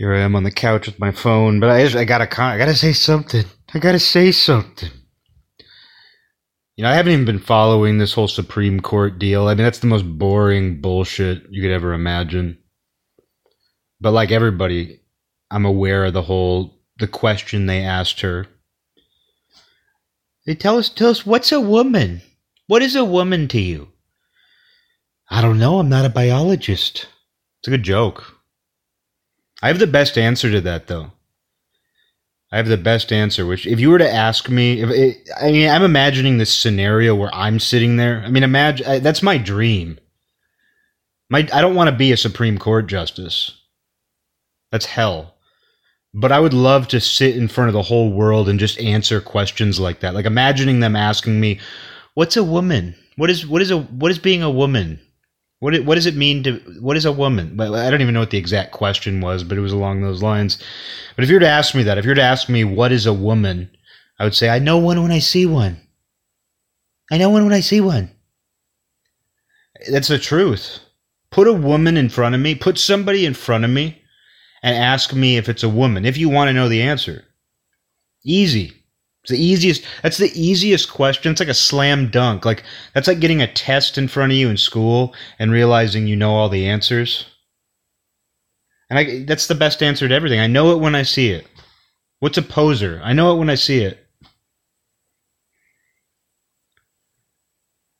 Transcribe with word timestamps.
Here 0.00 0.14
I 0.14 0.20
am 0.20 0.34
on 0.34 0.44
the 0.44 0.50
couch 0.50 0.86
with 0.86 0.98
my 0.98 1.10
phone, 1.10 1.60
but 1.60 1.68
I 1.68 1.84
just, 1.84 1.94
I 1.94 2.06
gotta 2.06 2.24
I 2.42 2.56
gotta 2.56 2.74
say 2.74 2.94
something. 2.94 3.44
I 3.74 3.78
gotta 3.78 3.98
say 3.98 4.32
something. 4.32 4.88
You 6.74 6.84
know, 6.84 6.90
I 6.90 6.94
haven't 6.94 7.12
even 7.12 7.26
been 7.26 7.38
following 7.38 7.98
this 7.98 8.14
whole 8.14 8.26
Supreme 8.26 8.80
Court 8.80 9.18
deal. 9.18 9.46
I 9.46 9.54
mean, 9.54 9.62
that's 9.62 9.80
the 9.80 9.88
most 9.88 10.04
boring 10.04 10.80
bullshit 10.80 11.42
you 11.50 11.60
could 11.60 11.70
ever 11.70 11.92
imagine. 11.92 12.56
But 14.00 14.12
like 14.12 14.30
everybody, 14.30 15.02
I'm 15.50 15.66
aware 15.66 16.06
of 16.06 16.14
the 16.14 16.22
whole 16.22 16.80
the 16.98 17.06
question 17.06 17.66
they 17.66 17.82
asked 17.84 18.22
her. 18.22 18.46
They 20.46 20.54
tell 20.54 20.78
us 20.78 20.88
tell 20.88 21.10
us 21.10 21.26
what's 21.26 21.52
a 21.52 21.60
woman? 21.60 22.22
What 22.68 22.80
is 22.80 22.96
a 22.96 23.04
woman 23.04 23.48
to 23.48 23.60
you? 23.60 23.88
I 25.28 25.42
don't 25.42 25.58
know, 25.58 25.78
I'm 25.78 25.90
not 25.90 26.06
a 26.06 26.08
biologist. 26.08 27.06
It's 27.58 27.68
a 27.68 27.72
good 27.72 27.82
joke. 27.82 28.39
I 29.62 29.68
have 29.68 29.78
the 29.78 29.86
best 29.86 30.16
answer 30.16 30.50
to 30.50 30.60
that 30.62 30.86
though. 30.86 31.12
I 32.52 32.56
have 32.56 32.68
the 32.68 32.76
best 32.76 33.12
answer. 33.12 33.46
Which, 33.46 33.66
if 33.66 33.78
you 33.78 33.90
were 33.90 33.98
to 33.98 34.12
ask 34.12 34.48
me, 34.48 34.80
if 34.80 34.90
it, 34.90 35.28
I 35.40 35.52
mean, 35.52 35.68
I'm 35.68 35.84
imagining 35.84 36.38
this 36.38 36.52
scenario 36.52 37.14
where 37.14 37.32
I'm 37.34 37.60
sitting 37.60 37.96
there. 37.96 38.22
I 38.24 38.30
mean, 38.30 38.42
imagine 38.42 39.02
that's 39.02 39.22
my 39.22 39.38
dream. 39.38 39.98
My, 41.28 41.48
I 41.52 41.60
don't 41.60 41.76
want 41.76 41.90
to 41.90 41.96
be 41.96 42.10
a 42.10 42.16
Supreme 42.16 42.58
Court 42.58 42.88
justice. 42.88 43.56
That's 44.72 44.86
hell. 44.86 45.36
But 46.12 46.32
I 46.32 46.40
would 46.40 46.54
love 46.54 46.88
to 46.88 47.00
sit 47.00 47.36
in 47.36 47.46
front 47.46 47.68
of 47.68 47.74
the 47.74 47.82
whole 47.82 48.10
world 48.10 48.48
and 48.48 48.58
just 48.58 48.80
answer 48.80 49.20
questions 49.20 49.78
like 49.78 50.00
that. 50.00 50.14
Like 50.14 50.26
imagining 50.26 50.80
them 50.80 50.96
asking 50.96 51.38
me, 51.38 51.60
"What's 52.14 52.36
a 52.36 52.42
woman? 52.42 52.96
What 53.14 53.30
is 53.30 53.46
what 53.46 53.62
is 53.62 53.70
a 53.70 53.78
what 53.78 54.10
is 54.10 54.18
being 54.18 54.42
a 54.42 54.50
woman? 54.50 54.98
What 55.60 55.78
what 55.84 55.94
does 55.94 56.06
it 56.06 56.16
mean 56.16 56.42
to 56.44 56.54
what 56.80 56.96
is 56.96 57.04
a 57.04 57.12
woman? 57.12 57.60
I 57.60 57.90
don't 57.90 58.00
even 58.00 58.14
know 58.14 58.20
what 58.20 58.30
the 58.30 58.38
exact 58.38 58.72
question 58.72 59.20
was, 59.20 59.44
but 59.44 59.58
it 59.58 59.60
was 59.60 59.72
along 59.72 60.00
those 60.00 60.22
lines. 60.22 60.58
But 61.14 61.22
if 61.22 61.28
you 61.30 61.36
were 61.36 61.40
to 61.40 61.48
ask 61.48 61.74
me 61.74 61.82
that, 61.82 61.98
if 61.98 62.04
you 62.04 62.10
were 62.10 62.14
to 62.16 62.22
ask 62.22 62.48
me 62.48 62.64
what 62.64 62.92
is 62.92 63.06
a 63.06 63.12
woman, 63.12 63.70
I 64.18 64.24
would 64.24 64.34
say 64.34 64.48
I 64.48 64.58
know 64.58 64.78
one 64.78 65.02
when 65.02 65.12
I 65.12 65.18
see 65.18 65.46
one. 65.46 65.80
I 67.10 67.18
know 67.18 67.28
one 67.28 67.44
when 67.44 67.52
I 67.52 67.60
see 67.60 67.80
one. 67.80 68.10
That's 69.90 70.08
the 70.08 70.18
truth. 70.18 70.80
Put 71.30 71.46
a 71.46 71.52
woman 71.52 71.96
in 71.96 72.08
front 72.08 72.34
of 72.34 72.40
me, 72.40 72.54
put 72.54 72.78
somebody 72.78 73.26
in 73.26 73.34
front 73.34 73.64
of 73.64 73.70
me, 73.70 74.02
and 74.62 74.76
ask 74.76 75.14
me 75.14 75.36
if 75.36 75.48
it's 75.48 75.62
a 75.62 75.68
woman, 75.68 76.04
if 76.04 76.16
you 76.16 76.28
want 76.28 76.48
to 76.48 76.52
know 76.52 76.68
the 76.68 76.82
answer. 76.82 77.24
Easy. 78.24 78.79
It's 79.22 79.30
the 79.32 79.42
easiest. 79.42 79.84
That's 80.02 80.16
the 80.16 80.32
easiest 80.34 80.90
question. 80.90 81.32
It's 81.32 81.40
like 81.40 81.48
a 81.48 81.54
slam 81.54 82.08
dunk. 82.10 82.44
Like 82.44 82.62
that's 82.94 83.08
like 83.08 83.20
getting 83.20 83.42
a 83.42 83.52
test 83.52 83.98
in 83.98 84.08
front 84.08 84.32
of 84.32 84.38
you 84.38 84.48
in 84.48 84.56
school 84.56 85.14
and 85.38 85.52
realizing 85.52 86.06
you 86.06 86.16
know 86.16 86.32
all 86.34 86.48
the 86.48 86.66
answers. 86.66 87.26
And 88.88 88.98
I, 88.98 89.24
that's 89.24 89.46
the 89.46 89.54
best 89.54 89.82
answer 89.82 90.08
to 90.08 90.14
everything. 90.14 90.40
I 90.40 90.46
know 90.46 90.72
it 90.72 90.80
when 90.80 90.94
I 90.94 91.02
see 91.02 91.30
it. 91.30 91.46
What's 92.18 92.38
a 92.38 92.42
poser? 92.42 93.00
I 93.04 93.12
know 93.12 93.32
it 93.34 93.38
when 93.38 93.50
I 93.50 93.54
see 93.54 93.80
it. 93.82 94.06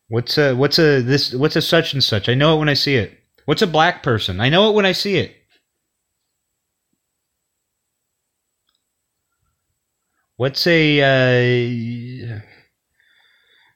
What's 0.09 0.37
a 0.39 0.55
what's 0.55 0.79
a 0.79 1.01
this 1.01 1.33
what's 1.35 1.57
a 1.57 1.63
such 1.63 1.93
and 1.93 2.03
such? 2.03 2.29
I 2.29 2.35
know 2.35 2.57
it 2.57 2.59
when 2.59 2.69
I 2.69 2.75
see 2.75 2.97
it. 2.97 3.19
What's 3.45 3.63
a 3.63 3.67
black 3.67 4.03
person? 4.03 4.41
I 4.41 4.48
know 4.48 4.69
it 4.69 4.75
when 4.75 4.85
I 4.87 4.93
see 4.93 5.17
it. 5.17 5.37
What's 10.41 10.66
a 10.66 11.02
uh, 11.02 12.41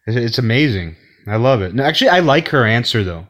it's 0.07 0.39
amazing. 0.39 0.97
I 1.27 1.37
love 1.37 1.61
it. 1.61 1.75
No, 1.75 1.85
actually 1.85 2.09
I 2.09 2.21
like 2.21 2.49
her 2.49 2.65
answer 2.65 3.05
though. 3.05 3.27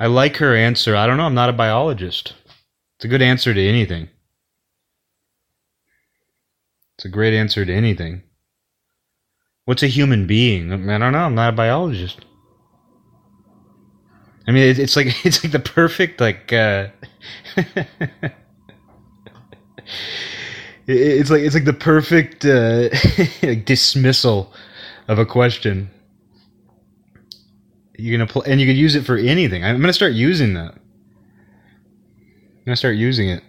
I 0.00 0.06
like 0.06 0.38
her 0.38 0.56
answer. 0.56 0.96
I 0.96 1.06
don't 1.06 1.18
know. 1.18 1.24
I'm 1.24 1.34
not 1.34 1.50
a 1.50 1.52
biologist. 1.52 2.32
It's 2.96 3.04
a 3.04 3.08
good 3.08 3.20
answer 3.20 3.52
to 3.52 3.60
anything. 3.60 4.08
It's 6.96 7.04
a 7.04 7.10
great 7.10 7.34
answer 7.34 7.66
to 7.66 7.74
anything. 7.74 8.22
What's 9.66 9.82
a 9.82 9.88
human 9.88 10.26
being? 10.26 10.72
I 10.72 10.96
don't 10.96 11.12
know. 11.12 11.18
I'm 11.18 11.34
not 11.34 11.52
a 11.52 11.56
biologist. 11.56 12.24
I 14.48 14.52
mean, 14.52 14.80
it's 14.80 14.96
like 14.96 15.08
it's 15.26 15.44
like 15.44 15.52
the 15.52 15.58
perfect 15.60 16.22
like. 16.22 16.54
Uh, 16.54 16.88
it's 20.86 21.30
like 21.30 21.42
it's 21.42 21.54
like 21.54 21.64
the 21.64 21.72
perfect 21.72 22.44
uh, 22.44 22.88
dismissal 23.64 24.52
of 25.08 25.18
a 25.18 25.26
question. 25.26 25.90
You're 27.98 28.18
gonna 28.18 28.30
play, 28.30 28.50
and 28.50 28.60
you 28.60 28.66
can 28.66 28.76
use 28.76 28.94
it 28.94 29.04
for 29.04 29.16
anything. 29.16 29.64
I'm 29.64 29.80
gonna 29.80 29.92
start 29.92 30.12
using 30.12 30.54
that. 30.54 30.74
I'm 30.74 32.64
gonna 32.64 32.76
start 32.76 32.96
using 32.96 33.28
it. 33.30 33.42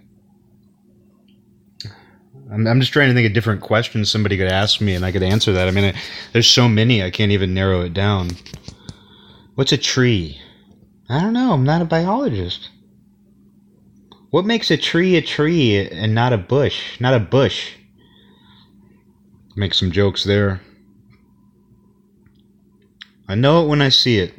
I'm, 2.52 2.66
I'm 2.66 2.80
just 2.80 2.94
trying 2.94 3.10
to 3.10 3.14
think 3.14 3.28
of 3.28 3.34
different 3.34 3.62
questions 3.62 4.10
somebody 4.10 4.38
could 4.38 4.52
ask 4.52 4.80
me, 4.80 4.96
and 4.96 5.06
I 5.06 5.12
could 5.12 5.24
answer 5.24 5.52
that. 5.54 5.68
I 5.68 5.72
mean, 5.72 5.94
I, 5.96 6.00
there's 6.34 6.48
so 6.48 6.68
many 6.68 7.04
I 7.04 7.12
can't 7.12 7.32
even 7.32 7.54
narrow 7.54 7.82
it 7.82 7.94
down. 7.94 8.30
What's 9.56 9.72
a 9.72 9.78
tree? 9.78 10.40
I 11.10 11.20
don't 11.20 11.34
know. 11.34 11.52
I'm 11.54 11.64
not 11.64 11.82
a 11.82 11.86
biologist. 11.86 12.70
What 14.30 14.46
makes 14.46 14.72
a 14.72 14.78
tree 14.78 15.16
a 15.16 15.22
tree 15.22 15.90
and 15.90 16.14
not 16.14 16.34
a 16.34 16.38
bush? 16.38 17.00
Not 17.00 17.14
a 17.14 17.20
bush. 17.20 17.74
Make 19.56 19.74
some 19.74 19.92
jokes 19.92 20.24
there. 20.24 20.62
I 23.28 23.36
know 23.36 23.64
it 23.64 23.68
when 23.68 23.82
I 23.82 23.90
see 23.90 24.20
it. 24.20 24.34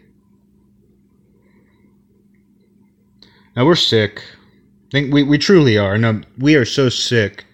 Now 3.56 3.66
we're 3.66 3.74
sick. 3.74 4.22
I 4.88 4.90
think 4.92 5.12
we, 5.12 5.22
we 5.22 5.36
truly 5.36 5.76
are. 5.76 5.98
No, 5.98 6.20
we 6.38 6.54
are 6.54 6.64
so 6.64 6.88
sick. 6.88 7.44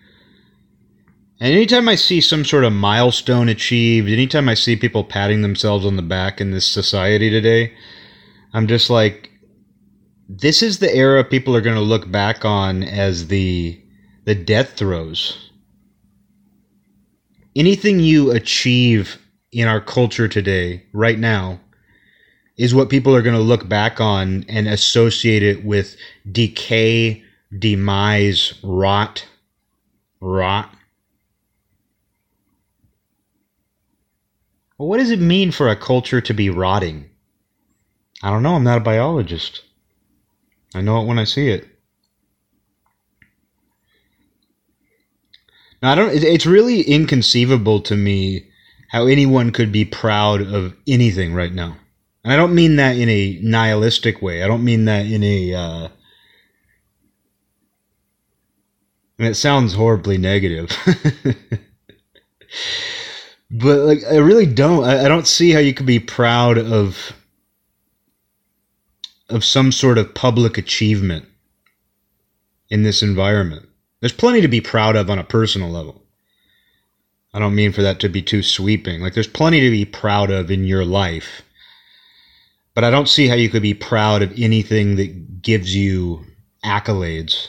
And 1.41 1.53
anytime 1.53 1.89
I 1.89 1.95
see 1.95 2.21
some 2.21 2.45
sort 2.45 2.65
of 2.65 2.73
milestone 2.73 3.49
achieved, 3.49 4.09
anytime 4.09 4.49
I 4.49 4.55
see 4.55 4.77
people 4.77 5.03
patting 5.03 5.43
themselves 5.43 5.85
on 5.85 5.97
the 5.97 6.03
back 6.03 6.41
in 6.41 6.51
this 6.51 6.67
society 6.67 7.31
today, 7.31 7.73
I'm 8.53 8.67
just 8.67 8.89
like, 8.89 9.31
this 10.41 10.63
is 10.63 10.79
the 10.79 10.93
era 10.93 11.23
people 11.23 11.55
are 11.55 11.61
going 11.61 11.77
to 11.77 11.83
look 11.83 12.11
back 12.11 12.45
on 12.45 12.83
as 12.83 13.29
the 13.29 13.81
the 14.25 14.35
death 14.35 14.73
throes. 14.73 15.51
Anything 17.55 18.01
you 18.01 18.33
achieve 18.33 19.19
in 19.53 19.69
our 19.69 19.81
culture 19.81 20.27
today, 20.27 20.83
right 20.93 21.19
now, 21.19 21.61
is 22.57 22.75
what 22.75 22.89
people 22.89 23.15
are 23.15 23.23
going 23.23 23.37
to 23.37 23.43
look 23.43 23.69
back 23.69 24.01
on 24.01 24.45
and 24.49 24.67
associate 24.67 25.43
it 25.43 25.65
with 25.65 25.97
decay, 26.31 27.23
demise, 27.57 28.55
rot, 28.65 29.25
rot. 30.21 30.75
Well, 34.79 34.89
what 34.89 34.99
does 34.99 35.11
it 35.11 35.21
mean 35.21 35.53
for 35.53 35.69
a 35.69 35.77
culture 35.77 36.21
to 36.23 36.35
be 36.35 36.51
rotting? 36.51 37.09
I 38.23 38.31
don't 38.31 38.43
know. 38.43 38.57
I'm 38.57 38.65
not 38.65 38.79
a 38.79 38.81
biologist. 38.81 39.63
I 40.75 40.81
know 40.81 41.01
it 41.01 41.07
when 41.07 41.19
I 41.19 41.25
see 41.25 41.49
it. 41.49 41.69
Now, 45.81 45.93
I 45.93 45.95
don't. 45.95 46.13
It's 46.13 46.47
really 46.47 46.81
inconceivable 46.81 47.81
to 47.83 47.97
me 47.97 48.49
how 48.91 49.07
anyone 49.07 49.53
could 49.53 49.71
be 49.71 49.85
proud 49.85 50.41
of 50.41 50.75
anything 50.87 51.35
right 51.35 51.53
now. 51.53 51.77
And 52.25 52.33
I 52.33 52.37
don't 52.37 52.55
mean 52.55 52.77
that 52.77 52.97
in 52.97 53.09
a 53.09 53.39
nihilistic 53.43 54.23
way. 54.23 54.43
I 54.43 54.47
don't 54.47 54.65
mean 54.65 54.87
that 54.87 55.07
in 55.07 55.23
a. 55.23 55.55
Uh, 55.55 55.89
and 59.19 59.29
it 59.29 59.35
sounds 59.35 59.75
horribly 59.75 60.17
negative. 60.17 60.71
but 63.51 63.79
like, 63.81 63.99
I 64.11 64.17
really 64.17 64.47
don't. 64.47 64.85
I, 64.85 65.05
I 65.05 65.09
don't 65.09 65.27
see 65.27 65.51
how 65.51 65.61
you 65.61 65.75
could 65.75 65.87
be 65.87 66.01
proud 66.01 66.57
of 66.57 67.13
of 69.35 69.45
some 69.45 69.73
sort 69.73 69.99
of 69.99 70.15
public 70.15 70.57
achievement 70.57 71.27
in 72.71 72.83
this 72.83 73.03
environment. 73.03 73.69
There's 74.01 74.13
plenty 74.13 74.41
to 74.41 74.49
be 74.49 74.61
proud 74.61 74.97
of 74.97 75.11
on 75.11 75.19
a 75.19 75.25
personal 75.25 75.71
level. 75.71 76.03
I 77.33 77.41
don't 77.41 77.55
mean 77.55 77.73
for 77.73 77.83
that 77.83 78.01
to 78.01 78.09
be 78.09 78.23
too 78.23 78.43
sweeping. 78.43 79.01
Like, 79.01 79.15
there's 79.15 79.27
plenty 79.27 79.61
to 79.61 79.71
be 79.71 79.85
proud 79.85 80.31
of 80.31 80.51
in 80.51 80.65
your 80.65 80.85
life. 80.85 81.43
But 82.75 82.85
I 82.85 82.91
don't 82.91 83.09
see 83.09 83.29
how 83.29 83.35
you 83.35 83.49
could 83.49 83.63
be 83.63 83.75
proud 83.75 84.23
of 84.23 84.33
anything 84.39 84.97
that 84.97 85.43
gives 85.43 85.75
you 85.75 86.25
accolades. 86.65 87.49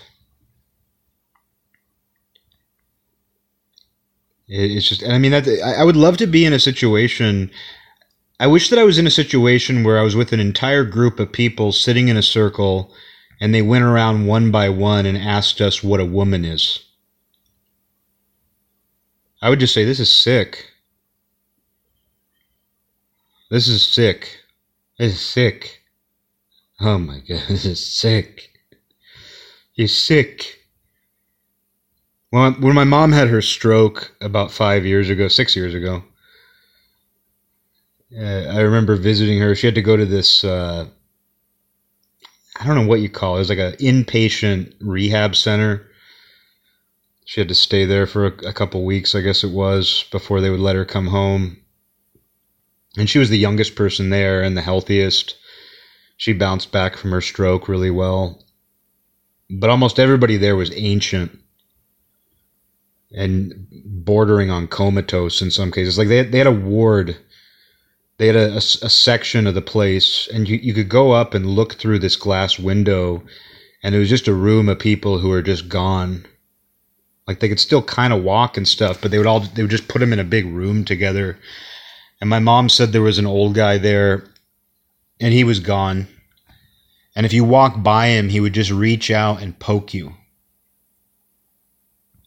It's 4.47 4.87
just, 4.87 5.01
and 5.01 5.13
I 5.13 5.17
mean, 5.17 5.31
that 5.31 5.47
I 5.77 5.83
would 5.83 5.95
love 5.95 6.17
to 6.17 6.27
be 6.27 6.45
in 6.45 6.53
a 6.53 6.59
situation. 6.59 7.51
I 8.39 8.47
wish 8.47 8.69
that 8.69 8.79
I 8.79 8.83
was 8.83 8.97
in 8.97 9.07
a 9.07 9.11
situation 9.11 9.83
where 9.83 9.97
I 9.97 10.03
was 10.03 10.15
with 10.15 10.33
an 10.33 10.39
entire 10.39 10.83
group 10.83 11.19
of 11.19 11.31
people 11.31 11.71
sitting 11.71 12.09
in 12.09 12.17
a 12.17 12.21
circle 12.21 12.93
and 13.39 13.53
they 13.53 13.61
went 13.61 13.85
around 13.85 14.27
one 14.27 14.51
by 14.51 14.69
one 14.69 15.05
and 15.05 15.17
asked 15.17 15.61
us 15.61 15.83
what 15.83 15.99
a 15.99 16.05
woman 16.05 16.43
is. 16.43 16.85
I 19.41 19.49
would 19.49 19.59
just 19.59 19.73
say 19.73 19.85
this 19.85 19.99
is 19.99 20.13
sick. 20.13 20.71
This 23.49 23.67
is 23.67 23.83
sick. 23.83 24.39
This 24.97 25.13
is 25.13 25.21
sick. 25.21 25.81
Oh 26.81 26.97
my 26.97 27.19
god, 27.19 27.43
this 27.47 27.65
is 27.65 27.85
sick. 27.85 28.51
You're 29.75 29.87
sick. 29.87 30.59
Well, 32.31 32.51
when 32.53 32.75
my 32.75 32.83
mom 32.83 33.11
had 33.11 33.29
her 33.29 33.41
stroke 33.41 34.13
about 34.19 34.51
five 34.51 34.85
years 34.85 35.09
ago, 35.09 35.27
six 35.27 35.55
years 35.55 35.73
ago, 35.73 36.03
uh, 38.13 38.49
I 38.49 38.61
remember 38.61 38.95
visiting 38.95 39.39
her. 39.39 39.55
She 39.55 39.67
had 39.67 39.75
to 39.75 39.81
go 39.81 39.97
to 39.97 40.05
this. 40.05 40.43
Uh, 40.43 40.87
I 42.59 42.65
don't 42.65 42.75
know 42.75 42.87
what 42.87 43.01
you 43.01 43.09
call 43.09 43.35
it. 43.35 43.37
It 43.37 43.39
was 43.39 43.49
like 43.49 43.59
an 43.59 43.73
inpatient 43.73 44.73
rehab 44.79 45.35
center. 45.35 45.87
She 47.25 47.41
had 47.41 47.47
to 47.49 47.55
stay 47.55 47.85
there 47.85 48.05
for 48.05 48.27
a, 48.27 48.49
a 48.49 48.53
couple 48.53 48.85
weeks, 48.85 49.15
I 49.15 49.21
guess 49.21 49.43
it 49.43 49.51
was, 49.51 50.05
before 50.11 50.41
they 50.41 50.49
would 50.49 50.59
let 50.59 50.75
her 50.75 50.85
come 50.85 51.07
home. 51.07 51.57
And 52.97 53.09
she 53.09 53.19
was 53.19 53.29
the 53.29 53.37
youngest 53.37 53.75
person 53.75 54.09
there 54.09 54.41
and 54.41 54.55
the 54.55 54.61
healthiest. 54.61 55.35
She 56.17 56.31
bounced 56.33 56.71
back 56.71 56.95
from 56.95 57.11
her 57.11 57.21
stroke 57.21 57.67
really 57.67 57.91
well. 57.91 58.43
But 59.49 59.69
almost 59.69 59.99
everybody 59.99 60.37
there 60.37 60.55
was 60.55 60.71
ancient 60.75 61.37
and 63.11 63.67
bordering 63.85 64.49
on 64.49 64.67
comatose 64.67 65.41
in 65.41 65.51
some 65.51 65.71
cases. 65.71 65.97
Like 65.97 66.07
they, 66.07 66.23
they 66.23 66.37
had 66.37 66.47
a 66.47 66.51
ward 66.51 67.17
they 68.17 68.27
had 68.27 68.35
a, 68.35 68.53
a, 68.53 68.57
a, 68.57 68.89
section 68.89 69.45
of 69.45 69.55
the 69.55 69.61
place 69.61 70.27
and 70.33 70.47
you, 70.47 70.57
you 70.57 70.73
could 70.73 70.89
go 70.89 71.11
up 71.11 71.33
and 71.33 71.45
look 71.45 71.75
through 71.75 71.99
this 71.99 72.15
glass 72.15 72.57
window 72.57 73.23
and 73.83 73.93
it 73.93 73.99
was 73.99 74.09
just 74.09 74.27
a 74.27 74.33
room 74.33 74.69
of 74.69 74.79
people 74.79 75.19
who 75.19 75.29
were 75.29 75.41
just 75.41 75.67
gone. 75.67 76.25
Like 77.27 77.39
they 77.39 77.49
could 77.49 77.59
still 77.59 77.83
kind 77.83 78.13
of 78.13 78.23
walk 78.23 78.55
and 78.57 78.67
stuff 78.67 79.01
but 79.01 79.11
they 79.11 79.17
would 79.17 79.27
all 79.27 79.41
they 79.41 79.61
would 79.61 79.71
just 79.71 79.87
put 79.87 79.99
them 79.99 80.13
in 80.13 80.19
a 80.19 80.23
big 80.23 80.45
room 80.45 80.85
together. 80.85 81.37
And 82.21 82.29
my 82.29 82.39
mom 82.39 82.69
said 82.69 82.91
there 82.91 83.01
was 83.01 83.19
an 83.19 83.27
old 83.27 83.53
guy 83.53 83.77
there 83.77 84.25
and 85.19 85.33
he 85.33 85.43
was 85.43 85.59
gone. 85.59 86.07
And 87.15 87.25
if 87.25 87.33
you 87.33 87.43
walk 87.43 87.83
by 87.83 88.07
him 88.07 88.29
he 88.29 88.39
would 88.39 88.53
just 88.53 88.71
reach 88.71 89.11
out 89.11 89.41
and 89.41 89.59
poke 89.59 89.93
you. 89.93 90.13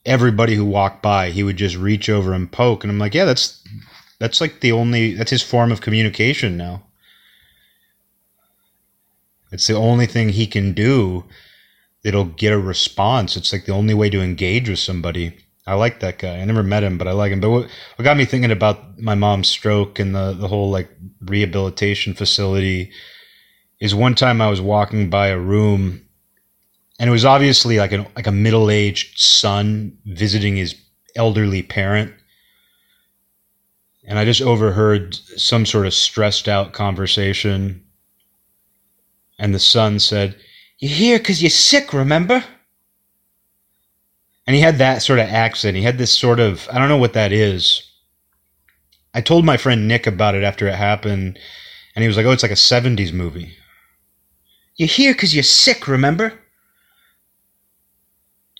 Everybody 0.04 0.54
who 0.54 0.66
walked 0.66 1.02
by 1.02 1.30
he 1.30 1.42
would 1.42 1.56
just 1.56 1.76
reach 1.76 2.10
over 2.10 2.34
and 2.34 2.52
poke. 2.52 2.84
And 2.84 2.90
i'm 2.90 2.98
like 2.98 3.14
yeah 3.14 3.24
that's 3.24 3.62
that's 4.18 4.40
like 4.40 4.60
the 4.60 4.72
only 4.72 5.14
that's 5.14 5.30
his 5.30 5.42
form 5.42 5.72
of 5.72 5.80
communication 5.80 6.56
now. 6.56 6.84
It's 9.50 9.66
the 9.66 9.74
only 9.74 10.06
thing 10.06 10.28
he 10.28 10.46
can 10.46 10.72
do 10.72 11.24
that'll 12.04 12.24
get 12.24 12.52
a 12.52 12.58
response. 12.58 13.36
It's 13.36 13.52
like 13.52 13.64
the 13.64 13.72
only 13.72 13.94
way 13.94 14.10
to 14.10 14.20
engage 14.20 14.68
with 14.68 14.78
somebody. 14.78 15.36
I 15.66 15.74
like 15.74 16.00
that 16.00 16.18
guy. 16.18 16.38
I 16.38 16.44
never 16.44 16.62
met 16.62 16.82
him, 16.82 16.98
but 16.98 17.08
I 17.08 17.12
like 17.12 17.32
him. 17.32 17.40
But 17.40 17.50
what, 17.50 17.70
what 17.96 18.04
got 18.04 18.16
me 18.16 18.24
thinking 18.24 18.50
about 18.50 18.98
my 18.98 19.14
mom's 19.14 19.48
stroke 19.48 19.98
and 19.98 20.14
the, 20.14 20.32
the 20.32 20.48
whole 20.48 20.70
like 20.70 20.90
rehabilitation 21.20 22.14
facility 22.14 22.90
is 23.80 23.94
one 23.94 24.14
time 24.14 24.40
I 24.40 24.48
was 24.48 24.60
walking 24.60 25.10
by 25.10 25.28
a 25.28 25.38
room 25.38 26.08
and 26.98 27.08
it 27.08 27.12
was 27.12 27.24
obviously 27.24 27.78
like 27.78 27.92
an 27.92 28.06
like 28.16 28.26
a 28.26 28.32
middle 28.32 28.70
aged 28.70 29.18
son 29.18 29.96
visiting 30.04 30.56
his 30.56 30.74
elderly 31.14 31.62
parent 31.62 32.12
and 34.08 34.18
I 34.18 34.24
just 34.24 34.40
overheard 34.40 35.14
some 35.14 35.66
sort 35.66 35.86
of 35.86 35.92
stressed 35.92 36.48
out 36.48 36.72
conversation. 36.72 37.84
And 39.38 39.54
the 39.54 39.58
son 39.58 39.98
said, 39.98 40.34
You're 40.78 40.90
here 40.90 41.18
because 41.18 41.42
you're 41.42 41.50
sick, 41.50 41.92
remember? 41.92 42.42
And 44.46 44.56
he 44.56 44.62
had 44.62 44.78
that 44.78 45.02
sort 45.02 45.18
of 45.18 45.28
accent. 45.28 45.76
He 45.76 45.82
had 45.82 45.98
this 45.98 46.10
sort 46.10 46.40
of, 46.40 46.66
I 46.72 46.78
don't 46.78 46.88
know 46.88 46.96
what 46.96 47.12
that 47.12 47.32
is. 47.32 47.82
I 49.12 49.20
told 49.20 49.44
my 49.44 49.58
friend 49.58 49.86
Nick 49.86 50.06
about 50.06 50.34
it 50.34 50.42
after 50.42 50.66
it 50.66 50.74
happened, 50.74 51.38
and 51.94 52.02
he 52.02 52.08
was 52.08 52.16
like, 52.16 52.24
Oh, 52.24 52.32
it's 52.32 52.42
like 52.42 52.50
a 52.50 52.54
70s 52.54 53.12
movie. 53.12 53.56
You're 54.76 54.88
here 54.88 55.12
because 55.12 55.34
you're 55.34 55.42
sick, 55.42 55.86
remember? 55.86 56.32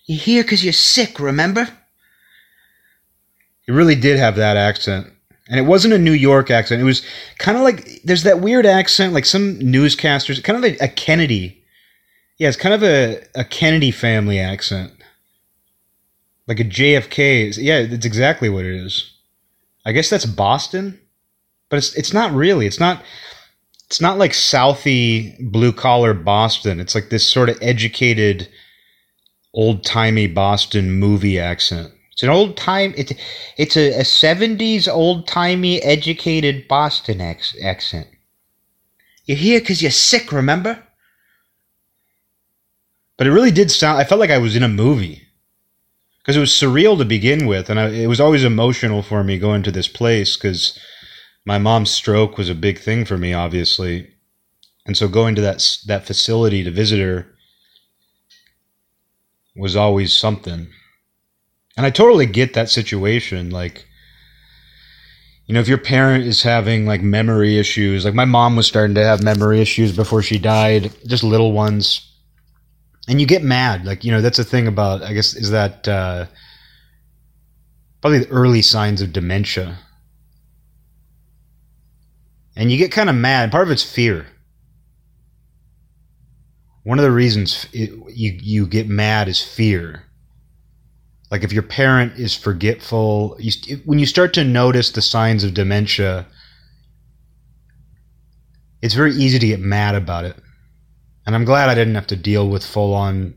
You're 0.04 0.20
here 0.20 0.42
because 0.42 0.62
you're 0.62 0.74
sick, 0.74 1.18
remember? 1.18 1.68
He 3.62 3.72
really 3.72 3.94
did 3.94 4.18
have 4.18 4.36
that 4.36 4.58
accent 4.58 5.14
and 5.48 5.58
it 5.58 5.64
wasn't 5.64 5.94
a 5.94 5.98
New 5.98 6.12
York 6.12 6.50
accent. 6.50 6.80
It 6.80 6.84
was 6.84 7.04
kind 7.38 7.56
of 7.56 7.64
like 7.64 8.02
there's 8.04 8.24
that 8.24 8.40
weird 8.40 8.66
accent, 8.66 9.14
like 9.14 9.24
some 9.24 9.58
newscasters, 9.58 10.42
kind 10.44 10.62
of 10.62 10.70
a, 10.70 10.84
a 10.84 10.88
Kennedy. 10.88 11.62
Yeah, 12.38 12.48
it's 12.48 12.56
kind 12.56 12.74
of 12.74 12.82
a, 12.84 13.22
a 13.34 13.44
Kennedy 13.44 13.90
family 13.90 14.38
accent, 14.38 14.92
like 16.46 16.60
a 16.60 16.64
JFK. 16.64 17.56
Yeah, 17.58 17.78
it's 17.78 18.06
exactly 18.06 18.48
what 18.48 18.64
it 18.64 18.74
is. 18.74 19.12
I 19.84 19.92
guess 19.92 20.10
that's 20.10 20.26
Boston, 20.26 21.00
but 21.70 21.78
it's 21.78 21.94
it's 21.94 22.12
not 22.12 22.32
really. 22.32 22.66
It's 22.66 22.80
not. 22.80 23.02
It's 23.86 24.02
not 24.02 24.18
like 24.18 24.32
Southie 24.32 25.50
blue 25.50 25.72
collar 25.72 26.12
Boston. 26.12 26.78
It's 26.78 26.94
like 26.94 27.08
this 27.08 27.26
sort 27.26 27.48
of 27.48 27.56
educated, 27.62 28.46
old 29.54 29.82
timey 29.82 30.26
Boston 30.26 30.90
movie 30.90 31.40
accent. 31.40 31.90
It's 32.18 32.24
an 32.24 32.30
old 32.30 32.56
time. 32.56 32.94
It's 32.96 33.12
it's 33.56 33.76
a, 33.76 33.92
a 33.92 34.02
'70s 34.02 34.92
old 34.92 35.28
timey 35.28 35.80
educated 35.80 36.66
Boston 36.66 37.20
ex- 37.20 37.54
accent. 37.62 38.08
You're 39.26 39.36
here 39.36 39.60
because 39.60 39.80
you're 39.80 39.92
sick, 39.92 40.32
remember? 40.32 40.82
But 43.16 43.28
it 43.28 43.30
really 43.30 43.52
did 43.52 43.70
sound. 43.70 44.00
I 44.00 44.04
felt 44.04 44.18
like 44.18 44.32
I 44.32 44.38
was 44.38 44.56
in 44.56 44.64
a 44.64 44.68
movie 44.68 45.28
because 46.18 46.36
it 46.36 46.40
was 46.40 46.50
surreal 46.50 46.98
to 46.98 47.04
begin 47.04 47.46
with, 47.46 47.70
and 47.70 47.78
I, 47.78 47.90
it 47.90 48.08
was 48.08 48.20
always 48.20 48.42
emotional 48.42 49.00
for 49.02 49.22
me 49.22 49.38
going 49.38 49.62
to 49.62 49.70
this 49.70 49.86
place 49.86 50.36
because 50.36 50.76
my 51.44 51.58
mom's 51.58 51.92
stroke 51.92 52.36
was 52.36 52.48
a 52.48 52.54
big 52.56 52.80
thing 52.80 53.04
for 53.04 53.16
me, 53.16 53.32
obviously, 53.32 54.08
and 54.84 54.96
so 54.96 55.06
going 55.06 55.36
to 55.36 55.40
that 55.42 55.64
that 55.86 56.04
facility 56.04 56.64
to 56.64 56.72
visit 56.72 56.98
her 56.98 57.28
was 59.54 59.76
always 59.76 60.12
something. 60.18 60.72
And 61.78 61.86
I 61.86 61.90
totally 61.90 62.26
get 62.26 62.54
that 62.54 62.68
situation. 62.68 63.50
Like, 63.50 63.86
you 65.46 65.54
know, 65.54 65.60
if 65.60 65.68
your 65.68 65.78
parent 65.78 66.24
is 66.24 66.42
having 66.42 66.86
like 66.86 67.02
memory 67.02 67.56
issues, 67.56 68.04
like 68.04 68.14
my 68.14 68.24
mom 68.24 68.56
was 68.56 68.66
starting 68.66 68.96
to 68.96 69.04
have 69.04 69.22
memory 69.22 69.60
issues 69.60 69.94
before 69.94 70.20
she 70.20 70.40
died, 70.40 70.90
just 71.06 71.22
little 71.22 71.52
ones. 71.52 72.12
And 73.06 73.20
you 73.20 73.28
get 73.28 73.44
mad. 73.44 73.84
Like, 73.84 74.02
you 74.02 74.10
know, 74.10 74.20
that's 74.20 74.38
the 74.38 74.44
thing 74.44 74.66
about, 74.66 75.04
I 75.04 75.12
guess, 75.12 75.36
is 75.36 75.52
that 75.52 75.86
uh, 75.86 76.26
probably 78.00 78.18
the 78.18 78.30
early 78.30 78.60
signs 78.60 79.00
of 79.00 79.12
dementia. 79.12 79.78
And 82.56 82.72
you 82.72 82.76
get 82.76 82.90
kind 82.90 83.08
of 83.08 83.14
mad. 83.14 83.52
Part 83.52 83.68
of 83.68 83.70
it's 83.70 83.84
fear. 83.84 84.26
One 86.82 86.98
of 86.98 87.04
the 87.04 87.12
reasons 87.12 87.68
it, 87.72 87.90
you, 88.08 88.36
you 88.42 88.66
get 88.66 88.88
mad 88.88 89.28
is 89.28 89.40
fear 89.40 90.07
like 91.30 91.44
if 91.44 91.52
your 91.52 91.62
parent 91.62 92.18
is 92.18 92.34
forgetful, 92.34 93.36
you, 93.38 93.52
when 93.84 93.98
you 93.98 94.06
start 94.06 94.32
to 94.34 94.44
notice 94.44 94.90
the 94.90 95.02
signs 95.02 95.44
of 95.44 95.54
dementia, 95.54 96.26
it's 98.80 98.94
very 98.94 99.12
easy 99.12 99.38
to 99.38 99.46
get 99.46 99.60
mad 99.60 99.94
about 99.94 100.24
it. 100.24 100.36
And 101.26 101.34
I'm 101.34 101.44
glad 101.44 101.68
I 101.68 101.74
didn't 101.74 101.96
have 101.96 102.06
to 102.08 102.16
deal 102.16 102.48
with 102.48 102.64
full 102.64 102.94
on 102.94 103.34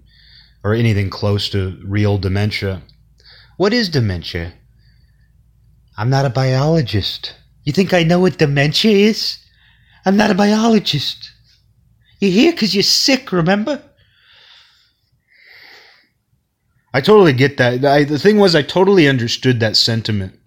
or 0.64 0.74
anything 0.74 1.10
close 1.10 1.50
to 1.50 1.78
real 1.84 2.18
dementia. 2.18 2.82
What 3.58 3.74
is 3.74 3.90
dementia? 3.90 4.54
I'm 5.98 6.10
not 6.10 6.26
a 6.26 6.30
biologist. 6.30 7.36
You 7.64 7.74
think 7.74 7.94
I 7.94 8.04
know 8.04 8.20
what 8.20 8.38
dementia 8.38 8.96
is? 9.10 9.38
I'm 10.06 10.16
not 10.18 10.32
a 10.32 10.36
biologist. 10.36 11.32
You're 12.20 12.32
here 12.32 12.52
because 12.54 12.74
you're 12.74 12.84
sick, 12.84 13.32
remember? 13.32 13.84
I 16.94 17.02
totally 17.02 17.34
get 17.34 17.58
that. 17.58 17.86
I, 17.86 18.04
the 18.04 18.20
thing 18.20 18.38
was, 18.38 18.54
I 18.56 18.62
totally 18.62 19.08
understood 19.08 19.60
that 19.60 19.78
sentiment. 19.78 20.38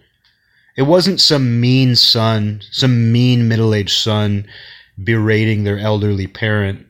It 0.76 0.82
wasn't 0.82 1.20
some 1.20 1.60
mean 1.60 1.96
son, 1.96 2.60
some 2.70 3.12
mean 3.12 3.48
middle 3.48 3.74
aged 3.74 3.96
son 3.96 4.46
berating 5.02 5.64
their 5.64 5.78
elderly 5.78 6.26
parent. 6.26 6.86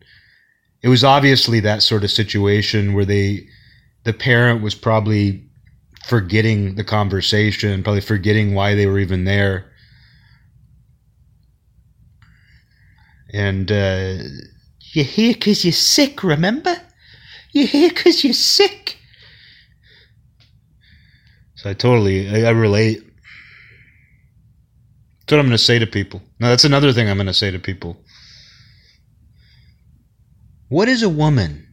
It 0.82 0.88
was 0.88 1.04
obviously 1.04 1.61
that 1.61 1.82
sort 1.82 2.04
of 2.04 2.11
situation 2.11 2.94
where 2.94 3.04
they, 3.04 3.46
the 4.04 4.12
parent 4.12 4.62
was 4.62 4.75
probably 4.75 5.44
forgetting 6.04 6.75
the 6.75 6.84
conversation, 6.84 7.82
probably 7.82 8.00
forgetting 8.00 8.54
why 8.54 8.75
they 8.75 8.87
were 8.87 8.99
even 8.99 9.25
there. 9.25 9.70
And, 13.32 13.70
uh, 13.70 14.16
you're 14.92 15.04
here 15.04 15.34
because 15.34 15.64
you're 15.64 15.73
sick, 15.73 16.23
remember? 16.23 16.76
You're 17.52 17.66
here 17.66 17.88
because 17.88 18.23
you're 18.25 18.32
sick. 18.32 18.99
So 21.64 21.71
I 21.71 21.73
totally, 21.73 22.28
I, 22.28 22.49
I 22.49 22.50
relate. 22.50 22.99
That's 25.21 25.33
what 25.33 25.38
I'm 25.38 25.47
going 25.47 25.52
to 25.52 25.59
say 25.59 25.78
to 25.78 25.87
people. 25.87 26.21
Now, 26.38 26.50
that's 26.50 26.66
another 26.66 26.92
thing 26.92 27.09
I'm 27.09 27.16
going 27.16 27.26
to 27.26 27.33
say 27.33 27.50
to 27.50 27.59
people. 27.59 27.97
What 30.68 30.90
is 30.90 31.02
a 31.02 31.09
woman? 31.09 31.66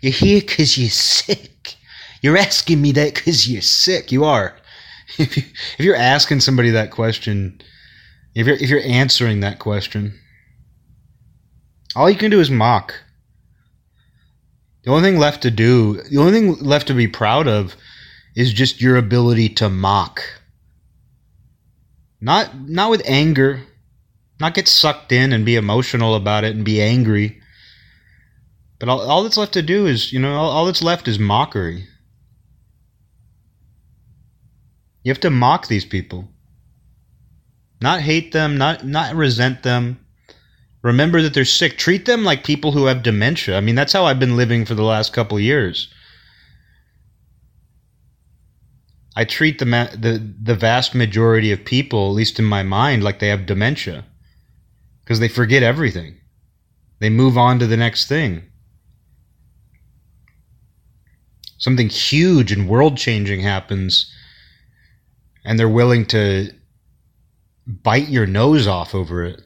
You're 0.00 0.14
here 0.14 0.40
because 0.40 0.78
you're 0.78 0.88
sick. 0.88 1.76
You're 2.22 2.38
asking 2.38 2.80
me 2.80 2.92
that 2.92 3.14
because 3.14 3.46
you're 3.46 3.60
sick. 3.60 4.10
You 4.10 4.24
are. 4.24 4.56
If, 5.18 5.36
you, 5.36 5.42
if 5.78 5.84
you're 5.84 5.94
asking 5.94 6.40
somebody 6.40 6.70
that 6.70 6.90
question, 6.90 7.60
if 8.34 8.46
you're, 8.46 8.56
if 8.56 8.70
you're 8.70 8.80
answering 8.80 9.40
that 9.40 9.58
question, 9.58 10.18
all 11.94 12.08
you 12.10 12.16
can 12.16 12.30
do 12.30 12.40
is 12.40 12.50
mock. 12.50 12.94
The 14.82 14.90
only 14.90 15.08
thing 15.08 15.20
left 15.20 15.42
to 15.42 15.50
do, 15.50 16.02
the 16.02 16.16
only 16.16 16.32
thing 16.32 16.54
left 16.54 16.88
to 16.88 16.94
be 16.94 17.06
proud 17.06 17.46
of 17.46 17.76
is 18.36 18.52
just 18.52 18.82
your 18.82 18.96
ability 18.96 19.48
to 19.48 19.68
mock. 19.68 20.22
Not 22.20 22.68
not 22.68 22.90
with 22.90 23.02
anger, 23.06 23.62
not 24.38 24.54
get 24.54 24.68
sucked 24.68 25.10
in 25.10 25.32
and 25.32 25.44
be 25.44 25.56
emotional 25.56 26.14
about 26.14 26.44
it 26.44 26.54
and 26.54 26.64
be 26.64 26.80
angry. 26.80 27.40
But 28.78 28.90
all, 28.90 29.00
all 29.00 29.22
that's 29.22 29.38
left 29.38 29.54
to 29.54 29.62
do 29.62 29.86
is, 29.86 30.12
you 30.12 30.18
know, 30.18 30.34
all, 30.34 30.50
all 30.50 30.66
that's 30.66 30.82
left 30.82 31.08
is 31.08 31.18
mockery. 31.18 31.86
You 35.02 35.10
have 35.10 35.20
to 35.20 35.30
mock 35.30 35.68
these 35.68 35.86
people. 35.86 36.28
Not 37.80 38.00
hate 38.00 38.32
them, 38.32 38.58
not 38.58 38.84
not 38.84 39.14
resent 39.14 39.62
them. 39.62 39.98
Remember 40.82 41.22
that 41.22 41.32
they're 41.32 41.44
sick. 41.44 41.78
Treat 41.78 42.04
them 42.04 42.22
like 42.22 42.44
people 42.44 42.72
who 42.72 42.86
have 42.86 43.02
dementia. 43.02 43.56
I 43.56 43.60
mean, 43.60 43.74
that's 43.74 43.92
how 43.92 44.04
I've 44.04 44.20
been 44.20 44.36
living 44.36 44.64
for 44.66 44.74
the 44.74 44.84
last 44.84 45.12
couple 45.12 45.40
years. 45.40 45.88
I 49.18 49.24
treat 49.24 49.58
the, 49.58 49.64
the 49.64 50.34
the 50.42 50.54
vast 50.54 50.94
majority 50.94 51.50
of 51.50 51.64
people, 51.64 52.10
at 52.10 52.14
least 52.14 52.38
in 52.38 52.44
my 52.44 52.62
mind, 52.62 53.02
like 53.02 53.18
they 53.18 53.28
have 53.28 53.46
dementia 53.46 54.04
because 55.02 55.20
they 55.20 55.28
forget 55.28 55.62
everything. 55.62 56.18
They 57.00 57.08
move 57.08 57.38
on 57.38 57.58
to 57.60 57.66
the 57.66 57.76
next 57.76 58.08
thing. 58.08 58.42
Something 61.58 61.88
huge 61.88 62.52
and 62.52 62.68
world 62.68 62.98
changing 62.98 63.40
happens, 63.40 64.12
and 65.44 65.58
they're 65.58 65.68
willing 65.68 66.04
to 66.06 66.52
bite 67.66 68.08
your 68.08 68.26
nose 68.26 68.66
off 68.66 68.94
over 68.94 69.24
it. 69.24 69.42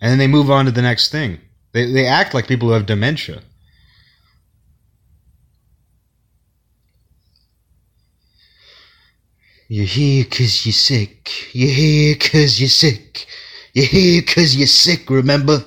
And 0.00 0.10
then 0.10 0.18
they 0.18 0.28
move 0.28 0.50
on 0.50 0.66
to 0.66 0.70
the 0.70 0.82
next 0.82 1.10
thing. 1.10 1.40
They, 1.72 1.90
they 1.90 2.06
act 2.06 2.34
like 2.34 2.46
people 2.46 2.68
who 2.68 2.74
have 2.74 2.86
dementia. 2.86 3.42
You're 9.68 9.84
here 9.84 10.24
because 10.24 10.64
you're 10.64 10.72
sick. 10.72 11.30
You're 11.52 11.70
here 11.70 12.14
because 12.14 12.58
you're 12.58 12.70
sick. 12.70 13.26
You're 13.74 13.84
here 13.84 14.22
because 14.22 14.56
you're 14.56 14.66
sick, 14.66 15.10
remember? 15.10 15.62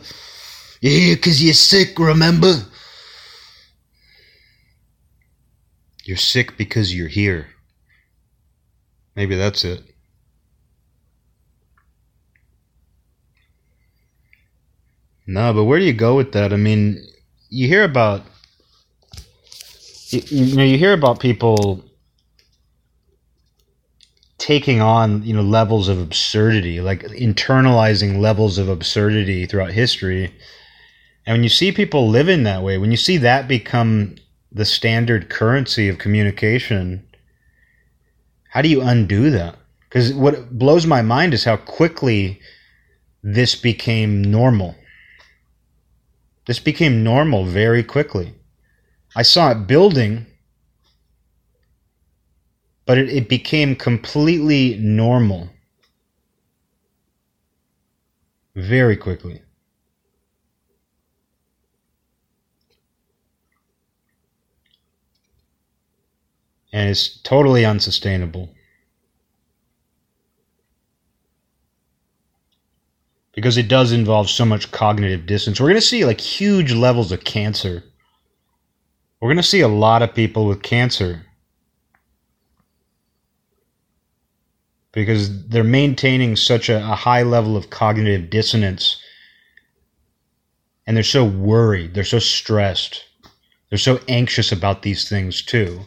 You're 0.81 0.91
here 0.91 1.15
because 1.15 1.43
you're 1.43 1.53
sick, 1.53 1.99
remember? 1.99 2.53
You're 6.03 6.17
sick 6.17 6.57
because 6.57 6.95
you're 6.95 7.07
here. 7.07 7.49
Maybe 9.15 9.35
that's 9.35 9.63
it. 9.63 9.83
No, 15.27 15.53
but 15.53 15.65
where 15.65 15.77
do 15.77 15.85
you 15.85 15.93
go 15.93 16.15
with 16.15 16.31
that? 16.31 16.51
I 16.51 16.55
mean, 16.55 17.05
you 17.49 17.67
hear 17.67 17.83
about 17.83 18.23
you, 20.09 20.21
you 20.27 20.55
know 20.57 20.63
you 20.63 20.77
hear 20.77 20.93
about 20.93 21.19
people 21.19 21.85
taking 24.41 24.81
on 24.81 25.23
you 25.23 25.33
know 25.33 25.43
levels 25.43 25.87
of 25.87 25.99
absurdity 25.99 26.81
like 26.81 27.03
internalizing 27.03 28.19
levels 28.19 28.57
of 28.57 28.67
absurdity 28.67 29.45
throughout 29.45 29.71
history. 29.71 30.33
And 31.25 31.35
when 31.35 31.43
you 31.43 31.49
see 31.49 31.71
people 31.71 32.09
living 32.09 32.43
that 32.43 32.63
way 32.63 32.77
when 32.77 32.91
you 32.91 32.97
see 32.97 33.17
that 33.17 33.47
become 33.47 34.15
the 34.51 34.65
standard 34.65 35.29
currency 35.29 35.87
of 35.87 35.97
communication 35.99 37.07
how 38.51 38.61
do 38.61 38.67
you 38.67 38.81
undo 38.81 39.29
that? 39.29 39.55
Because 39.87 40.13
what 40.13 40.57
blows 40.57 40.85
my 40.85 41.01
mind 41.01 41.33
is 41.33 41.45
how 41.45 41.55
quickly 41.55 42.41
this 43.23 43.55
became 43.55 44.21
normal. 44.21 44.75
This 46.47 46.59
became 46.59 47.01
normal 47.01 47.45
very 47.45 47.81
quickly. 47.81 48.33
I 49.15 49.21
saw 49.21 49.51
it 49.51 49.67
building 49.67 50.25
but 52.91 52.97
it, 52.97 53.09
it 53.09 53.29
became 53.29 53.73
completely 53.73 54.75
normal 54.77 55.47
very 58.53 58.97
quickly. 58.97 59.41
And 66.73 66.89
it's 66.89 67.17
totally 67.21 67.63
unsustainable. 67.63 68.49
Because 73.33 73.55
it 73.55 73.69
does 73.69 73.93
involve 73.93 74.29
so 74.29 74.43
much 74.43 74.69
cognitive 74.73 75.25
distance. 75.25 75.61
We're 75.61 75.69
going 75.69 75.75
to 75.75 75.81
see 75.81 76.03
like 76.03 76.19
huge 76.19 76.73
levels 76.73 77.13
of 77.13 77.23
cancer. 77.23 77.85
We're 79.21 79.29
going 79.29 79.37
to 79.37 79.43
see 79.43 79.61
a 79.61 79.69
lot 79.69 80.01
of 80.01 80.13
people 80.13 80.45
with 80.45 80.61
cancer 80.61 81.25
because 84.91 85.47
they're 85.47 85.63
maintaining 85.63 86.35
such 86.35 86.69
a, 86.69 86.77
a 86.77 86.95
high 86.95 87.23
level 87.23 87.55
of 87.55 87.69
cognitive 87.69 88.29
dissonance 88.29 89.01
and 90.85 90.97
they're 90.97 91.03
so 91.03 91.23
worried, 91.23 91.93
they're 91.93 92.03
so 92.03 92.19
stressed, 92.19 93.05
they're 93.69 93.77
so 93.77 93.99
anxious 94.07 94.51
about 94.51 94.81
these 94.81 95.07
things 95.07 95.41
too. 95.41 95.81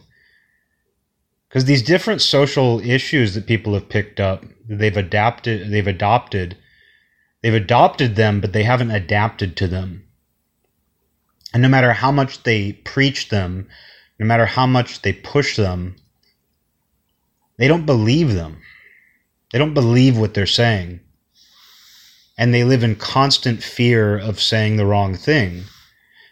Because 1.49 1.67
these 1.67 1.83
different 1.83 2.23
social 2.23 2.81
issues 2.81 3.35
that 3.35 3.47
people 3.47 3.75
have 3.75 3.89
picked 3.89 4.19
up, 4.19 4.45
they've 4.69 4.97
adapted, 4.97 5.71
they've 5.71 5.87
adopted, 5.87 6.57
they've 7.43 7.55
adopted 7.55 8.17
them, 8.17 8.41
but 8.41 8.53
they 8.53 8.63
haven't 8.63 8.91
adapted 8.91 9.57
to 9.57 9.69
them. 9.69 10.05
And 11.53 11.63
no 11.63 11.69
matter 11.69 11.93
how 11.93 12.11
much 12.11 12.43
they 12.43 12.73
preach 12.73 13.29
them, 13.29 13.69
no 14.19 14.27
matter 14.27 14.47
how 14.47 14.67
much 14.67 15.03
they 15.03 15.13
push 15.13 15.57
them, 15.57 15.97
they 17.59 17.69
don't 17.69 17.87
believe 17.87 18.35
them. 18.35 18.61
They 19.55 19.61
don't 19.61 19.73
believe 19.73 20.19
what 20.19 20.35
they're 20.35 20.47
saying. 20.47 20.99
And 22.37 22.53
they 22.53 22.65
live 22.65 22.83
in 22.83 22.97
constant 22.97 23.63
fear 23.63 24.19
of 24.19 24.41
saying 24.41 24.77
the 24.77 24.85
wrong 24.85 25.15
thing. 25.15 25.63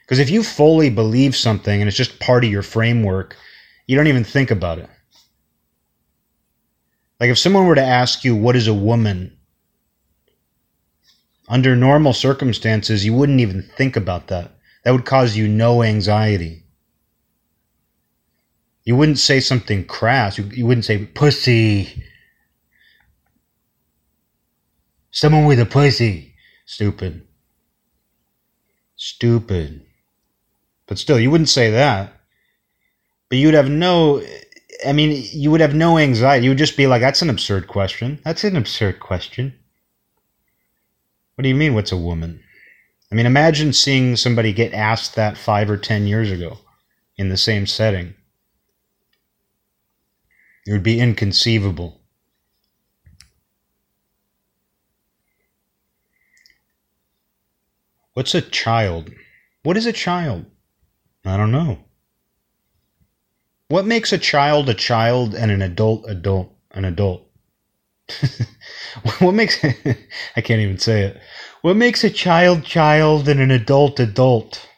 Because 0.00 0.18
if 0.18 0.28
you 0.28 0.42
fully 0.42 0.90
believe 0.90 1.36
something 1.36 1.80
and 1.80 1.86
it's 1.86 1.96
just 1.96 2.18
part 2.18 2.44
of 2.44 2.50
your 2.50 2.62
framework, 2.62 3.36
you 3.86 3.96
don't 3.96 4.08
even 4.08 4.24
think 4.24 4.50
about 4.50 4.80
it. 4.80 4.90
Like 7.20 7.30
if 7.30 7.38
someone 7.38 7.68
were 7.68 7.76
to 7.76 7.80
ask 7.80 8.24
you, 8.24 8.34
what 8.34 8.56
is 8.56 8.66
a 8.66 8.74
woman? 8.74 9.38
Under 11.48 11.76
normal 11.76 12.14
circumstances, 12.14 13.04
you 13.04 13.14
wouldn't 13.14 13.38
even 13.38 13.62
think 13.62 13.94
about 13.94 14.26
that. 14.26 14.50
That 14.82 14.90
would 14.90 15.04
cause 15.04 15.36
you 15.36 15.46
no 15.46 15.84
anxiety. 15.84 16.64
You 18.82 18.96
wouldn't 18.96 19.20
say 19.20 19.38
something 19.38 19.84
crass. 19.84 20.38
You, 20.38 20.44
you 20.46 20.66
wouldn't 20.66 20.86
say, 20.86 21.06
pussy. 21.06 22.02
Someone 25.12 25.44
with 25.44 25.60
a 25.60 25.66
pussy. 25.66 26.34
Stupid. 26.66 27.26
Stupid. 28.96 29.86
But 30.86 30.98
still, 30.98 31.20
you 31.20 31.30
wouldn't 31.30 31.48
say 31.48 31.70
that. 31.70 32.12
But 33.28 33.38
you'd 33.38 33.54
have 33.54 33.70
no. 33.70 34.22
I 34.86 34.92
mean, 34.92 35.24
you 35.32 35.50
would 35.50 35.60
have 35.60 35.74
no 35.74 35.96
anxiety. 35.98 36.44
You 36.44 36.50
would 36.50 36.58
just 36.58 36.76
be 36.76 36.86
like, 36.86 37.00
that's 37.00 37.22
an 37.22 37.30
absurd 37.30 37.68
question. 37.68 38.20
That's 38.24 38.42
an 38.42 38.56
absurd 38.56 39.00
question. 39.00 39.54
What 41.34 41.42
do 41.42 41.48
you 41.48 41.54
mean, 41.54 41.74
what's 41.74 41.92
a 41.92 41.96
woman? 41.96 42.42
I 43.10 43.14
mean, 43.14 43.26
imagine 43.26 43.72
seeing 43.72 44.16
somebody 44.16 44.52
get 44.52 44.74
asked 44.74 45.14
that 45.14 45.36
five 45.36 45.70
or 45.70 45.76
ten 45.76 46.06
years 46.06 46.30
ago 46.30 46.58
in 47.16 47.28
the 47.28 47.36
same 47.36 47.66
setting. 47.66 48.14
It 50.66 50.72
would 50.72 50.82
be 50.82 51.00
inconceivable. 51.00 52.01
What's 58.14 58.34
a 58.34 58.42
child? 58.42 59.10
What 59.62 59.76
is 59.76 59.86
a 59.86 59.92
child? 59.92 60.46
I 61.24 61.36
don't 61.36 61.52
know. 61.52 61.78
What 63.68 63.86
makes 63.86 64.12
a 64.12 64.18
child 64.18 64.68
a 64.68 64.74
child 64.74 65.34
and 65.34 65.50
an 65.50 65.62
adult 65.62 66.04
adult 66.06 66.54
an 66.72 66.84
adult? 66.84 67.26
what 69.20 69.32
makes 69.32 69.64
I 70.36 70.40
can't 70.42 70.60
even 70.60 70.78
say 70.78 71.04
it. 71.04 71.20
What 71.62 71.76
makes 71.76 72.04
a 72.04 72.10
child 72.10 72.64
child 72.64 73.28
and 73.28 73.40
an 73.40 73.50
adult 73.50 73.98
adult? 73.98 74.68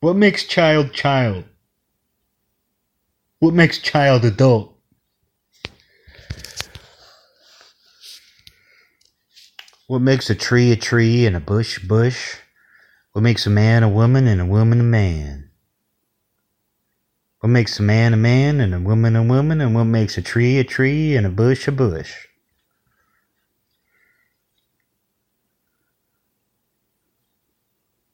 What 0.00 0.14
makes 0.14 0.44
child 0.44 0.92
child? 0.92 1.44
What 3.40 3.54
makes 3.54 3.78
child 3.78 4.24
adult? 4.24 4.69
What 9.90 10.02
makes 10.02 10.30
a 10.30 10.36
tree 10.36 10.70
a 10.70 10.76
tree 10.76 11.26
and 11.26 11.34
a 11.34 11.40
bush 11.40 11.82
a 11.82 11.84
bush? 11.84 12.36
What 13.10 13.22
makes 13.22 13.44
a 13.44 13.50
man 13.50 13.82
a 13.82 13.88
woman 13.88 14.28
and 14.28 14.40
a 14.40 14.46
woman 14.46 14.78
a 14.78 14.84
man? 14.84 15.50
What 17.40 17.48
makes 17.48 17.80
a 17.80 17.82
man 17.82 18.14
a 18.14 18.16
man 18.16 18.60
and 18.60 18.72
a 18.72 18.78
woman 18.78 19.16
a 19.16 19.24
woman 19.24 19.60
and 19.60 19.74
what 19.74 19.86
makes 19.86 20.16
a 20.16 20.22
tree 20.22 20.60
a 20.60 20.62
tree 20.62 21.16
and 21.16 21.26
a 21.26 21.28
bush 21.28 21.66
a 21.66 21.72
bush? 21.72 22.28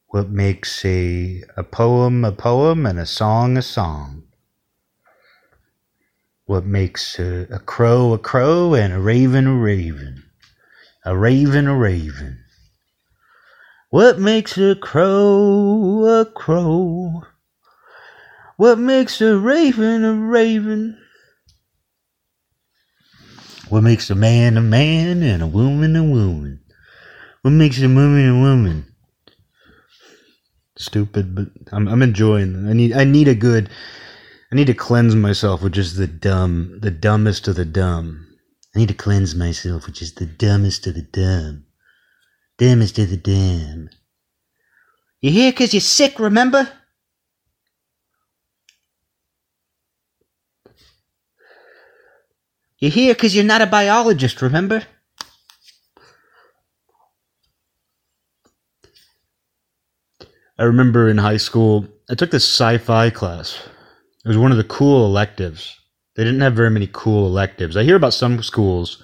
What 0.07 0.31
makes 0.31 0.83
a, 0.83 1.43
a 1.55 1.63
poem 1.63 2.25
a 2.25 2.31
poem 2.31 2.87
and 2.87 2.97
a 2.97 3.05
song 3.05 3.55
a 3.55 3.61
song? 3.61 4.23
What 6.45 6.65
makes 6.65 7.19
a, 7.19 7.45
a 7.51 7.59
crow 7.59 8.13
a 8.13 8.17
crow 8.17 8.73
and 8.73 8.93
a 8.93 8.99
raven 8.99 9.45
a 9.45 9.53
raven? 9.53 10.26
A 11.07 11.15
raven 11.15 11.67
a 11.67 11.73
raven. 11.73 12.43
What 13.91 14.19
makes 14.19 14.57
a 14.57 14.75
crow 14.75 16.03
a 16.03 16.25
crow? 16.25 17.23
What 18.57 18.77
makes 18.77 19.21
a 19.21 19.37
raven 19.37 20.03
a 20.03 20.11
raven? 20.11 20.97
What 23.69 23.83
makes 23.83 24.09
a 24.09 24.15
man 24.15 24.57
a 24.57 24.61
man 24.61 25.23
and 25.23 25.41
a 25.41 25.47
woman 25.47 25.95
a 25.95 26.03
woman? 26.03 26.59
What 27.41 27.51
makes 27.51 27.79
a 27.79 27.87
woman 27.87 28.27
a 28.27 28.41
woman? 28.41 28.93
Stupid, 30.77 31.33
but 31.33 31.47
I'm 31.71 31.87
I'm 31.87 32.01
enjoying. 32.01 32.67
I 32.67 32.73
need 32.73 32.91
I 32.91 33.05
need 33.05 33.29
a 33.29 33.33
good 33.33 33.69
I 34.51 34.57
need 34.57 34.67
to 34.67 34.73
cleanse 34.73 35.15
myself 35.15 35.61
with 35.61 35.71
just 35.71 35.95
the 35.95 36.07
dumb, 36.07 36.79
the 36.81 36.91
dumbest 36.91 37.47
of 37.47 37.55
the 37.55 37.63
dumb. 37.63 38.26
I 38.77 38.79
need 38.81 38.89
to 38.89 38.93
cleanse 38.93 39.33
myself 39.33 39.87
which 39.87 40.03
is 40.03 40.13
the 40.13 40.27
dumbest 40.27 40.85
of 40.85 40.93
the 40.93 41.01
dumb. 41.01 41.65
Dumbest 42.59 42.99
of 42.99 43.09
the 43.09 43.17
dumb. 43.17 43.89
You 45.19 45.31
here 45.31 45.51
'cause 45.51 45.73
you're 45.73 45.81
sick, 45.81 46.19
remember? 46.19 46.71
You're 52.77 52.91
here 52.91 53.15
'cause 53.15 53.33
you're 53.33 53.43
not 53.43 53.63
a 53.63 53.65
biologist, 53.65 54.43
remember? 54.43 54.85
I 60.59 60.63
remember 60.65 61.09
in 61.09 61.17
high 61.17 61.37
school, 61.37 61.87
I 62.11 62.13
took 62.13 62.29
this 62.29 62.45
sci 62.45 62.77
fi 62.77 63.09
class. 63.09 63.57
It 64.23 64.27
was 64.27 64.37
one 64.37 64.51
of 64.51 64.57
the 64.57 64.63
cool 64.63 65.03
electives. 65.07 65.79
They 66.17 66.23
didn't 66.23 66.41
have 66.41 66.55
very 66.55 66.71
many 66.71 66.89
cool 66.91 67.27
electives. 67.27 67.77
I 67.77 67.83
hear 67.83 67.95
about 67.95 68.13
some 68.13 68.41
schools, 68.41 69.03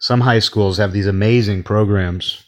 some 0.00 0.22
high 0.22 0.38
schools 0.38 0.78
have 0.78 0.92
these 0.92 1.06
amazing 1.06 1.62
programs. 1.62 2.42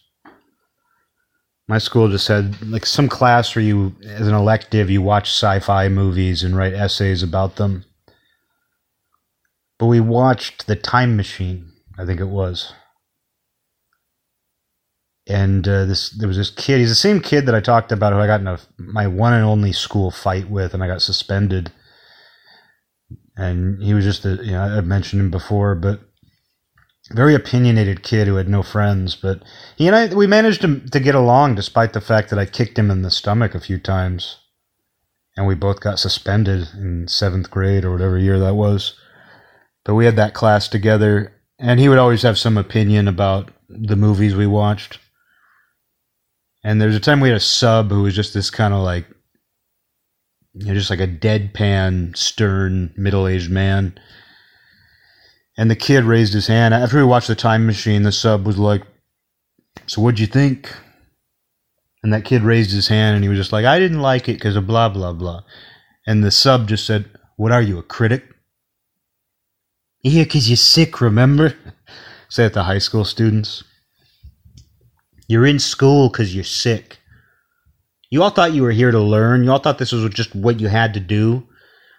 My 1.68 1.76
school 1.76 2.08
just 2.08 2.26
had 2.26 2.60
like 2.66 2.86
some 2.86 3.10
class 3.10 3.54
where 3.54 3.64
you, 3.64 3.94
as 4.06 4.26
an 4.26 4.34
elective, 4.34 4.88
you 4.88 5.02
watch 5.02 5.28
sci 5.28 5.60
fi 5.60 5.90
movies 5.90 6.42
and 6.42 6.56
write 6.56 6.72
essays 6.72 7.22
about 7.22 7.56
them. 7.56 7.84
But 9.78 9.86
we 9.86 10.00
watched 10.00 10.66
The 10.66 10.76
Time 10.76 11.14
Machine, 11.14 11.70
I 11.98 12.06
think 12.06 12.18
it 12.18 12.28
was. 12.28 12.72
And 15.26 15.68
uh, 15.68 15.84
this 15.84 16.08
there 16.08 16.26
was 16.26 16.38
this 16.38 16.48
kid. 16.48 16.78
He's 16.78 16.88
the 16.88 16.94
same 16.94 17.20
kid 17.20 17.44
that 17.44 17.54
I 17.54 17.60
talked 17.60 17.92
about 17.92 18.14
who 18.14 18.18
I 18.18 18.26
got 18.26 18.40
in 18.40 18.46
a, 18.46 18.58
my 18.78 19.06
one 19.06 19.34
and 19.34 19.44
only 19.44 19.72
school 19.72 20.10
fight 20.10 20.48
with, 20.48 20.72
and 20.72 20.82
I 20.82 20.86
got 20.86 21.02
suspended 21.02 21.70
and 23.38 23.80
he 23.82 23.94
was 23.94 24.04
just 24.04 24.24
a 24.26 24.40
you 24.44 24.52
know 24.52 24.76
I've 24.76 24.86
mentioned 24.86 25.22
him 25.22 25.30
before, 25.30 25.74
but 25.74 26.00
very 27.12 27.34
opinionated 27.34 28.02
kid 28.02 28.26
who 28.26 28.34
had 28.34 28.48
no 28.48 28.62
friends. 28.62 29.14
But 29.14 29.42
he 29.76 29.86
and 29.86 29.96
I 29.96 30.14
we 30.14 30.26
managed 30.26 30.60
to 30.62 30.80
to 30.80 31.00
get 31.00 31.14
along 31.14 31.54
despite 31.54 31.92
the 31.92 32.00
fact 32.00 32.30
that 32.30 32.38
I 32.38 32.44
kicked 32.44 32.78
him 32.78 32.90
in 32.90 33.02
the 33.02 33.10
stomach 33.10 33.54
a 33.54 33.60
few 33.60 33.78
times, 33.78 34.36
and 35.36 35.46
we 35.46 35.54
both 35.54 35.80
got 35.80 36.00
suspended 36.00 36.68
in 36.74 37.06
seventh 37.08 37.50
grade 37.50 37.84
or 37.84 37.92
whatever 37.92 38.18
year 38.18 38.38
that 38.40 38.56
was. 38.56 38.94
But 39.84 39.94
we 39.94 40.04
had 40.04 40.16
that 40.16 40.34
class 40.34 40.68
together, 40.68 41.32
and 41.58 41.80
he 41.80 41.88
would 41.88 41.98
always 41.98 42.22
have 42.22 42.38
some 42.38 42.58
opinion 42.58 43.08
about 43.08 43.50
the 43.68 43.96
movies 43.96 44.34
we 44.34 44.46
watched. 44.46 44.98
And 46.64 46.82
there's 46.82 46.96
a 46.96 47.00
time 47.00 47.20
we 47.20 47.28
had 47.28 47.36
a 47.36 47.40
sub 47.40 47.90
who 47.90 48.02
was 48.02 48.16
just 48.16 48.34
this 48.34 48.50
kind 48.50 48.74
of 48.74 48.80
like 48.80 49.06
you 50.58 50.66
know, 50.66 50.74
just 50.74 50.90
like 50.90 51.00
a 51.00 51.06
deadpan, 51.06 52.16
stern, 52.16 52.92
middle-aged 52.96 53.48
man. 53.48 53.96
And 55.56 55.70
the 55.70 55.76
kid 55.76 56.02
raised 56.02 56.32
his 56.32 56.48
hand 56.48 56.74
after 56.74 56.96
we 56.96 57.04
watched 57.04 57.28
the 57.28 57.36
Time 57.36 57.64
Machine. 57.64 58.02
The 58.02 58.10
sub 58.10 58.44
was 58.44 58.58
like, 58.58 58.82
"So 59.86 60.02
what'd 60.02 60.18
you 60.18 60.26
think?" 60.26 60.74
And 62.02 62.12
that 62.12 62.24
kid 62.24 62.42
raised 62.42 62.72
his 62.72 62.88
hand 62.88 63.14
and 63.14 63.24
he 63.24 63.28
was 63.28 63.38
just 63.38 63.52
like, 63.52 63.64
"I 63.64 63.78
didn't 63.78 64.00
like 64.00 64.28
it 64.28 64.34
because 64.34 64.56
of 64.56 64.66
blah 64.66 64.88
blah 64.88 65.12
blah." 65.12 65.42
And 66.06 66.24
the 66.24 66.32
sub 66.32 66.68
just 66.68 66.84
said, 66.84 67.04
"What 67.36 67.52
are 67.52 67.62
you, 67.62 67.78
a 67.78 67.82
critic?" 67.82 68.24
Yeah, 70.02 70.24
because 70.24 70.48
you're 70.48 70.56
sick. 70.56 71.00
Remember? 71.00 71.54
Say 72.28 72.46
it 72.46 72.54
to 72.54 72.64
high 72.64 72.78
school 72.78 73.04
students. 73.04 73.62
You're 75.28 75.46
in 75.46 75.60
school 75.60 76.08
because 76.08 76.34
you're 76.34 76.44
sick. 76.44 76.98
You 78.10 78.22
all 78.22 78.30
thought 78.30 78.54
you 78.54 78.62
were 78.62 78.70
here 78.70 78.90
to 78.90 79.00
learn. 79.00 79.44
You 79.44 79.52
all 79.52 79.58
thought 79.58 79.78
this 79.78 79.92
was 79.92 80.08
just 80.10 80.34
what 80.34 80.60
you 80.60 80.68
had 80.68 80.94
to 80.94 81.00
do. 81.00 81.46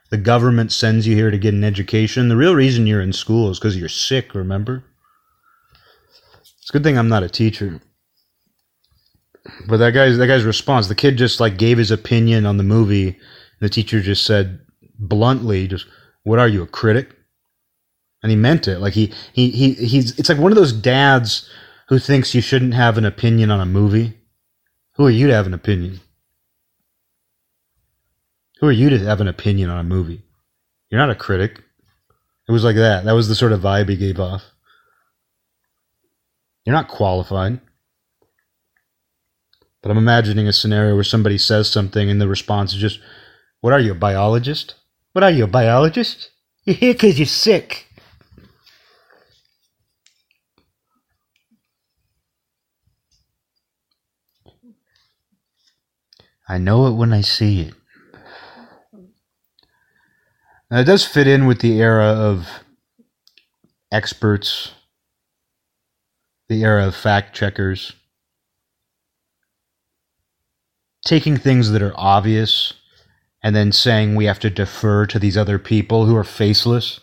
The 0.10 0.18
government 0.18 0.72
sends 0.72 1.06
you 1.06 1.16
here 1.16 1.30
to 1.30 1.38
get 1.38 1.54
an 1.54 1.64
education. 1.64 2.30
The 2.30 2.38
real 2.38 2.56
reason 2.56 2.88
you're 2.88 3.02
in 3.02 3.14
school 3.14 3.52
is 3.52 3.60
because 3.60 3.78
you're 3.78 3.90
sick, 3.90 4.34
remember? 4.34 4.84
It's 6.42 6.70
a 6.70 6.74
good 6.74 6.84
thing 6.84 6.98
I'm 6.98 7.10
not 7.10 7.24
a 7.24 7.30
teacher. 7.30 7.80
But 9.68 9.78
that 9.78 9.92
guy's 9.92 10.18
that 10.18 10.28
guy's 10.28 10.44
response, 10.44 10.88
the 10.88 10.96
kid 10.96 11.18
just 11.18 11.40
like 11.40 11.58
gave 11.58 11.78
his 11.78 11.92
opinion 11.92 12.46
on 12.46 12.58
the 12.58 12.64
movie. 12.64 13.18
The 13.60 13.70
teacher 13.70 14.02
just 14.02 14.26
said 14.26 14.60
bluntly, 14.98 15.68
just 15.68 15.86
what 16.24 16.40
are 16.40 16.48
you, 16.48 16.62
a 16.64 16.68
critic? 16.68 17.16
And 18.22 18.30
he 18.30 18.36
meant 18.36 18.68
it. 18.68 18.80
Like 18.80 18.94
he 18.94 19.14
he 19.34 19.50
he 19.52 19.74
he's 19.74 20.18
it's 20.20 20.30
like 20.30 20.38
one 20.38 20.52
of 20.52 20.58
those 20.58 20.74
dads 20.74 21.50
who 21.88 22.00
thinks 22.00 22.36
you 22.36 22.42
shouldn't 22.42 22.74
have 22.74 22.98
an 22.98 23.06
opinion 23.06 23.50
on 23.50 23.62
a 23.62 23.66
movie. 23.66 24.19
Who 25.00 25.08
are 25.08 25.10
you 25.10 25.28
to 25.28 25.34
have 25.34 25.48
an 25.48 25.54
opinion? 25.54 26.02
Who 28.60 28.68
are 28.68 28.72
you 28.74 28.90
to 28.90 29.00
have 29.00 29.22
an 29.22 29.30
opinion 29.30 29.70
on 29.70 29.80
a 29.80 29.84
movie? 29.86 30.24
You're 30.90 31.00
not 31.00 31.10
a 31.10 31.16
critic. 31.16 31.64
It 32.50 32.52
was 32.52 32.66
like 32.66 32.76
that. 32.76 33.06
That 33.06 33.14
was 33.14 33.30
the 33.30 33.36
sort 33.36 33.54
of 33.54 33.62
vibe 33.62 33.88
he 33.88 33.96
gave 33.96 34.20
off. 34.20 34.44
You're 36.66 36.76
not 36.76 36.90
qualified. 36.90 37.62
But 39.82 39.90
I'm 39.90 39.98
imagining 39.98 40.50
a 40.50 40.52
scenario 40.52 40.96
where 40.96 41.06
somebody 41.06 41.38
says 41.38 41.70
something 41.70 42.10
and 42.10 42.20
the 42.20 42.28
response 42.28 42.74
is 42.74 42.82
just, 42.82 43.00
What 43.62 43.72
are 43.72 43.80
you, 43.80 43.94
a 43.94 43.96
biologist? 43.96 44.76
What 45.14 45.24
are 45.24 45.32
you, 45.32 45.46
a 45.46 45.48
biologist? 45.48 46.30
You're 46.66 46.76
here 46.76 46.94
because 46.94 47.18
you're 47.18 47.26
sick. 47.26 47.88
I 56.50 56.58
know 56.58 56.88
it 56.88 56.94
when 56.94 57.14
I 57.14 57.22
see 57.22 57.62
it. 57.62 57.74
Now, 60.72 60.80
it 60.80 60.86
does 60.86 61.06
fit 61.06 61.28
in 61.28 61.46
with 61.46 61.60
the 61.62 61.80
era 61.80 62.08
of 62.08 62.64
experts, 63.92 64.72
the 66.48 66.64
era 66.64 66.88
of 66.88 66.96
fact 66.96 67.36
checkers, 67.36 67.94
taking 71.06 71.38
things 71.38 71.72
that 71.72 71.84
are 71.84 71.94
obvious 71.96 72.74
and 73.44 73.56
then 73.56 73.72
saying 73.72 74.16
we 74.16 74.26
have 74.26 74.40
to 74.40 74.50
defer 74.50 75.06
to 75.06 75.20
these 75.20 75.38
other 75.38 75.60
people 75.60 76.06
who 76.06 76.16
are 76.16 76.24
faceless. 76.24 77.00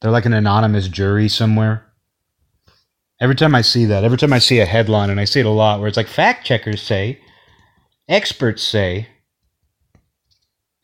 They're 0.00 0.10
like 0.10 0.26
an 0.26 0.32
anonymous 0.32 0.88
jury 0.88 1.28
somewhere. 1.28 1.86
Every 3.20 3.36
time 3.36 3.54
I 3.54 3.62
see 3.62 3.84
that, 3.84 4.02
every 4.02 4.18
time 4.18 4.32
I 4.32 4.38
see 4.38 4.60
a 4.60 4.66
headline, 4.66 5.08
and 5.08 5.20
I 5.20 5.24
see 5.24 5.40
it 5.40 5.46
a 5.46 5.50
lot, 5.50 5.78
where 5.78 5.88
it's 5.88 5.96
like 5.96 6.08
fact 6.08 6.44
checkers 6.44 6.82
say, 6.82 7.20
Experts 8.08 8.62
say 8.62 9.08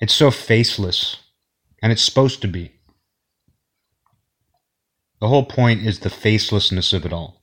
it's 0.00 0.14
so 0.14 0.30
faceless, 0.30 1.16
and 1.82 1.92
it's 1.92 2.02
supposed 2.02 2.40
to 2.42 2.48
be. 2.48 2.72
The 5.20 5.28
whole 5.28 5.44
point 5.44 5.84
is 5.84 5.98
the 5.98 6.08
facelessness 6.08 6.94
of 6.94 7.04
it 7.04 7.12
all. 7.12 7.42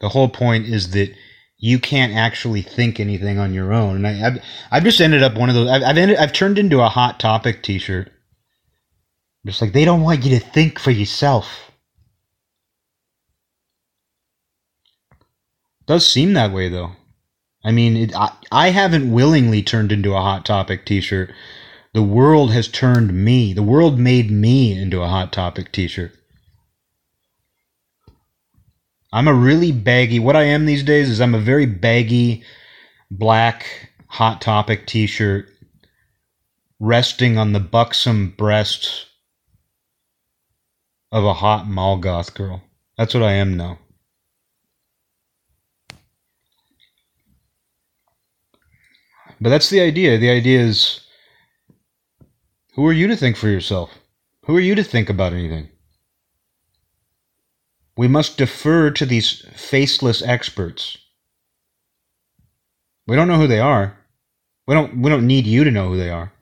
The 0.00 0.10
whole 0.10 0.28
point 0.28 0.66
is 0.66 0.90
that 0.90 1.14
you 1.56 1.78
can't 1.78 2.14
actually 2.14 2.62
think 2.62 3.00
anything 3.00 3.38
on 3.38 3.54
your 3.54 3.72
own. 3.72 3.96
And 3.96 4.06
I, 4.06 4.12
have 4.12 4.44
I've 4.70 4.84
just 4.84 5.00
ended 5.00 5.22
up 5.22 5.34
one 5.34 5.48
of 5.48 5.54
those. 5.54 5.68
I've, 5.68 5.82
I've 5.82 5.98
ended. 5.98 6.18
I've 6.18 6.32
turned 6.32 6.58
into 6.58 6.80
a 6.80 6.88
hot 6.88 7.18
topic 7.18 7.62
T-shirt. 7.62 8.12
Just 9.46 9.62
like 9.62 9.72
they 9.72 9.86
don't 9.86 10.02
want 10.02 10.24
you 10.24 10.38
to 10.38 10.44
think 10.44 10.78
for 10.78 10.90
yourself. 10.90 11.67
Does 15.88 16.06
seem 16.06 16.34
that 16.34 16.52
way 16.52 16.68
though. 16.68 16.92
I 17.64 17.72
mean, 17.72 17.96
it, 17.96 18.14
I, 18.14 18.32
I 18.52 18.70
haven't 18.70 19.10
willingly 19.10 19.62
turned 19.62 19.90
into 19.90 20.14
a 20.14 20.20
hot 20.20 20.44
topic 20.44 20.84
T-shirt. 20.84 21.32
The 21.94 22.02
world 22.02 22.52
has 22.52 22.68
turned 22.68 23.12
me. 23.24 23.54
The 23.54 23.62
world 23.62 23.98
made 23.98 24.30
me 24.30 24.78
into 24.78 25.00
a 25.00 25.08
hot 25.08 25.32
topic 25.32 25.72
T-shirt. 25.72 26.12
I'm 29.10 29.26
a 29.26 29.34
really 29.34 29.72
baggy. 29.72 30.18
What 30.18 30.36
I 30.36 30.42
am 30.42 30.66
these 30.66 30.82
days 30.82 31.08
is 31.08 31.22
I'm 31.22 31.34
a 31.34 31.40
very 31.40 31.64
baggy 31.64 32.44
black 33.10 33.90
hot 34.08 34.42
topic 34.42 34.86
T-shirt 34.86 35.48
resting 36.78 37.38
on 37.38 37.54
the 37.54 37.60
buxom 37.60 38.34
breasts 38.36 39.06
of 41.10 41.24
a 41.24 41.32
hot 41.32 41.66
mall 41.66 41.96
goth 41.96 42.34
girl. 42.34 42.62
That's 42.98 43.14
what 43.14 43.22
I 43.22 43.32
am 43.32 43.56
now. 43.56 43.78
But 49.40 49.50
that's 49.50 49.70
the 49.70 49.80
idea. 49.80 50.18
The 50.18 50.30
idea 50.30 50.60
is 50.60 51.00
who 52.74 52.86
are 52.86 52.92
you 52.92 53.06
to 53.08 53.16
think 53.16 53.36
for 53.36 53.48
yourself? 53.48 53.90
Who 54.44 54.56
are 54.56 54.60
you 54.60 54.74
to 54.74 54.84
think 54.84 55.10
about 55.10 55.32
anything? 55.32 55.68
We 57.96 58.08
must 58.08 58.38
defer 58.38 58.90
to 58.92 59.04
these 59.04 59.44
faceless 59.54 60.22
experts. 60.22 60.96
We 63.06 63.16
don't 63.16 63.26
know 63.26 63.38
who 63.38 63.48
they 63.48 63.60
are. 63.60 63.98
We 64.66 64.74
don't 64.74 65.02
we 65.02 65.10
don't 65.10 65.26
need 65.26 65.46
you 65.46 65.64
to 65.64 65.70
know 65.70 65.88
who 65.88 65.96
they 65.96 66.10
are. 66.10 66.32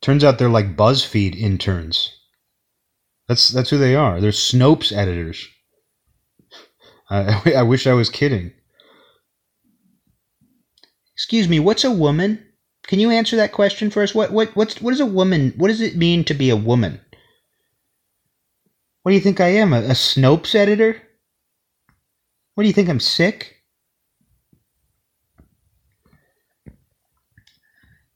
Turns 0.00 0.24
out 0.24 0.38
they're 0.38 0.48
like 0.48 0.76
BuzzFeed 0.76 1.36
interns. 1.36 2.16
That's 3.28 3.48
that's 3.48 3.70
who 3.70 3.78
they 3.78 3.94
are. 3.96 4.20
They're 4.20 4.30
Snopes 4.30 4.96
editors. 4.96 5.48
I, 7.10 7.54
I 7.56 7.62
wish 7.62 7.86
I 7.86 7.92
was 7.92 8.08
kidding. 8.08 8.52
Excuse 11.16 11.48
me, 11.48 11.58
what's 11.58 11.82
a 11.82 11.90
woman? 11.90 12.44
Can 12.86 13.00
you 13.00 13.10
answer 13.10 13.36
that 13.36 13.52
question 13.52 13.90
for 13.90 14.02
us? 14.02 14.14
What 14.14 14.32
what 14.32 14.54
what's 14.54 14.80
what 14.82 14.92
is 14.92 15.00
a 15.00 15.06
woman? 15.06 15.54
What 15.56 15.68
does 15.68 15.80
it 15.80 15.96
mean 15.96 16.24
to 16.24 16.34
be 16.34 16.50
a 16.50 16.56
woman? 16.56 17.00
What 19.02 19.12
do 19.12 19.14
you 19.14 19.22
think 19.22 19.40
I 19.40 19.48
am? 19.48 19.72
A, 19.72 19.78
a 19.78 19.94
Snopes 19.94 20.54
editor? 20.54 21.00
What 22.54 22.64
do 22.64 22.68
you 22.68 22.74
think 22.74 22.90
I'm 22.90 23.00
sick? 23.00 23.56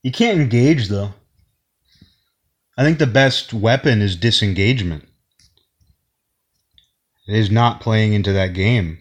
You 0.03 0.13
can't 0.13 0.41
engage 0.41 0.89
though. 0.89 1.15
I 2.77 2.85
think 2.85 2.99
the 2.99 3.07
best 3.07 3.53
weapon 3.53 4.03
is 4.03 4.15
disengagement. 4.15 5.07
It 7.27 7.35
is 7.35 7.51
not 7.51 7.81
playing 7.81 8.13
into 8.13 8.33
that 8.33 8.55
game. 8.55 9.00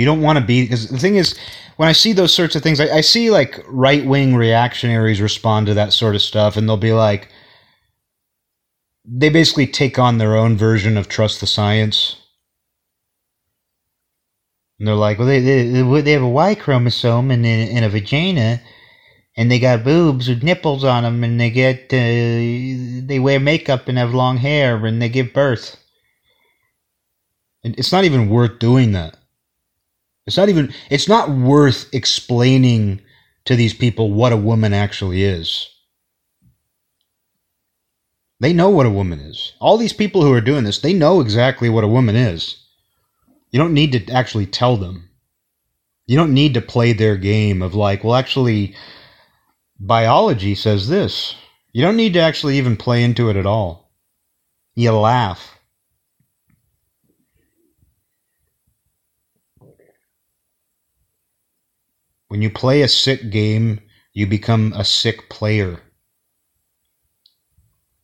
You 0.00 0.06
don't 0.06 0.22
want 0.22 0.38
to 0.38 0.44
be 0.44 0.62
because 0.62 0.88
the 0.88 0.96
thing 0.96 1.16
is, 1.16 1.38
when 1.76 1.86
I 1.86 1.92
see 1.92 2.14
those 2.14 2.32
sorts 2.32 2.56
of 2.56 2.62
things, 2.62 2.80
I, 2.80 2.86
I 2.96 3.00
see 3.02 3.30
like 3.30 3.62
right 3.68 4.02
wing 4.02 4.34
reactionaries 4.34 5.20
respond 5.20 5.66
to 5.66 5.74
that 5.74 5.92
sort 5.92 6.14
of 6.14 6.22
stuff, 6.22 6.56
and 6.56 6.66
they'll 6.66 6.78
be 6.78 6.94
like, 6.94 7.28
they 9.04 9.28
basically 9.28 9.66
take 9.66 9.98
on 9.98 10.16
their 10.16 10.36
own 10.36 10.56
version 10.56 10.96
of 10.96 11.08
trust 11.08 11.40
the 11.40 11.46
science. 11.46 12.16
And 14.78 14.88
they're 14.88 14.94
like, 14.94 15.18
well, 15.18 15.28
they, 15.28 15.40
they, 15.40 16.00
they 16.00 16.12
have 16.12 16.22
a 16.22 16.28
Y 16.28 16.54
chromosome 16.54 17.30
and 17.30 17.44
in, 17.44 17.84
a 17.84 17.90
vagina, 17.90 18.62
and 19.36 19.50
they 19.50 19.58
got 19.58 19.84
boobs 19.84 20.30
with 20.30 20.42
nipples 20.42 20.82
on 20.82 21.02
them, 21.02 21.22
and 21.22 21.38
they 21.38 21.50
get 21.50 21.92
uh, 21.92 23.06
they 23.06 23.18
wear 23.20 23.38
makeup 23.38 23.86
and 23.86 23.98
have 23.98 24.14
long 24.14 24.38
hair, 24.38 24.86
and 24.86 25.02
they 25.02 25.10
give 25.10 25.34
birth. 25.34 25.76
And 27.62 27.78
it's 27.78 27.92
not 27.92 28.04
even 28.04 28.30
worth 28.30 28.58
doing 28.58 28.92
that. 28.92 29.19
It's 30.30 30.36
not 30.36 30.48
even. 30.48 30.72
It's 30.90 31.08
not 31.08 31.28
worth 31.28 31.92
explaining 31.92 33.00
to 33.46 33.56
these 33.56 33.74
people 33.74 34.12
what 34.12 34.32
a 34.32 34.36
woman 34.36 34.72
actually 34.72 35.24
is. 35.24 35.68
They 38.38 38.52
know 38.52 38.70
what 38.70 38.86
a 38.86 38.90
woman 38.90 39.18
is. 39.18 39.54
All 39.58 39.76
these 39.76 39.92
people 39.92 40.22
who 40.22 40.32
are 40.32 40.40
doing 40.40 40.62
this, 40.62 40.78
they 40.78 40.94
know 40.94 41.20
exactly 41.20 41.68
what 41.68 41.82
a 41.82 41.88
woman 41.88 42.14
is. 42.14 42.64
You 43.50 43.58
don't 43.58 43.74
need 43.74 43.90
to 43.90 44.12
actually 44.12 44.46
tell 44.46 44.76
them. 44.76 45.10
You 46.06 46.16
don't 46.16 46.32
need 46.32 46.54
to 46.54 46.62
play 46.62 46.92
their 46.92 47.16
game 47.16 47.60
of 47.60 47.74
like, 47.74 48.04
well, 48.04 48.14
actually, 48.14 48.76
biology 49.80 50.54
says 50.54 50.88
this. 50.88 51.34
You 51.72 51.82
don't 51.82 51.96
need 51.96 52.12
to 52.12 52.20
actually 52.20 52.56
even 52.56 52.76
play 52.76 53.02
into 53.02 53.30
it 53.30 53.36
at 53.36 53.46
all. 53.46 53.90
You 54.76 54.92
laugh. 54.92 55.59
When 62.30 62.42
you 62.42 62.48
play 62.48 62.82
a 62.82 62.86
sick 62.86 63.30
game, 63.30 63.80
you 64.12 64.24
become 64.24 64.72
a 64.76 64.84
sick 64.84 65.28
player. 65.28 65.80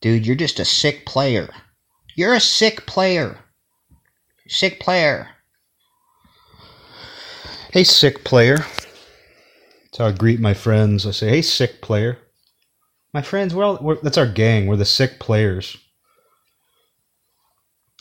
Dude, 0.01 0.27
you're 0.27 0.35
just 0.35 0.59
a 0.59 0.65
sick 0.65 1.07
player. 1.07 1.49
You're 2.17 2.35
a 2.35 2.41
sick 2.41 2.87
player. 2.87 3.39
Sick 4.49 4.81
player. 4.81 5.29
Hey, 7.71 7.85
sick 7.85 8.25
player. 8.25 8.57
That's 8.57 9.99
how 9.99 10.07
I 10.07 10.13
greet 10.13 10.41
my 10.41 10.55
friends. 10.55 11.07
I 11.07 11.13
say, 11.13 11.29
hey, 11.29 11.43
sick 11.43 11.81
player. 11.81 12.19
My 13.15 13.23
friends, 13.23 13.55
we're 13.55 13.63
all, 13.63 13.79
we're, 13.81 14.01
that's 14.03 14.19
our 14.19 14.27
gang. 14.27 14.67
We're 14.67 14.75
the 14.75 14.85
sick 14.85 15.21
players. 15.21 15.77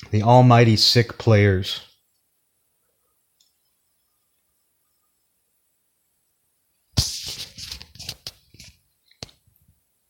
The 0.09 0.23
almighty 0.23 0.75
sick 0.75 1.19
players. 1.19 1.81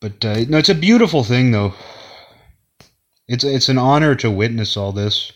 But 0.06 0.24
uh, 0.24 0.46
no, 0.48 0.60
it's 0.60 0.70
a 0.70 0.76
beautiful 0.76 1.24
thing, 1.24 1.50
though. 1.50 1.74
It's 3.28 3.44
it's 3.44 3.70
an 3.70 3.80
honor 3.80 4.14
to 4.14 4.30
witness 4.30 4.78
all 4.78 4.92
this. 4.92 5.32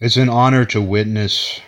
It's 0.00 0.16
an 0.16 0.28
honor 0.28 0.64
to 0.64 0.82
witness 0.82 1.60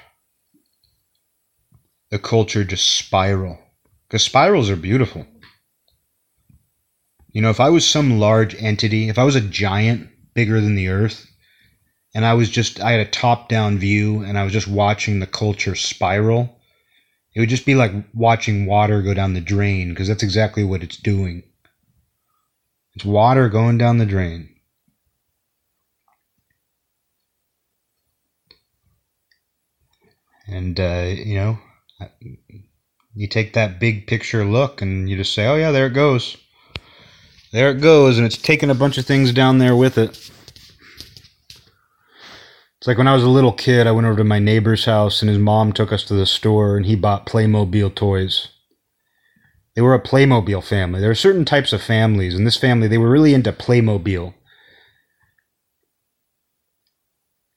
the 2.11 2.19
culture 2.19 2.65
just 2.65 2.97
spiral. 2.99 3.61
Because 4.09 4.25
spirals 4.25 4.69
are 4.71 4.77
beautiful. 4.77 5.25
You 7.31 7.43
know, 7.43 7.51
if 7.51 7.61
I 7.61 7.71
was 7.71 7.89
some 7.89 8.19
large 8.19 8.61
entity, 8.61 9.09
if 9.09 9.21
I 9.21 9.23
was 9.23 9.37
a 9.37 9.41
giant 9.41 10.09
bigger 10.35 10.61
than 10.61 10.75
the 10.75 10.89
earth, 10.89 11.31
and 12.13 12.25
I 12.25 12.35
was 12.35 12.51
just, 12.51 12.81
I 12.81 12.91
had 12.91 13.07
a 13.07 13.11
top 13.11 13.49
down 13.49 13.79
view 13.79 14.25
and 14.25 14.37
I 14.37 14.43
was 14.43 14.53
just 14.53 14.67
watching 14.67 15.21
the 15.21 15.29
culture 15.29 15.77
spiral, 15.77 16.58
it 17.35 17.41
would 17.41 17.49
just 17.49 17.67
be 17.67 17.75
like 17.75 17.93
watching 18.15 18.67
water 18.67 19.03
go 19.03 19.15
down 19.15 19.35
the 19.35 19.41
drain 19.41 19.91
because 19.91 20.09
that's 20.09 20.23
exactly 20.23 20.65
what 20.65 20.83
it's 20.83 20.97
doing. 20.97 21.43
It's 22.95 23.05
water 23.05 23.49
going 23.49 23.79
down 23.79 23.99
the 23.99 24.07
drain. 24.07 24.49
And, 30.49 30.81
uh, 30.81 31.13
you 31.15 31.35
know, 31.35 31.59
you 33.15 33.29
take 33.29 33.53
that 33.53 33.79
big 33.79 34.07
picture 34.07 34.45
look 34.45 34.81
and 34.81 35.09
you 35.09 35.17
just 35.17 35.35
say, 35.35 35.47
oh, 35.47 35.57
yeah, 35.57 35.71
there 35.71 35.87
it 35.87 35.93
goes. 35.93 36.37
There 37.53 37.71
it 37.71 37.81
goes. 37.81 38.17
And 38.17 38.27
it's 38.27 38.39
taking 38.39 38.71
a 38.71 38.75
bunch 38.75 38.97
of 38.97 39.05
things 39.05 39.33
down 39.33 39.59
there 39.59 39.77
with 39.77 39.99
it. 39.99 40.31
It's 42.79 42.87
like 42.87 42.99
when 42.99 43.09
I 43.09 43.15
was 43.15 43.25
a 43.25 43.29
little 43.29 43.53
kid, 43.53 43.87
I 43.89 43.93
went 43.93 44.07
over 44.07 44.19
to 44.19 44.25
my 44.25 44.39
neighbor's 44.39 44.85
house 44.85 45.21
and 45.21 45.29
his 45.29 45.39
mom 45.39 45.73
took 45.73 45.93
us 45.93 46.05
to 46.05 46.15
the 46.15 46.27
store 46.27 46.77
and 46.77 46.87
he 46.87 46.95
bought 46.95 47.27
Playmobil 47.27 47.95
toys. 47.97 48.49
They 49.75 49.83
were 49.83 49.95
a 49.95 50.03
Playmobil 50.03 50.63
family. 50.63 51.01
There 51.01 51.11
are 51.11 51.17
certain 51.17 51.45
types 51.45 51.73
of 51.73 51.83
families. 51.83 52.37
and 52.37 52.47
this 52.47 52.57
family, 52.57 52.87
they 52.87 52.99
were 52.99 53.11
really 53.11 53.35
into 53.35 53.53
Playmobil. 53.53 54.35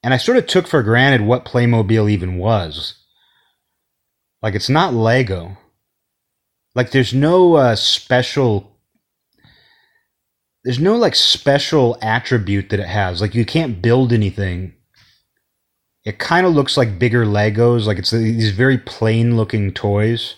And 0.03 0.13
I 0.13 0.17
sort 0.17 0.37
of 0.37 0.47
took 0.47 0.65
for 0.65 0.81
granted 0.81 1.21
what 1.21 1.45
Playmobil 1.45 2.09
even 2.09 2.37
was. 2.37 2.95
Like 4.41 4.55
it's 4.55 4.69
not 4.69 4.95
Lego. 4.95 5.57
Like 6.73 6.89
there's 6.89 7.13
no 7.13 7.55
uh, 7.55 7.75
special. 7.75 8.79
There's 10.63 10.79
no 10.79 10.95
like 10.95 11.15
special 11.15 11.97
attribute 12.01 12.69
that 12.69 12.79
it 12.79 12.87
has. 12.87 13.21
Like 13.21 13.35
you 13.35 13.45
can't 13.45 13.83
build 13.83 14.11
anything. 14.11 14.73
It 16.03 16.19
kind 16.19 16.47
of 16.47 16.53
looks 16.53 16.77
like 16.77 16.99
bigger 16.99 17.25
Legos. 17.25 17.85
Like 17.85 17.99
it's 17.99 18.11
these 18.11 18.51
very 18.51 18.77
plain 18.77 19.37
looking 19.37 19.71
toys. 19.71 20.35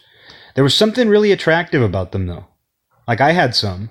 There 0.55 0.63
was 0.63 0.75
something 0.75 1.09
really 1.09 1.31
attractive 1.31 1.81
about 1.81 2.11
them 2.11 2.27
though. 2.27 2.47
Like 3.07 3.21
I 3.21 3.31
had 3.31 3.55
some. 3.55 3.89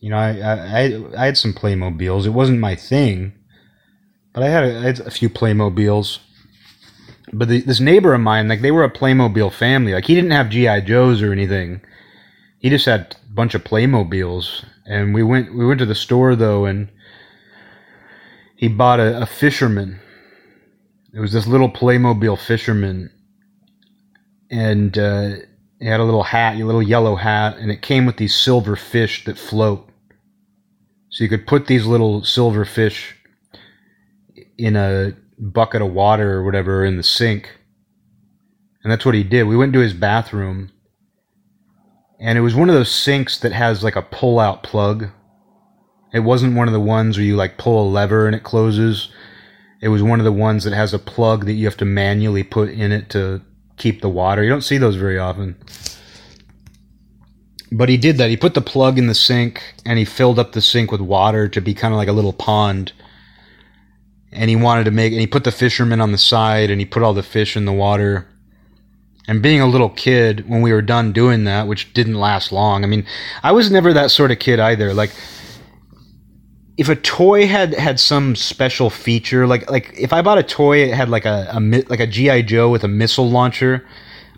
You 0.00 0.10
know, 0.10 0.16
I 0.16 0.38
I, 0.40 1.02
I 1.16 1.26
had 1.26 1.38
some 1.38 1.52
Playmobiles. 1.52 2.26
It 2.26 2.30
wasn't 2.30 2.60
my 2.60 2.74
thing, 2.74 3.32
but 4.32 4.42
I 4.42 4.48
had 4.48 4.64
a, 4.64 4.78
I 4.78 4.82
had 4.82 5.00
a 5.00 5.10
few 5.10 5.28
Playmobiles 5.28 6.20
but 7.32 7.48
the, 7.48 7.60
this 7.60 7.80
neighbor 7.80 8.14
of 8.14 8.20
mine, 8.20 8.48
like 8.48 8.62
they 8.62 8.70
were 8.70 8.84
a 8.84 8.90
Playmobil 8.90 9.52
family. 9.52 9.92
Like 9.92 10.06
he 10.06 10.14
didn't 10.14 10.30
have 10.30 10.50
GI 10.50 10.82
Joes 10.82 11.22
or 11.22 11.32
anything. 11.32 11.80
He 12.58 12.70
just 12.70 12.86
had 12.86 13.16
a 13.30 13.34
bunch 13.34 13.54
of 13.54 13.64
Playmobiles. 13.64 14.64
And 14.86 15.12
we 15.12 15.22
went 15.22 15.54
we 15.54 15.66
went 15.66 15.80
to 15.80 15.86
the 15.86 15.94
store 15.94 16.36
though, 16.36 16.64
and 16.64 16.88
he 18.56 18.68
bought 18.68 19.00
a, 19.00 19.22
a 19.22 19.26
fisherman. 19.26 20.00
It 21.14 21.20
was 21.20 21.32
this 21.32 21.46
little 21.46 21.70
Playmobil 21.70 22.38
fisherman, 22.38 23.10
and 24.50 24.98
uh, 24.98 25.36
he 25.78 25.86
had 25.86 26.00
a 26.00 26.04
little 26.04 26.22
hat, 26.22 26.56
a 26.56 26.64
little 26.64 26.82
yellow 26.82 27.16
hat, 27.16 27.56
and 27.58 27.70
it 27.70 27.82
came 27.82 28.06
with 28.06 28.16
these 28.16 28.34
silver 28.34 28.76
fish 28.76 29.24
that 29.24 29.38
float. 29.38 29.88
So 31.10 31.24
you 31.24 31.30
could 31.30 31.46
put 31.46 31.66
these 31.66 31.86
little 31.86 32.24
silver 32.24 32.64
fish 32.64 33.14
in 34.58 34.76
a 34.76 35.12
bucket 35.38 35.82
of 35.82 35.92
water 35.92 36.34
or 36.34 36.44
whatever 36.44 36.84
in 36.84 36.96
the 36.96 37.02
sink. 37.02 37.58
And 38.82 38.90
that's 38.90 39.04
what 39.04 39.14
he 39.14 39.22
did. 39.22 39.44
We 39.44 39.56
went 39.56 39.72
to 39.72 39.80
his 39.80 39.94
bathroom, 39.94 40.70
and 42.20 42.38
it 42.38 42.42
was 42.42 42.54
one 42.54 42.68
of 42.68 42.74
those 42.74 42.92
sinks 42.92 43.38
that 43.38 43.52
has 43.52 43.82
like 43.82 43.96
a 43.96 44.02
pull 44.02 44.38
out 44.38 44.62
plug. 44.62 45.08
It 46.12 46.20
wasn't 46.20 46.56
one 46.56 46.68
of 46.68 46.72
the 46.72 46.80
ones 46.80 47.16
where 47.16 47.26
you 47.26 47.36
like 47.36 47.58
pull 47.58 47.88
a 47.88 47.90
lever 47.90 48.26
and 48.26 48.34
it 48.34 48.42
closes. 48.42 49.08
It 49.80 49.88
was 49.88 50.02
one 50.02 50.20
of 50.20 50.24
the 50.24 50.32
ones 50.32 50.64
that 50.64 50.72
has 50.72 50.94
a 50.94 50.98
plug 50.98 51.44
that 51.44 51.52
you 51.52 51.66
have 51.66 51.76
to 51.78 51.84
manually 51.84 52.42
put 52.42 52.70
in 52.70 52.92
it 52.92 53.10
to 53.10 53.42
keep 53.76 54.00
the 54.00 54.08
water. 54.08 54.42
You 54.42 54.48
don't 54.50 54.62
see 54.62 54.78
those 54.78 54.96
very 54.96 55.18
often. 55.18 55.56
But 57.72 57.88
he 57.88 57.96
did 57.96 58.16
that. 58.18 58.30
He 58.30 58.36
put 58.36 58.54
the 58.54 58.60
plug 58.60 58.98
in 58.98 59.08
the 59.08 59.14
sink 59.14 59.62
and 59.84 59.98
he 59.98 60.04
filled 60.04 60.38
up 60.38 60.52
the 60.52 60.62
sink 60.62 60.92
with 60.92 61.00
water 61.00 61.48
to 61.48 61.60
be 61.60 61.74
kind 61.74 61.92
of 61.92 61.98
like 61.98 62.08
a 62.08 62.12
little 62.12 62.32
pond. 62.32 62.92
And 64.32 64.48
he 64.48 64.56
wanted 64.56 64.84
to 64.84 64.90
make, 64.90 65.12
and 65.12 65.20
he 65.20 65.26
put 65.26 65.44
the 65.44 65.52
fishermen 65.52 66.00
on 66.00 66.12
the 66.12 66.18
side 66.18 66.70
and 66.70 66.80
he 66.80 66.86
put 66.86 67.02
all 67.02 67.14
the 67.14 67.22
fish 67.22 67.56
in 67.56 67.64
the 67.64 67.72
water. 67.72 68.28
And 69.28 69.42
being 69.42 69.60
a 69.60 69.66
little 69.66 69.88
kid, 69.88 70.48
when 70.48 70.62
we 70.62 70.72
were 70.72 70.82
done 70.82 71.12
doing 71.12 71.44
that, 71.44 71.66
which 71.66 71.92
didn't 71.92 72.14
last 72.14 72.52
long, 72.52 72.84
I 72.84 72.86
mean, 72.86 73.04
I 73.42 73.50
was 73.50 73.70
never 73.70 73.92
that 73.92 74.12
sort 74.12 74.30
of 74.30 74.38
kid 74.38 74.60
either. 74.60 74.94
Like, 74.94 75.10
if 76.76 76.88
a 76.90 76.96
toy 76.96 77.46
had 77.46 77.74
had 77.74 77.98
some 77.98 78.36
special 78.36 78.90
feature, 78.90 79.46
like 79.46 79.70
like 79.70 79.94
if 79.98 80.12
I 80.12 80.20
bought 80.22 80.38
a 80.38 80.42
toy, 80.42 80.78
it 80.84 80.94
had 80.94 81.08
like 81.08 81.24
a, 81.24 81.48
a 81.50 81.60
like 81.88 82.00
a 82.00 82.06
GI 82.06 82.42
Joe 82.42 82.70
with 82.70 82.84
a 82.84 82.88
missile 82.88 83.30
launcher. 83.30 83.86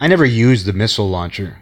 I 0.01 0.07
never 0.07 0.25
used 0.25 0.67
the 0.67 0.73
missile 0.73 1.09
launcher. 1.09 1.59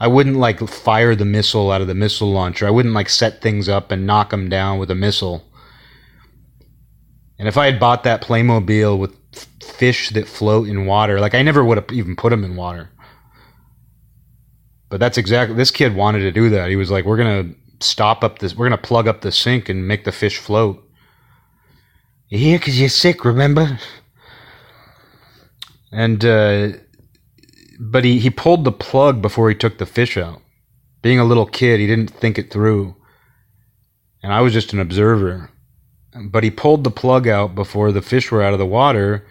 I 0.00 0.06
wouldn't 0.06 0.36
like 0.36 0.60
fire 0.68 1.14
the 1.14 1.26
missile 1.26 1.70
out 1.70 1.82
of 1.82 1.86
the 1.86 1.94
missile 1.94 2.30
launcher. 2.32 2.66
I 2.66 2.70
wouldn't 2.70 2.94
like 2.94 3.08
set 3.08 3.42
things 3.42 3.68
up 3.68 3.90
and 3.90 4.06
knock 4.06 4.30
them 4.30 4.48
down 4.48 4.78
with 4.78 4.90
a 4.90 4.94
missile. 4.94 5.44
And 7.38 7.46
if 7.46 7.58
I 7.58 7.66
had 7.66 7.78
bought 7.78 8.04
that 8.04 8.22
Playmobil 8.22 8.98
with 8.98 9.16
fish 9.62 10.10
that 10.10 10.26
float 10.26 10.68
in 10.68 10.86
water, 10.86 11.20
like 11.20 11.34
I 11.34 11.42
never 11.42 11.62
would 11.62 11.76
have 11.76 11.92
even 11.92 12.16
put 12.16 12.30
them 12.30 12.44
in 12.44 12.56
water. 12.56 12.90
But 14.88 15.00
that's 15.00 15.18
exactly 15.18 15.56
this 15.56 15.70
kid 15.70 15.94
wanted 15.94 16.20
to 16.20 16.32
do 16.32 16.48
that. 16.50 16.70
He 16.70 16.76
was 16.76 16.90
like, 16.90 17.04
"We're 17.04 17.18
gonna 17.18 17.54
stop 17.80 18.24
up 18.24 18.38
this. 18.38 18.54
We're 18.56 18.66
gonna 18.66 18.78
plug 18.78 19.08
up 19.08 19.20
the 19.20 19.32
sink 19.32 19.68
and 19.68 19.86
make 19.86 20.04
the 20.04 20.12
fish 20.12 20.38
float." 20.38 20.80
You 22.28 22.38
here 22.38 22.58
because 22.58 22.80
you're 22.80 22.88
sick, 22.88 23.24
remember? 23.24 23.78
And 25.92 26.24
uh, 26.24 26.68
but 27.78 28.04
he, 28.04 28.18
he 28.18 28.30
pulled 28.30 28.64
the 28.64 28.72
plug 28.72 29.22
before 29.22 29.48
he 29.48 29.54
took 29.54 29.78
the 29.78 29.86
fish 29.86 30.16
out. 30.16 30.42
Being 31.02 31.18
a 31.18 31.24
little 31.24 31.46
kid, 31.46 31.80
he 31.80 31.86
didn't 31.86 32.10
think 32.10 32.38
it 32.38 32.50
through. 32.50 32.96
And 34.22 34.32
I 34.32 34.40
was 34.40 34.52
just 34.52 34.72
an 34.72 34.80
observer. 34.80 35.50
But 36.28 36.44
he 36.44 36.50
pulled 36.50 36.84
the 36.84 36.90
plug 36.90 37.28
out 37.28 37.54
before 37.54 37.92
the 37.92 38.02
fish 38.02 38.30
were 38.30 38.42
out 38.42 38.52
of 38.52 38.58
the 38.58 38.66
water, 38.66 39.26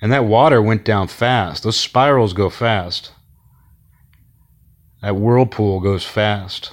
and 0.00 0.12
that 0.12 0.24
water 0.24 0.62
went 0.62 0.84
down 0.84 1.08
fast. 1.08 1.62
Those 1.62 1.76
spirals 1.76 2.32
go 2.32 2.48
fast. 2.48 3.12
That 5.02 5.16
whirlpool 5.16 5.80
goes 5.80 6.04
fast. 6.04 6.72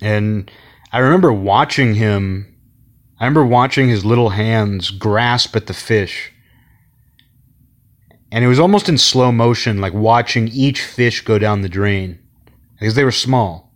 And 0.00 0.50
I 0.92 0.98
remember 0.98 1.32
watching 1.32 1.94
him, 1.94 2.54
I 3.18 3.24
remember 3.24 3.44
watching 3.44 3.88
his 3.88 4.04
little 4.04 4.30
hands 4.30 4.90
grasp 4.90 5.54
at 5.56 5.66
the 5.66 5.74
fish 5.74 6.32
and 8.32 8.44
it 8.44 8.48
was 8.48 8.60
almost 8.60 8.88
in 8.88 8.96
slow 8.98 9.32
motion, 9.32 9.80
like 9.80 9.92
watching 9.92 10.48
each 10.48 10.82
fish 10.82 11.22
go 11.22 11.38
down 11.38 11.62
the 11.62 11.68
drain 11.68 12.18
because 12.78 12.94
they 12.94 13.04
were 13.04 13.10
small. 13.10 13.72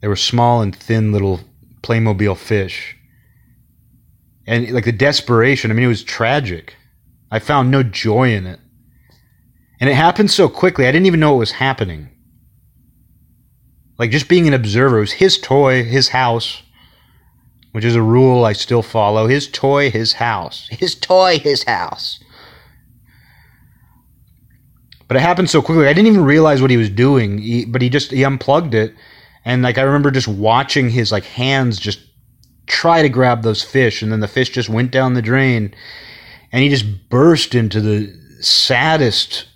They 0.00 0.08
were 0.08 0.16
small 0.16 0.62
and 0.62 0.74
thin 0.74 1.12
little 1.12 1.40
Playmobil 1.82 2.36
fish. 2.36 2.96
And 4.46 4.70
like 4.70 4.84
the 4.84 4.92
desperation, 4.92 5.70
I 5.70 5.74
mean, 5.74 5.84
it 5.84 5.88
was 5.88 6.04
tragic. 6.04 6.76
I 7.30 7.38
found 7.38 7.70
no 7.70 7.82
joy 7.82 8.32
in 8.32 8.46
it. 8.46 8.60
And 9.80 9.90
it 9.90 9.94
happened 9.94 10.30
so 10.30 10.48
quickly, 10.48 10.86
I 10.86 10.92
didn't 10.92 11.06
even 11.06 11.20
know 11.20 11.34
it 11.34 11.38
was 11.38 11.52
happening. 11.52 12.10
Like 14.00 14.10
just 14.10 14.30
being 14.30 14.48
an 14.48 14.54
observer, 14.54 14.96
it 14.96 15.00
was 15.00 15.12
his 15.12 15.36
toy, 15.36 15.84
his 15.84 16.08
house, 16.08 16.62
which 17.72 17.84
is 17.84 17.94
a 17.94 18.00
rule 18.00 18.46
I 18.46 18.54
still 18.54 18.80
follow. 18.80 19.26
His 19.26 19.46
toy, 19.46 19.90
his 19.90 20.14
house. 20.14 20.68
His 20.70 20.94
toy, 20.94 21.38
his 21.38 21.64
house. 21.64 22.18
But 25.06 25.18
it 25.18 25.20
happened 25.20 25.50
so 25.50 25.60
quickly. 25.60 25.86
I 25.86 25.92
didn't 25.92 26.06
even 26.06 26.24
realize 26.24 26.62
what 26.62 26.70
he 26.70 26.78
was 26.78 26.88
doing. 26.88 27.36
He, 27.36 27.66
but 27.66 27.82
he 27.82 27.90
just 27.90 28.10
he 28.10 28.24
unplugged 28.24 28.72
it, 28.72 28.94
and 29.44 29.60
like 29.60 29.76
I 29.76 29.82
remember 29.82 30.10
just 30.10 30.28
watching 30.28 30.88
his 30.88 31.12
like 31.12 31.24
hands 31.24 31.78
just 31.78 32.00
try 32.66 33.02
to 33.02 33.10
grab 33.10 33.42
those 33.42 33.62
fish, 33.62 34.00
and 34.00 34.10
then 34.10 34.20
the 34.20 34.28
fish 34.28 34.48
just 34.48 34.70
went 34.70 34.92
down 34.92 35.12
the 35.12 35.20
drain, 35.20 35.74
and 36.52 36.62
he 36.62 36.70
just 36.70 37.10
burst 37.10 37.54
into 37.54 37.82
the 37.82 38.18
saddest. 38.40 39.46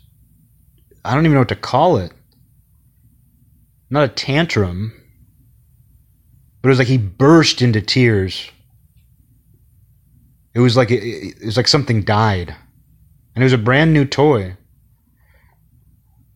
I 1.02 1.14
don't 1.14 1.24
even 1.24 1.32
know 1.32 1.40
what 1.40 1.48
to 1.48 1.56
call 1.56 1.96
it. 1.96 2.12
Not 3.94 4.04
a 4.04 4.08
tantrum, 4.08 4.92
but 6.60 6.68
it 6.68 6.72
was 6.72 6.78
like 6.78 6.88
he 6.88 6.98
burst 6.98 7.62
into 7.62 7.80
tears. 7.80 8.50
It 10.52 10.60
was 10.60 10.76
like 10.76 10.90
it, 10.90 11.02
it 11.02 11.44
was 11.44 11.56
like 11.56 11.68
something 11.68 12.02
died, 12.02 12.54
and 13.34 13.42
it 13.42 13.46
was 13.46 13.52
a 13.52 13.58
brand 13.58 13.92
new 13.92 14.04
toy 14.04 14.56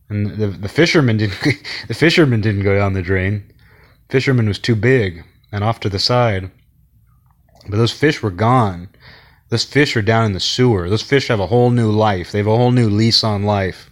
and 0.09 0.37
the 0.37 0.47
the 0.47 0.69
fisherman 0.69 1.17
didn't 1.17 1.39
the 1.87 1.93
fisherman 1.93 2.41
didn't 2.41 2.63
go 2.63 2.75
down 2.75 2.93
the 2.93 3.01
drain. 3.01 3.43
Fisherman 4.09 4.47
was 4.47 4.59
too 4.59 4.75
big 4.75 5.23
and 5.51 5.63
off 5.63 5.79
to 5.81 5.89
the 5.89 5.99
side. 5.99 6.49
But 7.69 7.77
those 7.77 7.91
fish 7.91 8.23
were 8.23 8.31
gone. 8.31 8.89
Those 9.49 9.63
fish 9.63 9.95
are 9.95 10.01
down 10.01 10.25
in 10.25 10.33
the 10.33 10.39
sewer. 10.39 10.89
Those 10.89 11.03
fish 11.03 11.27
have 11.27 11.39
a 11.39 11.47
whole 11.47 11.69
new 11.69 11.91
life. 11.91 12.31
They 12.31 12.39
have 12.39 12.47
a 12.47 12.57
whole 12.57 12.71
new 12.71 12.89
lease 12.89 13.23
on 13.23 13.43
life. 13.43 13.88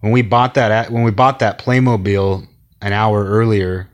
When 0.00 0.12
we 0.12 0.22
bought 0.22 0.54
that 0.54 0.90
when 0.90 1.02
we 1.02 1.10
bought 1.10 1.40
that 1.40 1.58
Playmobil 1.58 2.46
an 2.80 2.92
hour 2.92 3.24
earlier, 3.24 3.88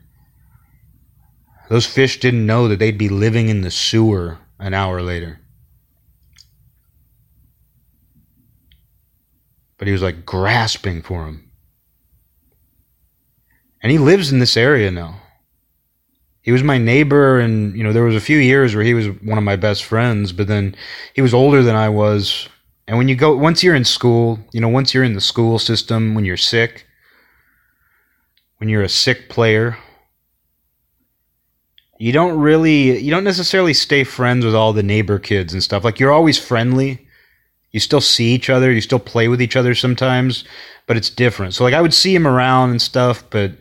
those 1.69 1.85
fish 1.85 2.19
didn't 2.19 2.45
know 2.45 2.67
that 2.67 2.79
they'd 2.79 2.97
be 2.97 3.09
living 3.09 3.49
in 3.49 3.61
the 3.61 3.71
sewer 3.71 4.37
an 4.59 4.73
hour 4.73 5.01
later. 5.01 5.39
but 9.77 9.87
he 9.87 9.91
was 9.91 10.01
like 10.01 10.25
grasping 10.25 11.01
for 11.01 11.25
him. 11.25 11.51
And 13.81 13.91
he 13.91 13.97
lives 13.97 14.31
in 14.31 14.39
this 14.39 14.57
area 14.57 14.89
now. 14.89 15.21
He 16.41 16.51
was 16.51 16.63
my 16.63 16.77
neighbor, 16.77 17.39
and 17.39 17.75
you 17.75 17.83
know 17.83 17.91
there 17.93 18.03
was 18.03 18.15
a 18.15 18.21
few 18.21 18.37
years 18.37 18.75
where 18.75 18.83
he 18.83 18.93
was 18.93 19.07
one 19.07 19.37
of 19.37 19.43
my 19.43 19.55
best 19.55 19.83
friends, 19.83 20.31
but 20.31 20.47
then 20.47 20.75
he 21.13 21.21
was 21.21 21.33
older 21.33 21.63
than 21.63 21.75
I 21.75 21.89
was. 21.89 22.47
And 22.87 22.97
when 22.97 23.07
you 23.07 23.15
go, 23.15 23.35
once 23.35 23.63
you're 23.63 23.75
in 23.75 23.85
school, 23.85 24.39
you 24.51 24.61
know, 24.61 24.67
once 24.69 24.93
you're 24.93 25.03
in 25.03 25.13
the 25.13 25.21
school 25.21 25.57
system, 25.57 26.13
when 26.13 26.25
you're 26.25 26.37
sick, 26.37 26.85
when 28.57 28.69
you're 28.69 28.83
a 28.83 28.89
sick 28.89 29.27
player, 29.29 29.77
you 31.97 32.11
don't 32.11 32.37
really, 32.37 32.99
you 32.99 33.09
don't 33.09 33.23
necessarily 33.23 33.73
stay 33.73 34.03
friends 34.03 34.45
with 34.45 34.53
all 34.53 34.73
the 34.73 34.83
neighbor 34.83 35.17
kids 35.17 35.53
and 35.53 35.63
stuff. 35.63 35.83
Like 35.83 35.99
you're 35.99 36.11
always 36.11 36.37
friendly, 36.37 37.07
you 37.71 37.79
still 37.79 38.01
see 38.01 38.33
each 38.33 38.49
other, 38.49 38.71
you 38.71 38.81
still 38.81 38.99
play 38.99 39.27
with 39.27 39.41
each 39.41 39.55
other 39.55 39.73
sometimes, 39.73 40.43
but 40.85 40.97
it's 40.97 41.09
different. 41.09 41.53
So 41.53 41.63
like 41.63 41.73
I 41.73 41.81
would 41.81 41.93
see 41.93 42.13
him 42.13 42.27
around 42.27 42.69
and 42.69 42.81
stuff, 42.81 43.23
but 43.29 43.53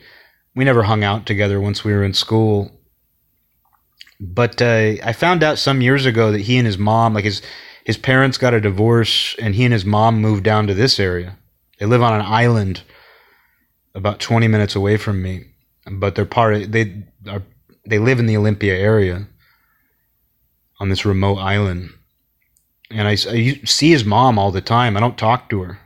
we 0.55 0.65
never 0.65 0.83
hung 0.83 1.03
out 1.03 1.27
together 1.27 1.61
once 1.61 1.83
we 1.83 1.93
were 1.93 2.05
in 2.05 2.15
school. 2.15 2.71
But 4.21 4.61
uh, 4.61 4.95
I 5.03 5.13
found 5.13 5.43
out 5.43 5.59
some 5.59 5.81
years 5.81 6.07
ago 6.07 6.31
that 6.31 6.43
he 6.43 6.57
and 6.59 6.67
his 6.67 6.79
mom, 6.79 7.15
like 7.15 7.25
his 7.25 7.43
his 7.85 7.97
parents 7.97 8.38
got 8.38 8.55
a 8.55 8.61
divorce, 8.61 9.37
and 9.38 9.55
he 9.55 9.64
and 9.64 9.73
his 9.73 9.85
mom 9.85 10.20
moved 10.20 10.44
down 10.44 10.66
to 10.66 10.75
this 10.75 10.99
area. 10.99 11.38
They 11.79 11.87
live 11.87 12.03
on 12.03 12.18
an 12.18 12.27
island 12.27 12.83
about 13.94 14.20
20 14.20 14.49
minutes 14.49 14.75
away 14.75 14.97
from 14.97 15.23
me, 15.23 15.44
but 15.90 16.14
they're 16.14 16.25
part 16.25 16.55
of, 16.55 16.73
they 16.73 17.05
are 17.29 17.42
they 17.87 17.99
live 17.99 18.18
in 18.18 18.27
the 18.27 18.37
Olympia 18.37 18.75
area 18.75 19.29
on 20.81 20.88
this 20.88 21.05
remote 21.05 21.37
island 21.37 21.90
and 22.90 23.09
I, 23.09 23.12
I 23.12 23.61
see 23.64 23.90
his 23.90 24.05
mom 24.05 24.38
all 24.38 24.51
the 24.51 24.61
time. 24.61 24.97
I 24.97 25.01
don't 25.01 25.18
talk 25.18 25.49
to 25.51 25.62
her. 25.62 25.79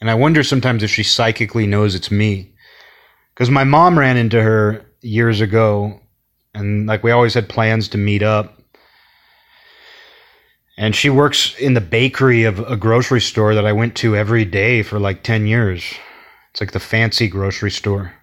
And 0.00 0.10
I 0.10 0.14
wonder 0.14 0.42
sometimes 0.42 0.82
if 0.82 0.90
she 0.90 1.02
psychically 1.02 1.66
knows 1.66 1.94
it's 1.94 2.10
me. 2.10 2.54
Because 3.32 3.50
my 3.50 3.64
mom 3.64 3.98
ran 3.98 4.16
into 4.16 4.42
her 4.42 4.84
years 5.00 5.40
ago, 5.40 6.00
and 6.54 6.86
like 6.86 7.02
we 7.02 7.10
always 7.10 7.34
had 7.34 7.48
plans 7.48 7.88
to 7.88 7.98
meet 7.98 8.22
up. 8.22 8.53
And 10.76 10.94
she 10.94 11.08
works 11.08 11.56
in 11.58 11.74
the 11.74 11.80
bakery 11.80 12.44
of 12.44 12.58
a 12.58 12.76
grocery 12.76 13.20
store 13.20 13.54
that 13.54 13.66
I 13.66 13.72
went 13.72 13.94
to 13.96 14.16
every 14.16 14.44
day 14.44 14.82
for 14.82 14.98
like 14.98 15.22
10 15.22 15.46
years. 15.46 15.84
It's 16.50 16.60
like 16.60 16.72
the 16.72 16.80
fancy 16.80 17.28
grocery 17.28 17.70
store. 17.70 18.14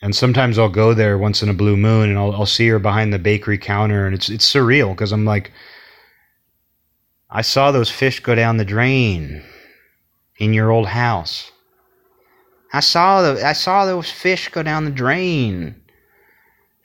And 0.00 0.14
sometimes 0.14 0.58
I'll 0.58 0.68
go 0.68 0.94
there 0.94 1.18
once 1.18 1.42
in 1.42 1.48
a 1.48 1.54
blue 1.54 1.76
moon 1.76 2.10
and 2.10 2.18
I'll, 2.18 2.32
I'll 2.32 2.46
see 2.46 2.68
her 2.68 2.78
behind 2.78 3.12
the 3.12 3.18
bakery 3.18 3.58
counter 3.58 4.06
and 4.06 4.14
it's, 4.14 4.28
it's 4.28 4.50
surreal 4.50 4.90
because 4.90 5.12
I'm 5.12 5.24
like, 5.24 5.52
I 7.30 7.42
saw 7.42 7.72
those 7.72 7.90
fish 7.90 8.20
go 8.20 8.34
down 8.34 8.56
the 8.56 8.64
drain 8.64 9.42
in 10.38 10.54
your 10.54 10.70
old 10.70 10.86
house. 10.88 11.50
I 12.72 12.80
saw 12.80 13.22
the 13.22 13.44
I 13.44 13.52
saw 13.52 13.86
those 13.86 14.10
fish 14.10 14.48
go 14.48 14.62
down 14.62 14.84
the 14.84 14.90
drain. 14.90 15.82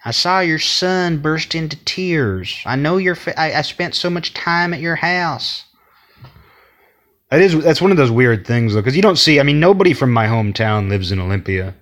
I 0.03 0.11
saw 0.11 0.39
your 0.39 0.59
son 0.59 1.19
burst 1.19 1.53
into 1.53 1.77
tears. 1.85 2.61
I 2.65 2.75
know 2.75 2.97
your 2.97 3.17
I, 3.37 3.53
I 3.53 3.61
spent 3.61 3.93
so 3.93 4.09
much 4.09 4.33
time 4.33 4.73
at 4.73 4.81
your 4.81 4.95
house. 4.95 5.65
That 7.29 7.41
is 7.41 7.63
that's 7.63 7.81
one 7.81 7.91
of 7.91 7.97
those 7.97 8.11
weird 8.11 8.45
things 8.45 8.73
though, 8.73 8.81
because 8.81 8.95
you 8.95 9.01
don't 9.01 9.17
see. 9.17 9.39
I 9.39 9.43
mean, 9.43 9.59
nobody 9.59 9.93
from 9.93 10.11
my 10.11 10.27
hometown 10.27 10.89
lives 10.89 11.11
in 11.11 11.19
Olympia. 11.19 11.75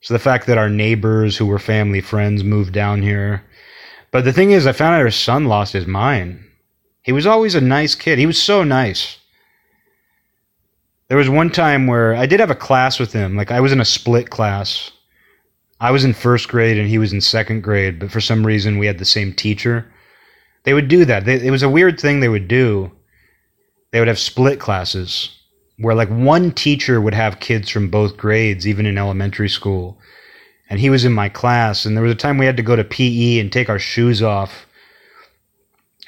So 0.00 0.14
the 0.14 0.20
fact 0.20 0.46
that 0.46 0.58
our 0.58 0.68
neighbors 0.68 1.36
who 1.36 1.46
were 1.46 1.58
family 1.58 2.00
friends 2.00 2.44
moved 2.44 2.72
down 2.72 3.02
here. 3.02 3.42
But 4.10 4.24
the 4.24 4.32
thing 4.32 4.52
is, 4.52 4.66
I 4.66 4.72
found 4.72 4.94
out 4.94 5.02
her 5.02 5.10
son 5.10 5.46
lost 5.46 5.72
his 5.72 5.86
mind. 5.86 6.44
He 7.02 7.12
was 7.12 7.26
always 7.26 7.54
a 7.54 7.60
nice 7.60 7.94
kid. 7.94 8.18
He 8.18 8.26
was 8.26 8.40
so 8.40 8.64
nice. 8.64 9.18
There 11.08 11.18
was 11.18 11.28
one 11.28 11.50
time 11.50 11.86
where 11.86 12.14
I 12.14 12.26
did 12.26 12.40
have 12.40 12.50
a 12.50 12.54
class 12.54 12.98
with 12.98 13.12
him. 13.12 13.36
Like 13.36 13.50
I 13.50 13.60
was 13.60 13.72
in 13.72 13.80
a 13.80 13.84
split 13.84 14.30
class. 14.30 14.90
I 15.80 15.90
was 15.90 16.04
in 16.04 16.12
first 16.12 16.48
grade 16.48 16.78
and 16.78 16.88
he 16.88 16.98
was 16.98 17.12
in 17.12 17.20
second 17.20 17.62
grade, 17.62 17.98
but 17.98 18.10
for 18.10 18.20
some 18.20 18.46
reason 18.46 18.78
we 18.78 18.86
had 18.86 18.98
the 18.98 19.04
same 19.04 19.32
teacher. 19.32 19.90
They 20.64 20.74
would 20.74 20.88
do 20.88 21.04
that. 21.04 21.24
They, 21.24 21.46
it 21.46 21.50
was 21.50 21.62
a 21.62 21.68
weird 21.68 22.00
thing 22.00 22.20
they 22.20 22.28
would 22.28 22.48
do. 22.48 22.90
They 23.92 24.00
would 24.00 24.08
have 24.08 24.18
split 24.18 24.60
classes 24.60 25.38
where 25.78 25.94
like 25.94 26.08
one 26.08 26.50
teacher 26.52 27.00
would 27.00 27.14
have 27.14 27.40
kids 27.40 27.70
from 27.70 27.88
both 27.88 28.16
grades, 28.16 28.66
even 28.66 28.86
in 28.86 28.98
elementary 28.98 29.48
school. 29.48 29.98
And 30.68 30.80
he 30.80 30.90
was 30.90 31.04
in 31.04 31.12
my 31.12 31.28
class, 31.28 31.86
and 31.86 31.96
there 31.96 32.02
was 32.02 32.12
a 32.12 32.16
time 32.16 32.36
we 32.36 32.44
had 32.44 32.58
to 32.58 32.62
go 32.62 32.76
to 32.76 32.84
PE 32.84 33.38
and 33.38 33.50
take 33.50 33.70
our 33.70 33.78
shoes 33.78 34.22
off 34.22 34.66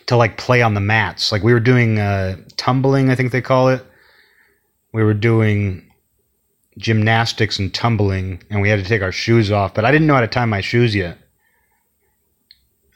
to 0.07 0.17
like 0.17 0.37
play 0.37 0.61
on 0.61 0.75
the 0.75 0.81
mats. 0.81 1.33
Like 1.33 1.43
we 1.43 1.55
were 1.55 1.61
doing 1.61 1.99
uh, 1.99 2.37
tumbling, 2.57 3.09
I 3.09 3.15
think 3.15 3.33
they 3.33 3.41
call 3.41 3.69
it. 3.69 3.83
We 4.93 5.03
were 5.03 5.15
doing 5.15 5.90
gymnastics 6.79 7.59
and 7.59 7.73
tumbling, 7.73 8.43
and 8.51 8.61
we 8.61 8.69
had 8.69 8.83
to 8.83 8.89
take 8.89 9.03
our 9.03 9.13
shoes 9.13 9.51
off. 9.51 9.75
But 9.75 9.85
I 9.85 9.91
didn't 9.91 10.07
know 10.07 10.15
how 10.15 10.21
to 10.21 10.29
tie 10.29 10.45
my 10.45 10.61
shoes 10.61 10.95
yet. 10.95 11.19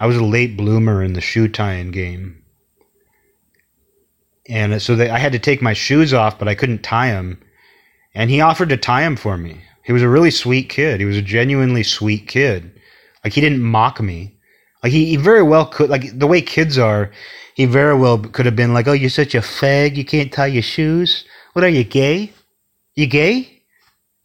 I 0.00 0.06
was 0.06 0.16
a 0.16 0.24
late 0.24 0.56
bloomer 0.56 1.02
in 1.02 1.12
the 1.12 1.20
shoe 1.20 1.48
tying 1.48 1.90
game 1.90 2.44
and 4.48 4.80
so 4.80 4.94
they, 4.94 5.08
I 5.08 5.18
had 5.18 5.32
to 5.32 5.38
take 5.38 5.62
my 5.62 5.72
shoes 5.72 6.12
off, 6.12 6.38
but 6.38 6.48
I 6.48 6.54
couldn't 6.54 6.82
tie 6.82 7.10
them. 7.10 7.40
And 8.14 8.30
he 8.30 8.40
offered 8.40 8.68
to 8.68 8.76
tie 8.76 9.02
them 9.02 9.16
for 9.16 9.36
me. 9.36 9.60
He 9.84 9.92
was 9.92 10.02
a 10.02 10.08
really 10.08 10.30
sweet 10.30 10.68
kid. 10.68 11.00
He 11.00 11.06
was 11.06 11.16
a 11.16 11.22
genuinely 11.22 11.82
sweet 11.82 12.28
kid. 12.28 12.70
Like 13.22 13.32
he 13.32 13.40
didn't 13.40 13.62
mock 13.62 14.00
me. 14.00 14.36
Like 14.82 14.92
he, 14.92 15.06
he 15.06 15.16
very 15.16 15.42
well 15.42 15.66
could. 15.66 15.90
Like 15.90 16.18
the 16.18 16.26
way 16.26 16.42
kids 16.42 16.78
are, 16.78 17.10
he 17.54 17.64
very 17.64 17.96
well 17.96 18.18
could 18.18 18.46
have 18.46 18.56
been 18.56 18.74
like, 18.74 18.86
"Oh, 18.86 18.92
you're 18.92 19.10
such 19.10 19.34
a 19.34 19.40
fag. 19.40 19.96
You 19.96 20.04
can't 20.04 20.32
tie 20.32 20.46
your 20.46 20.62
shoes. 20.62 21.24
What 21.54 21.64
are 21.64 21.68
you 21.68 21.84
gay? 21.84 22.32
You 22.94 23.06
gay? 23.06 23.53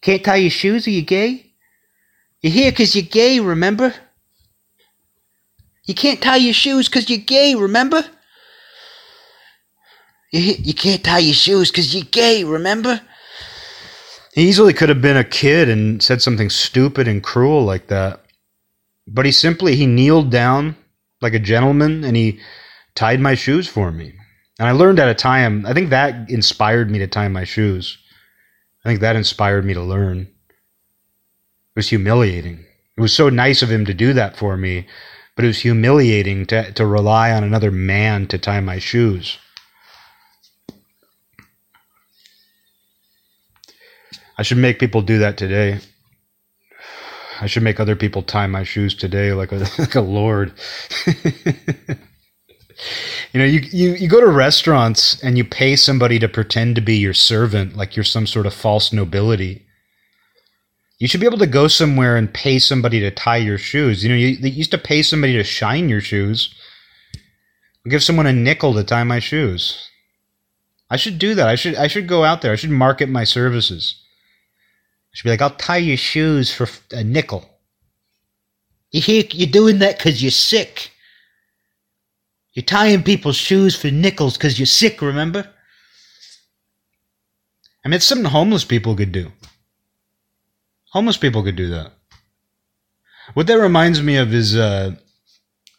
Can't 0.02 0.24
tie 0.24 0.38
your 0.38 0.50
shoes? 0.50 0.88
Are 0.88 0.92
you 0.92 1.02
gay? 1.02 1.54
You're 2.42 2.54
here 2.54 2.72
because 2.72 2.96
you're 2.96 3.04
gay. 3.04 3.40
Remember? 3.40 3.94
You 5.86 5.94
can't 5.94 6.22
tie 6.22 6.38
your 6.38 6.54
shoes 6.54 6.88
because 6.88 7.10
you're 7.10 7.20
gay. 7.20 7.56
Remember?" 7.56 8.04
You, 10.32 10.56
you 10.60 10.74
can't 10.74 11.04
tie 11.04 11.20
your 11.20 11.34
shoes 11.34 11.72
because 11.72 11.94
you're 11.94 12.04
gay, 12.04 12.44
remember? 12.44 13.02
He 14.34 14.48
easily 14.48 14.74
could 14.74 14.90
have 14.90 15.02
been 15.02 15.18
a 15.18 15.24
kid 15.24 15.70
and 15.70 16.04
said 16.04 16.22
something 16.22 16.50
stupid 16.50 17.08
and 17.08 17.24
cruel 17.24 17.64
like 17.64 17.88
that. 17.88 18.22
But 19.08 19.26
he 19.26 19.32
simply 19.32 19.76
he 19.76 19.88
kneeled 19.88 20.30
down 20.30 20.76
like 21.22 21.34
a 21.34 21.40
gentleman 21.40 22.04
and 22.04 22.16
he 22.16 22.40
tied 22.94 23.20
my 23.20 23.34
shoes 23.34 23.68
for 23.68 23.92
me. 23.92 24.14
And 24.60 24.68
I 24.68 24.72
learned 24.72 24.98
to 24.98 25.14
tie 25.16 25.42
them. 25.42 25.66
I 25.66 25.74
think 25.74 25.90
that 25.90 26.30
inspired 26.30 26.92
me 26.92 27.00
to 27.00 27.08
tie 27.08 27.28
my 27.28 27.44
shoes. 27.44 27.98
I 28.84 28.90
think 28.90 29.02
that 29.02 29.16
inspired 29.16 29.66
me 29.66 29.74
to 29.74 29.82
learn. 29.82 30.20
It 30.20 31.76
was 31.76 31.90
humiliating. 31.90 32.66
It 32.98 33.02
was 33.02 33.14
so 33.14 33.30
nice 33.30 33.62
of 33.62 33.72
him 33.72 33.86
to 33.86 33.94
do 33.94 34.14
that 34.14 34.38
for 34.38 34.58
me, 34.58 34.88
but 35.36 35.46
it 35.46 35.50
was 35.50 35.60
humiliating 35.60 36.46
to, 36.48 36.72
to 36.74 36.86
rely 36.86 37.32
on 37.32 37.44
another 37.44 37.72
man 37.72 38.28
to 38.28 38.38
tie 38.38 38.60
my 38.60 38.80
shoes. 38.80 39.38
I 44.38 44.44
should 44.44 44.58
make 44.58 44.80
people 44.80 45.02
do 45.02 45.20
that 45.20 45.38
today. 45.38 45.80
I 47.42 47.48
should 47.48 47.64
make 47.64 47.80
other 47.80 47.96
people 47.96 48.22
tie 48.22 48.48
my 48.48 48.64
shoes 48.64 48.96
today 48.96 49.34
like 49.34 49.52
a 49.52 49.58
like 49.80 49.96
a 49.96 50.02
lord. 50.02 50.54
you 53.34 53.40
know, 53.40 53.46
you, 53.46 53.60
you 53.72 53.94
you 53.96 54.08
go 54.08 54.20
to 54.20 54.28
restaurants 54.28 55.22
and 55.22 55.38
you 55.38 55.44
pay 55.44 55.76
somebody 55.76 56.20
to 56.20 56.28
pretend 56.28 56.76
to 56.76 56.82
be 56.82 56.98
your 56.98 57.14
servant 57.14 57.76
like 57.76 57.96
you're 57.96 58.04
some 58.04 58.28
sort 58.28 58.46
of 58.46 58.54
false 58.54 58.94
nobility. 58.94 59.66
You 60.98 61.08
should 61.08 61.22
be 61.22 61.28
able 61.28 61.38
to 61.38 61.48
go 61.48 61.68
somewhere 61.68 62.18
and 62.18 62.34
pay 62.34 62.60
somebody 62.60 63.00
to 63.00 63.12
tie 63.12 63.38
your 63.38 63.58
shoes. 63.58 64.04
You 64.04 64.10
know, 64.10 64.16
you, 64.16 64.28
you 64.28 64.50
used 64.50 64.72
to 64.72 64.78
pay 64.78 65.02
somebody 65.02 65.34
to 65.34 65.44
shine 65.44 65.88
your 65.88 66.02
shoes. 66.02 66.54
I'll 67.86 67.90
give 67.90 68.04
someone 68.04 68.28
a 68.28 68.34
nickel 68.34 68.74
to 68.74 68.84
tie 68.84 69.06
my 69.06 69.20
shoes. 69.20 69.90
I 70.90 70.98
should 70.98 71.20
do 71.20 71.36
that. 71.36 71.48
I 71.48 71.56
should 71.56 71.76
I 71.76 71.88
should 71.88 72.08
go 72.08 72.24
out 72.24 72.42
there. 72.42 72.52
I 72.52 72.56
should 72.56 72.72
market 72.72 73.10
my 73.10 73.24
services. 73.24 74.02
She'd 75.12 75.24
be 75.24 75.30
like, 75.30 75.42
I'll 75.42 75.52
tie 75.52 75.78
your 75.78 75.98
shoes 75.98 76.54
for 76.54 76.68
a 76.92 77.04
nickel. 77.04 77.50
You 78.92 79.02
hear, 79.02 79.24
you're 79.32 79.50
doing 79.50 79.80
that 79.80 79.98
because 79.98 80.22
you're 80.22 80.32
sick. 80.32 80.92
You're 82.60 82.66
tying 82.66 83.04
people's 83.04 83.38
shoes 83.38 83.74
for 83.74 83.90
nickels 83.90 84.36
because 84.36 84.60
you're 84.60 84.66
sick, 84.66 85.02
remember? 85.02 85.48
I 87.86 87.88
mean, 87.88 87.94
it's 87.94 88.04
something 88.04 88.30
homeless 88.30 88.66
people 88.66 88.98
could 88.98 89.14
do. 89.14 89.32
Homeless 90.92 91.16
people 91.16 91.42
could 91.42 91.56
do 91.56 91.70
that. 91.70 91.94
What 93.34 93.48
that 93.48 93.54
reminds 93.54 94.04
me 94.04 94.18
of 94.18 94.34
is, 94.34 94.58
uh, 94.58 94.92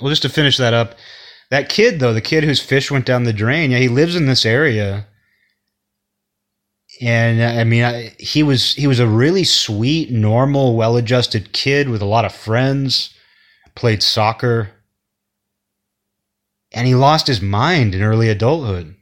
well, 0.00 0.08
just 0.08 0.22
to 0.22 0.30
finish 0.30 0.56
that 0.56 0.72
up, 0.72 0.94
that 1.50 1.68
kid, 1.68 2.00
though, 2.00 2.14
the 2.14 2.22
kid 2.22 2.44
whose 2.44 2.62
fish 2.62 2.90
went 2.90 3.04
down 3.04 3.24
the 3.24 3.34
drain, 3.34 3.72
yeah, 3.72 3.78
he 3.80 3.88
lives 3.88 4.16
in 4.16 4.24
this 4.24 4.46
area 4.46 5.06
and 7.02 7.42
uh, 7.42 7.60
I 7.60 7.64
mean, 7.64 7.84
I, 7.84 8.14
he 8.18 8.42
was 8.42 8.74
he 8.74 8.86
was 8.86 9.00
a 9.00 9.06
really 9.06 9.44
sweet, 9.44 10.10
normal, 10.10 10.76
well-adjusted 10.76 11.52
kid 11.52 11.90
with 11.90 12.00
a 12.00 12.06
lot 12.06 12.24
of 12.24 12.34
friends. 12.34 13.14
Played 13.74 14.02
soccer, 14.02 14.70
and 16.72 16.86
he 16.86 16.94
lost 16.94 17.26
his 17.26 17.40
mind 17.40 17.94
in 17.94 18.02
early 18.02 18.28
adulthood. 18.28 18.94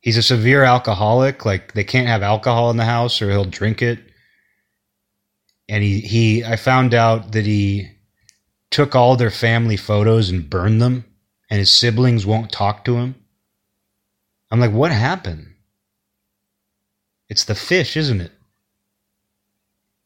He's 0.00 0.16
a 0.16 0.22
severe 0.22 0.64
alcoholic. 0.64 1.44
Like 1.44 1.74
they 1.74 1.84
can't 1.84 2.08
have 2.08 2.22
alcohol 2.22 2.70
in 2.70 2.76
the 2.76 2.84
house, 2.84 3.20
or 3.20 3.30
he'll 3.30 3.44
drink 3.44 3.82
it. 3.82 3.98
And 5.68 5.82
he 5.82 6.00
he, 6.00 6.44
I 6.44 6.56
found 6.56 6.94
out 6.94 7.32
that 7.32 7.46
he 7.46 7.90
took 8.70 8.94
all 8.94 9.16
their 9.16 9.30
family 9.30 9.76
photos 9.76 10.30
and 10.30 10.48
burned 10.48 10.80
them, 10.80 11.04
and 11.50 11.58
his 11.58 11.70
siblings 11.70 12.24
won't 12.24 12.52
talk 12.52 12.84
to 12.84 12.96
him. 12.96 13.14
I'm 14.50 14.60
like, 14.60 14.72
what 14.72 14.90
happened? 14.90 15.54
It's 17.28 17.44
the 17.44 17.54
fish, 17.54 17.96
isn't 17.96 18.20
it? 18.20 18.32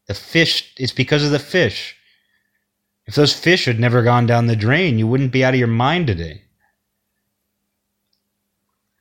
The 0.06 0.14
fish, 0.14 0.74
it's 0.76 0.92
because 0.92 1.24
of 1.24 1.30
the 1.30 1.38
fish. 1.38 1.96
If 3.06 3.14
those 3.14 3.32
fish 3.32 3.66
had 3.66 3.78
never 3.78 4.02
gone 4.02 4.26
down 4.26 4.46
the 4.46 4.56
drain, 4.56 4.98
you 4.98 5.06
wouldn't 5.06 5.32
be 5.32 5.44
out 5.44 5.54
of 5.54 5.58
your 5.58 5.68
mind 5.68 6.06
today. 6.06 6.42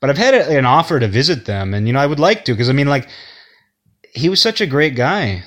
But 0.01 0.09
I've 0.09 0.17
had 0.17 0.33
an 0.33 0.65
offer 0.65 0.99
to 0.99 1.07
visit 1.07 1.45
them, 1.45 1.73
and, 1.73 1.87
you 1.87 1.93
know, 1.93 1.99
I 1.99 2.05
would 2.05 2.19
like 2.19 2.43
to, 2.45 2.53
because, 2.53 2.69
I 2.69 2.73
mean, 2.73 2.87
like, 2.87 3.07
he 4.13 4.27
was 4.27 4.41
such 4.41 4.59
a 4.59 4.67
great 4.67 4.95
guy. 4.95 5.43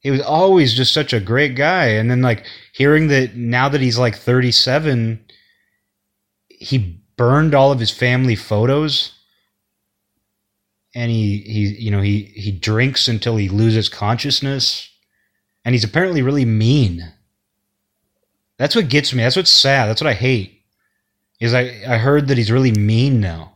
He 0.00 0.10
was 0.10 0.22
always 0.22 0.72
just 0.74 0.94
such 0.94 1.12
a 1.12 1.20
great 1.20 1.54
guy. 1.54 1.88
And 1.88 2.10
then, 2.10 2.22
like, 2.22 2.46
hearing 2.72 3.08
that 3.08 3.36
now 3.36 3.68
that 3.68 3.82
he's 3.82 3.98
like 3.98 4.16
37, 4.16 5.22
he 6.48 7.02
burned 7.16 7.54
all 7.54 7.70
of 7.70 7.78
his 7.80 7.90
family 7.90 8.34
photos 8.34 9.12
and 10.94 11.10
he 11.10 11.38
he 11.38 11.60
you 11.78 11.90
know 11.90 12.00
he 12.00 12.24
he 12.34 12.52
drinks 12.52 13.08
until 13.08 13.36
he 13.36 13.48
loses 13.48 13.88
consciousness 13.88 14.90
and 15.64 15.74
he's 15.74 15.84
apparently 15.84 16.22
really 16.22 16.44
mean. 16.44 17.12
That's 18.58 18.76
what 18.76 18.88
gets 18.88 19.12
me. 19.12 19.22
That's 19.22 19.36
what's 19.36 19.50
sad. 19.50 19.86
That's 19.86 20.00
what 20.00 20.10
i 20.10 20.14
hate. 20.14 20.62
Is 21.40 21.54
i 21.54 21.62
i 21.86 21.98
heard 21.98 22.28
that 22.28 22.38
he's 22.38 22.52
really 22.52 22.72
mean 22.72 23.20
now. 23.20 23.54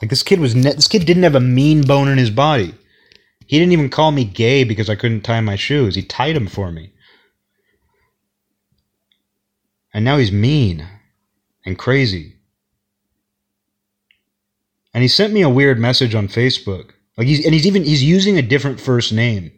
Like 0.00 0.10
this 0.10 0.22
kid 0.22 0.40
was 0.40 0.54
ne- 0.54 0.74
this 0.74 0.88
kid 0.88 1.06
didn't 1.06 1.22
have 1.22 1.36
a 1.36 1.40
mean 1.40 1.82
bone 1.82 2.08
in 2.08 2.18
his 2.18 2.30
body. 2.30 2.74
He 3.46 3.58
didn't 3.58 3.72
even 3.72 3.90
call 3.90 4.12
me 4.12 4.24
gay 4.24 4.64
because 4.64 4.88
i 4.88 4.96
couldn't 4.96 5.22
tie 5.22 5.40
my 5.40 5.56
shoes. 5.56 5.94
He 5.94 6.02
tied 6.02 6.36
them 6.36 6.46
for 6.46 6.72
me. 6.72 6.92
And 9.94 10.04
now 10.04 10.18
he's 10.18 10.32
mean 10.32 10.86
and 11.64 11.78
crazy. 11.78 12.36
And 14.94 15.02
he 15.02 15.08
sent 15.08 15.32
me 15.32 15.42
a 15.42 15.48
weird 15.50 15.78
message 15.78 16.14
on 16.14 16.28
Facebook. 16.28 16.90
Like 17.16 17.26
he's 17.26 17.44
and 17.44 17.54
he's 17.54 17.66
even 17.66 17.84
he's 17.84 18.02
using 18.02 18.38
a 18.38 18.42
different 18.42 18.80
first 18.80 19.12
name. 19.12 19.52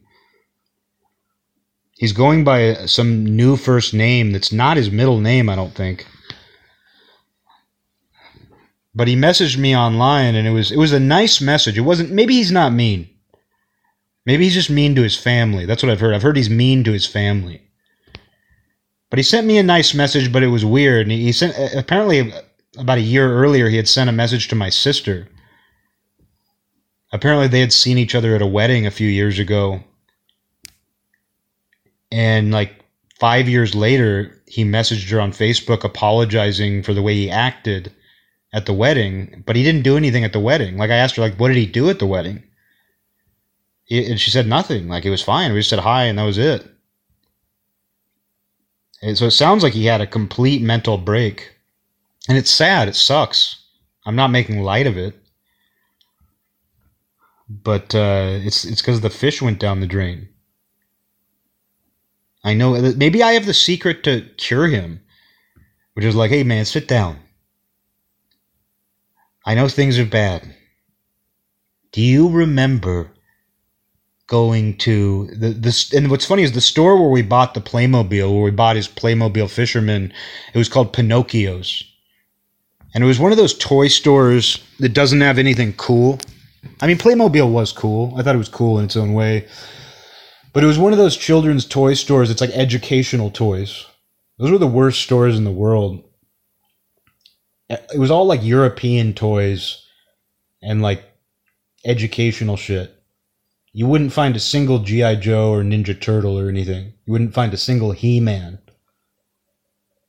He's 1.97 2.13
going 2.13 2.45
by 2.45 2.87
some 2.87 3.25
new 3.25 3.57
first 3.57 3.95
name 3.95 4.33
that's 4.33 4.53
not 4.53 4.77
his 4.77 4.91
middle 4.91 5.21
name, 5.21 5.49
I 5.49 5.57
don't 5.57 5.75
think. 5.75 6.07
But 8.95 9.09
he 9.09 9.17
messaged 9.17 9.59
me 9.59 9.77
online 9.77 10.35
and 10.35 10.47
it 10.47 10.51
was 10.51 10.73
it 10.73 10.79
was 10.79 10.93
a 10.93 11.01
nice 11.01 11.41
message. 11.41 11.79
It 11.79 11.83
wasn't 11.83 12.13
maybe 12.13 12.35
he's 12.35 12.53
not 12.53 12.73
mean. 12.73 13.09
Maybe 14.27 14.45
he's 14.45 14.55
just 14.55 14.71
mean 14.71 14.95
to 14.97 15.03
his 15.03 15.17
family. 15.17 15.67
That's 15.67 15.83
what 15.83 15.91
I've 15.91 16.01
heard. 16.01 16.15
I've 16.15 16.23
heard 16.23 16.37
he's 16.37 16.51
mean 16.51 16.85
to 16.85 16.93
his 16.93 17.07
family. 17.07 17.63
But 19.11 19.19
he 19.19 19.23
sent 19.23 19.47
me 19.47 19.59
a 19.59 19.63
nice 19.63 19.95
message, 19.95 20.33
but 20.33 20.43
it 20.43 20.49
was 20.49 20.65
weird. 20.65 21.03
And 21.07 21.13
he 21.13 21.33
sent 21.33 21.55
apparently 21.77 22.33
about 22.79 22.99
a 22.99 23.03
year 23.03 23.33
earlier, 23.33 23.69
he 23.69 23.77
had 23.77 23.89
sent 23.89 24.11
a 24.11 24.13
message 24.13 24.49
to 24.49 24.57
my 24.57 24.71
sister. 24.71 25.29
apparently 27.13 27.49
they 27.49 27.61
had 27.61 27.73
seen 27.73 27.99
each 27.99 28.15
other 28.15 28.35
at 28.35 28.43
a 28.43 28.47
wedding 28.47 28.87
a 28.87 28.91
few 28.91 29.09
years 29.09 29.39
ago. 29.39 29.85
And 32.15 32.53
like 32.53 32.85
five 33.19 33.49
years 33.49 33.75
later, 33.75 34.41
he 34.47 34.65
messaged 34.65 35.11
her 35.11 35.21
on 35.21 35.33
Facebook 35.33 35.83
apologizing 35.83 36.85
for 36.85 36.95
the 36.95 37.03
way 37.03 37.15
he 37.15 37.29
acted 37.29 37.93
at 38.53 38.67
the 38.67 38.73
wedding, 38.73 39.43
but 39.47 39.57
he 39.57 39.65
didn't 39.65 39.83
do 39.83 39.97
anything 39.97 40.23
at 40.23 40.33
the 40.33 40.39
wedding. 40.39 40.77
Like 40.77 40.91
I 40.91 40.95
asked 40.95 41.17
her, 41.17 41.23
like, 41.23 41.41
what 41.41 41.49
did 41.49 41.57
he 41.57 41.67
do 41.67 41.91
at 41.91 41.99
the 41.99 42.07
wedding? 42.07 42.45
and 43.91 44.19
she 44.19 44.31
said 44.31 44.47
nothing. 44.47 44.89
Like 44.89 45.05
it 45.05 45.11
was 45.11 45.23
fine. 45.23 45.53
We 45.53 45.59
just 45.59 45.71
said 45.71 45.81
hi, 45.81 46.05
and 46.05 46.19
that 46.19 46.25
was 46.25 46.39
it. 46.39 46.67
And 49.03 49.19
so 49.19 49.27
it 49.27 49.33
sounds 49.33 49.63
like 49.63 49.75
he 49.75 49.87
had 49.87 50.01
a 50.01 50.07
complete 50.07 50.63
mental 50.63 50.97
break, 50.97 51.53
and 52.29 52.39
it's 52.39 52.51
sad. 52.51 52.89
It 52.89 52.97
sucks. 52.97 53.63
I'm 54.07 54.17
not 54.17 54.31
making 54.31 54.63
light 54.63 54.87
of 54.87 54.97
it, 54.97 55.15
but 57.49 57.95
uh, 57.95 58.39
it's 58.41 58.65
it's 58.65 58.81
because 58.81 59.01
the 59.01 59.11
fish 59.11 59.43
went 59.43 59.59
down 59.59 59.81
the 59.81 59.87
drain. 59.87 60.29
I 62.45 62.53
know 62.55 62.81
maybe 62.97 63.23
I 63.23 63.33
have 63.33 63.47
the 63.47 63.55
secret 63.55 64.05
to 64.05 64.29
cure 64.37 64.69
him, 64.69 65.01
which 65.95 66.05
is 66.05 66.15
like, 66.15 66.31
hey 66.31 66.45
man, 66.45 66.67
sit 66.67 66.87
down. 66.87 67.19
I 69.47 69.55
know 69.55 69.69
things 69.69 69.99
are 69.99 70.07
bad. 70.07 70.55
Do 71.93 72.03
you 72.03 72.29
remember 72.29 73.11
going 74.27 74.77
to 74.79 75.29
the 75.37 75.51
this 75.51 75.93
and 75.93 76.11
what's 76.11 76.25
funny 76.27 76.43
is 76.43 76.53
the 76.53 76.61
store 76.61 77.01
where 77.01 77.11
we 77.11 77.23
bought 77.23 77.55
the 77.55 77.61
Playmobil, 77.61 78.33
where 78.33 78.45
we 78.45 78.51
bought 78.51 78.77
his 78.77 78.89
Playmobil 78.89 79.51
Fisherman, 79.51 80.13
it 80.53 80.59
was 80.59 80.69
called 80.69 80.93
Pinocchio's. 80.93 81.83
And 82.95 83.03
it 83.03 83.07
was 83.07 83.19
one 83.19 83.33
of 83.33 83.39
those 83.39 83.59
toy 83.59 83.89
stores 83.89 84.63
that 84.79 84.91
doesn't 84.91 85.21
have 85.21 85.39
anything 85.39 85.73
cool. 85.75 86.21
I 86.81 86.87
mean, 86.87 86.97
Playmobil 86.97 87.51
was 87.51 87.73
cool. 87.73 88.15
I 88.17 88.23
thought 88.23 88.37
it 88.37 88.39
was 88.39 88.49
cool 88.49 88.79
in 88.79 88.85
its 88.85 88.97
own 88.97 89.15
way. 89.15 89.47
But 90.55 90.63
it 90.63 90.69
was 90.69 90.79
one 90.79 90.93
of 90.93 90.99
those 90.99 91.17
children's 91.17 91.67
toy 91.67 91.95
stores. 91.95 92.31
It's 92.31 92.41
like 92.41 92.51
educational 92.51 93.31
toys. 93.31 93.87
Those 94.39 94.53
were 94.53 94.59
the 94.59 94.69
worst 94.69 95.03
stores 95.03 95.37
in 95.37 95.43
the 95.43 95.51
world. 95.51 96.05
It 97.69 97.99
was 97.99 98.11
all 98.11 98.25
like 98.25 98.45
European 98.45 99.15
toys 99.15 99.85
and 100.63 100.81
like 100.81 101.03
educational 101.85 102.57
shit. 102.57 102.95
You 103.73 103.89
wouldn't 103.89 104.13
find 104.13 104.37
a 104.37 104.41
single 104.41 104.79
G.I. 104.79 105.17
Joe 105.17 105.53
or 105.53 105.65
Ninja 105.65 106.01
Turtle 106.01 106.39
or 106.39 106.49
anything. 106.49 106.95
You 107.05 107.13
wouldn't 107.13 107.35
find 107.35 107.53
a 107.53 107.57
single 107.57 107.91
He 107.91 108.21
Man. 108.21 108.61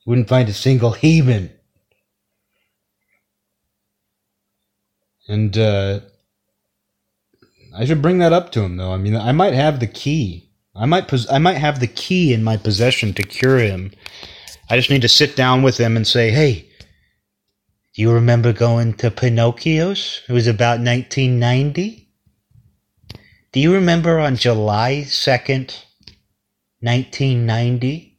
You 0.05 0.11
wouldn't 0.11 0.29
find 0.29 0.47
a 0.47 0.53
single 0.53 0.91
He 0.91 1.23
Man. 1.23 1.49
And 5.27 5.57
uh, 5.57 6.01
I 7.77 7.85
should 7.85 8.01
bring 8.01 8.19
that 8.19 8.31
up 8.31 8.51
to 8.53 8.61
him, 8.61 8.77
though. 8.77 8.93
I 8.93 8.97
mean, 8.97 9.15
I 9.15 9.33
might 9.33 9.53
have 9.53 9.79
the 9.79 9.87
key. 9.87 10.49
I 10.73 10.85
might 10.85 11.07
pos- 11.09 11.29
I 11.29 11.39
might 11.39 11.57
have 11.57 11.79
the 11.79 11.87
key 11.87 12.33
in 12.33 12.43
my 12.43 12.55
possession 12.55 13.13
to 13.13 13.23
cure 13.23 13.59
him. 13.59 13.91
I 14.69 14.77
just 14.77 14.89
need 14.89 15.01
to 15.01 15.09
sit 15.09 15.35
down 15.35 15.61
with 15.61 15.77
him 15.77 15.97
and 15.97 16.07
say, 16.07 16.31
"Hey, 16.31 16.69
do 17.93 18.01
you 18.01 18.11
remember 18.11 18.53
going 18.53 18.93
to 18.95 19.11
Pinocchio's? 19.11 20.21
It 20.27 20.33
was 20.33 20.47
about 20.47 20.79
1990. 20.79 22.07
Do 23.51 23.59
you 23.59 23.73
remember 23.73 24.19
on 24.19 24.37
July 24.37 25.03
2nd, 25.07 25.75
1990? 26.79 28.17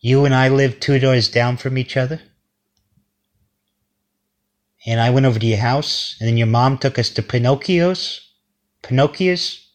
You 0.00 0.24
and 0.24 0.34
I 0.34 0.48
lived 0.48 0.82
two 0.82 0.98
doors 0.98 1.28
down 1.28 1.56
from 1.56 1.78
each 1.78 1.96
other?" 1.96 2.20
And 4.84 5.00
I 5.00 5.10
went 5.10 5.26
over 5.26 5.38
to 5.38 5.46
your 5.46 5.58
house, 5.58 6.16
and 6.18 6.28
then 6.28 6.36
your 6.36 6.46
mom 6.46 6.78
took 6.78 6.98
us 6.98 7.10
to 7.10 7.22
Pinocchio's, 7.22 8.20
Pinocchio's, 8.82 9.70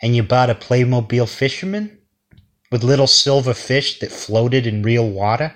and 0.00 0.16
you 0.16 0.22
bought 0.22 0.50
a 0.50 0.54
Playmobil 0.54 1.28
fisherman 1.28 1.98
with 2.70 2.82
little 2.82 3.06
silver 3.06 3.54
fish 3.54 3.98
that 4.00 4.10
floated 4.10 4.66
in 4.66 4.82
real 4.82 5.08
water. 5.08 5.54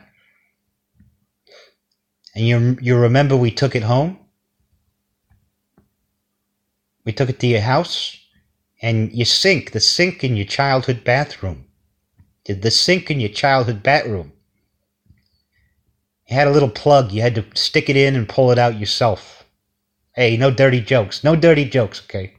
And 2.34 2.46
you 2.46 2.78
you 2.80 2.96
remember 2.96 3.36
we 3.36 3.50
took 3.50 3.74
it 3.74 3.82
home? 3.82 4.18
We 7.04 7.12
took 7.12 7.30
it 7.30 7.40
to 7.40 7.46
your 7.46 7.62
house, 7.62 8.18
and 8.82 9.10
your 9.12 9.26
sink, 9.26 9.72
the 9.72 9.80
sink 9.80 10.22
in 10.22 10.36
your 10.36 10.46
childhood 10.46 11.04
bathroom, 11.04 11.66
did 12.44 12.60
the 12.60 12.70
sink 12.70 13.10
in 13.10 13.18
your 13.18 13.30
childhood 13.30 13.82
bathroom 13.82 14.32
it 16.28 16.34
had 16.34 16.46
a 16.46 16.52
little 16.52 16.68
plug. 16.68 17.10
You 17.10 17.22
had 17.22 17.34
to 17.36 17.44
stick 17.54 17.88
it 17.88 17.96
in 17.96 18.14
and 18.14 18.28
pull 18.28 18.50
it 18.50 18.58
out 18.58 18.78
yourself. 18.78 19.44
Hey, 20.14 20.36
no 20.36 20.50
dirty 20.50 20.80
jokes. 20.80 21.24
No 21.24 21.34
dirty 21.34 21.64
jokes, 21.64 22.02
okay? 22.04 22.34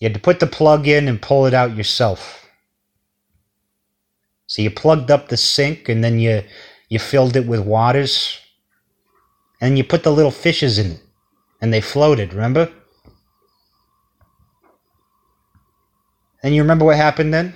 You 0.00 0.06
had 0.06 0.14
to 0.14 0.20
put 0.20 0.40
the 0.40 0.46
plug 0.46 0.88
in 0.88 1.06
and 1.06 1.22
pull 1.22 1.46
it 1.46 1.54
out 1.54 1.76
yourself. 1.76 2.46
So 4.46 4.60
you 4.60 4.70
plugged 4.70 5.10
up 5.10 5.28
the 5.28 5.36
sink 5.36 5.88
and 5.88 6.02
then 6.02 6.18
you 6.18 6.42
you 6.88 6.98
filled 6.98 7.36
it 7.36 7.46
with 7.46 7.60
waters 7.60 8.38
and 9.60 9.78
you 9.78 9.84
put 9.84 10.02
the 10.02 10.12
little 10.12 10.30
fishes 10.30 10.78
in 10.78 10.92
it 10.92 11.00
and 11.60 11.72
they 11.72 11.80
floated, 11.80 12.34
remember? 12.34 12.70
And 16.42 16.54
you 16.54 16.60
remember 16.60 16.84
what 16.84 16.96
happened 16.96 17.32
then? 17.32 17.54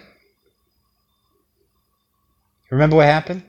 Remember 2.70 2.96
what 2.96 3.06
happened? 3.06 3.42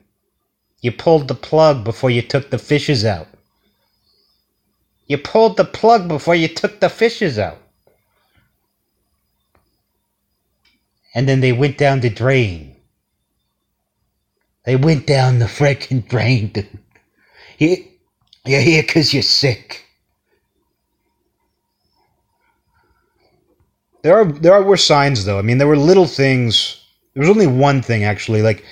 You 0.82 0.92
pulled 0.92 1.28
the 1.28 1.36
plug 1.36 1.84
before 1.84 2.10
you 2.10 2.22
took 2.22 2.50
the 2.50 2.58
fishes 2.58 3.04
out. 3.04 3.28
You 5.08 5.18
pulled 5.18 5.58
the 5.58 5.66
plug 5.66 6.08
before 6.08 6.36
you 6.36 6.48
took 6.48 6.80
the 6.80 6.90
fishes 6.90 7.38
out. 7.40 7.58
And 11.14 11.28
then 11.28 11.42
they 11.42 11.52
went 11.52 11.78
down 11.78 12.00
the 12.00 12.10
drain. 12.10 12.76
They 14.66 14.76
went 14.76 15.08
down 15.08 15.40
the 15.40 15.46
freaking 15.46 16.08
drain. 16.08 16.54
You, 17.58 17.76
you're 18.46 18.62
here 18.62 18.84
because 18.84 19.14
you're 19.14 19.22
sick. 19.22 19.84
There 24.02 24.18
are 24.18 24.26
there 24.32 24.62
were 24.62 24.78
signs 24.78 25.26
though. 25.26 25.40
I 25.40 25.42
mean, 25.42 25.58
there 25.58 25.68
were 25.68 25.76
little 25.78 26.06
things. 26.08 26.82
There 27.14 27.20
was 27.20 27.30
only 27.30 27.48
one 27.48 27.82
thing 27.82 28.06
actually. 28.06 28.42
Like 28.42 28.64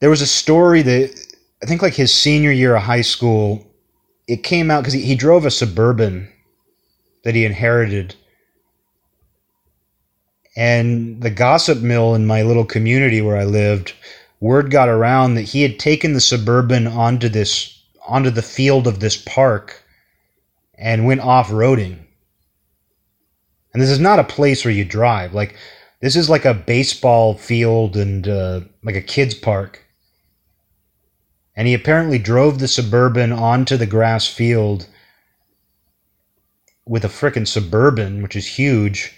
there 0.00 0.10
was 0.10 0.22
a 0.22 0.26
story 0.26 0.82
that 0.82 1.34
I 1.62 1.66
think 1.66 1.82
like 1.82 1.94
his 1.94 2.12
senior 2.12 2.50
year 2.50 2.74
of 2.74 2.82
high 2.82 3.02
school, 3.02 3.66
it 4.26 4.42
came 4.42 4.70
out 4.70 4.80
because 4.80 4.94
he, 4.94 5.02
he 5.02 5.14
drove 5.14 5.44
a 5.44 5.50
suburban 5.50 6.30
that 7.22 7.34
he 7.34 7.44
inherited. 7.44 8.14
And 10.56 11.22
the 11.22 11.30
gossip 11.30 11.78
mill 11.78 12.14
in 12.14 12.26
my 12.26 12.42
little 12.42 12.64
community 12.64 13.20
where 13.20 13.36
I 13.36 13.44
lived, 13.44 13.92
word 14.40 14.70
got 14.70 14.88
around 14.88 15.34
that 15.34 15.42
he 15.42 15.62
had 15.62 15.78
taken 15.78 16.14
the 16.14 16.20
suburban 16.20 16.86
onto 16.86 17.28
this 17.28 17.76
onto 18.06 18.30
the 18.30 18.42
field 18.42 18.86
of 18.86 18.98
this 18.98 19.16
park 19.16 19.84
and 20.76 21.06
went 21.06 21.20
off-roading. 21.20 21.98
And 23.72 23.80
this 23.80 23.90
is 23.90 24.00
not 24.00 24.18
a 24.18 24.24
place 24.24 24.64
where 24.64 24.74
you 24.74 24.84
drive. 24.84 25.34
Like 25.34 25.54
this 26.00 26.16
is 26.16 26.30
like 26.30 26.46
a 26.46 26.54
baseball 26.54 27.34
field 27.34 27.96
and 27.96 28.26
uh, 28.26 28.62
like 28.82 28.96
a 28.96 29.02
kids 29.02 29.34
park 29.34 29.86
and 31.56 31.66
he 31.66 31.74
apparently 31.74 32.18
drove 32.18 32.58
the 32.58 32.68
Suburban 32.68 33.32
onto 33.32 33.76
the 33.76 33.86
grass 33.86 34.26
field 34.26 34.86
with 36.86 37.04
a 37.04 37.08
frickin' 37.08 37.46
Suburban, 37.46 38.22
which 38.22 38.36
is 38.36 38.46
huge, 38.46 39.14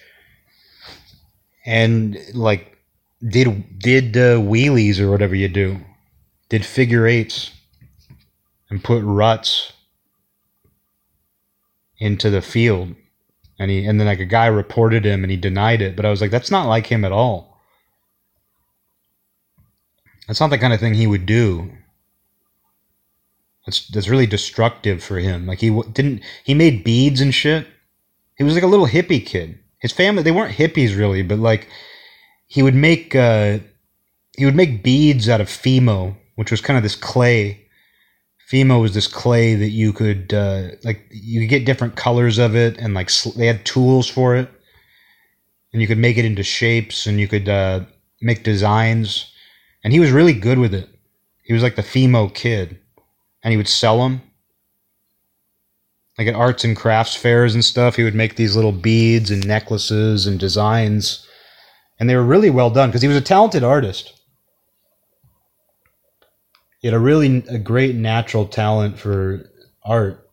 and 1.64 2.18
like 2.34 2.78
did 3.26 3.78
did 3.78 4.16
uh, 4.16 4.36
wheelies 4.38 4.98
or 4.98 5.10
whatever 5.10 5.34
you 5.34 5.48
do, 5.48 5.78
did 6.48 6.64
figure 6.66 7.06
eights, 7.06 7.50
and 8.68 8.82
put 8.82 9.02
ruts 9.04 9.72
into 11.98 12.30
the 12.30 12.42
field, 12.42 12.94
and 13.58 13.70
he 13.70 13.86
and 13.86 14.00
then 14.00 14.06
like 14.06 14.20
a 14.20 14.24
guy 14.24 14.46
reported 14.46 15.06
him 15.06 15.22
and 15.22 15.30
he 15.30 15.36
denied 15.36 15.80
it, 15.80 15.94
but 15.94 16.04
I 16.04 16.10
was 16.10 16.20
like, 16.20 16.30
that's 16.30 16.50
not 16.50 16.66
like 16.66 16.86
him 16.86 17.04
at 17.04 17.12
all. 17.12 17.60
That's 20.26 20.40
not 20.40 20.50
the 20.50 20.58
kind 20.58 20.72
of 20.72 20.80
thing 20.80 20.94
he 20.94 21.06
would 21.06 21.26
do. 21.26 21.70
That's 23.66 23.86
that's 23.88 24.08
really 24.08 24.26
destructive 24.26 25.02
for 25.02 25.18
him. 25.18 25.46
Like 25.46 25.60
he 25.60 25.70
didn't 25.92 26.22
he 26.44 26.54
made 26.54 26.84
beads 26.84 27.20
and 27.20 27.34
shit. 27.34 27.66
He 28.36 28.44
was 28.44 28.54
like 28.54 28.64
a 28.64 28.68
little 28.68 28.86
hippie 28.86 29.24
kid. 29.24 29.58
His 29.78 29.92
family 29.92 30.22
they 30.22 30.32
weren't 30.32 30.56
hippies 30.56 30.96
really, 30.96 31.22
but 31.22 31.38
like 31.38 31.68
he 32.46 32.62
would 32.62 32.74
make 32.74 33.14
uh, 33.14 33.58
he 34.36 34.44
would 34.44 34.56
make 34.56 34.82
beads 34.82 35.28
out 35.28 35.40
of 35.40 35.48
Fimo, 35.48 36.16
which 36.34 36.50
was 36.50 36.60
kind 36.60 36.76
of 36.76 36.82
this 36.82 36.96
clay. 36.96 37.60
Fimo 38.50 38.82
was 38.82 38.92
this 38.92 39.06
clay 39.06 39.54
that 39.54 39.70
you 39.70 39.92
could 39.92 40.34
uh, 40.34 40.68
like 40.82 41.06
you 41.10 41.40
could 41.40 41.48
get 41.48 41.64
different 41.64 41.96
colors 41.96 42.38
of 42.38 42.56
it, 42.56 42.76
and 42.78 42.94
like 42.94 43.10
sl- 43.10 43.38
they 43.38 43.46
had 43.46 43.64
tools 43.64 44.08
for 44.08 44.36
it, 44.36 44.50
and 45.72 45.80
you 45.80 45.88
could 45.88 45.98
make 45.98 46.18
it 46.18 46.24
into 46.24 46.42
shapes, 46.42 47.06
and 47.06 47.20
you 47.20 47.28
could 47.28 47.48
uh, 47.48 47.80
make 48.20 48.42
designs. 48.42 49.32
And 49.84 49.92
he 49.92 50.00
was 50.00 50.10
really 50.10 50.34
good 50.34 50.58
with 50.58 50.74
it. 50.74 50.88
He 51.42 51.54
was 51.54 51.62
like 51.62 51.76
the 51.76 51.82
Fimo 51.82 52.32
kid 52.32 52.78
and 53.42 53.50
he 53.52 53.56
would 53.56 53.68
sell 53.68 53.98
them. 54.02 54.22
like 56.18 56.28
at 56.28 56.34
arts 56.34 56.64
and 56.64 56.76
crafts 56.76 57.16
fairs 57.16 57.54
and 57.54 57.64
stuff. 57.64 57.96
He 57.96 58.04
would 58.04 58.14
make 58.14 58.36
these 58.36 58.54
little 58.54 58.72
beads 58.72 59.30
and 59.30 59.46
necklaces 59.46 60.26
and 60.26 60.38
designs, 60.38 61.26
and 61.98 62.08
they 62.08 62.16
were 62.16 62.22
really 62.24 62.50
well 62.50 62.70
done 62.70 62.90
because 62.90 63.02
he 63.02 63.08
was 63.08 63.16
a 63.16 63.22
talented 63.22 63.64
artist. 63.64 64.12
He 66.80 66.88
had 66.88 66.94
a 66.94 66.98
really 67.00 67.44
a 67.48 67.58
great 67.58 67.94
natural 67.96 68.46
talent 68.46 68.98
for 68.98 69.50
art, 69.84 70.28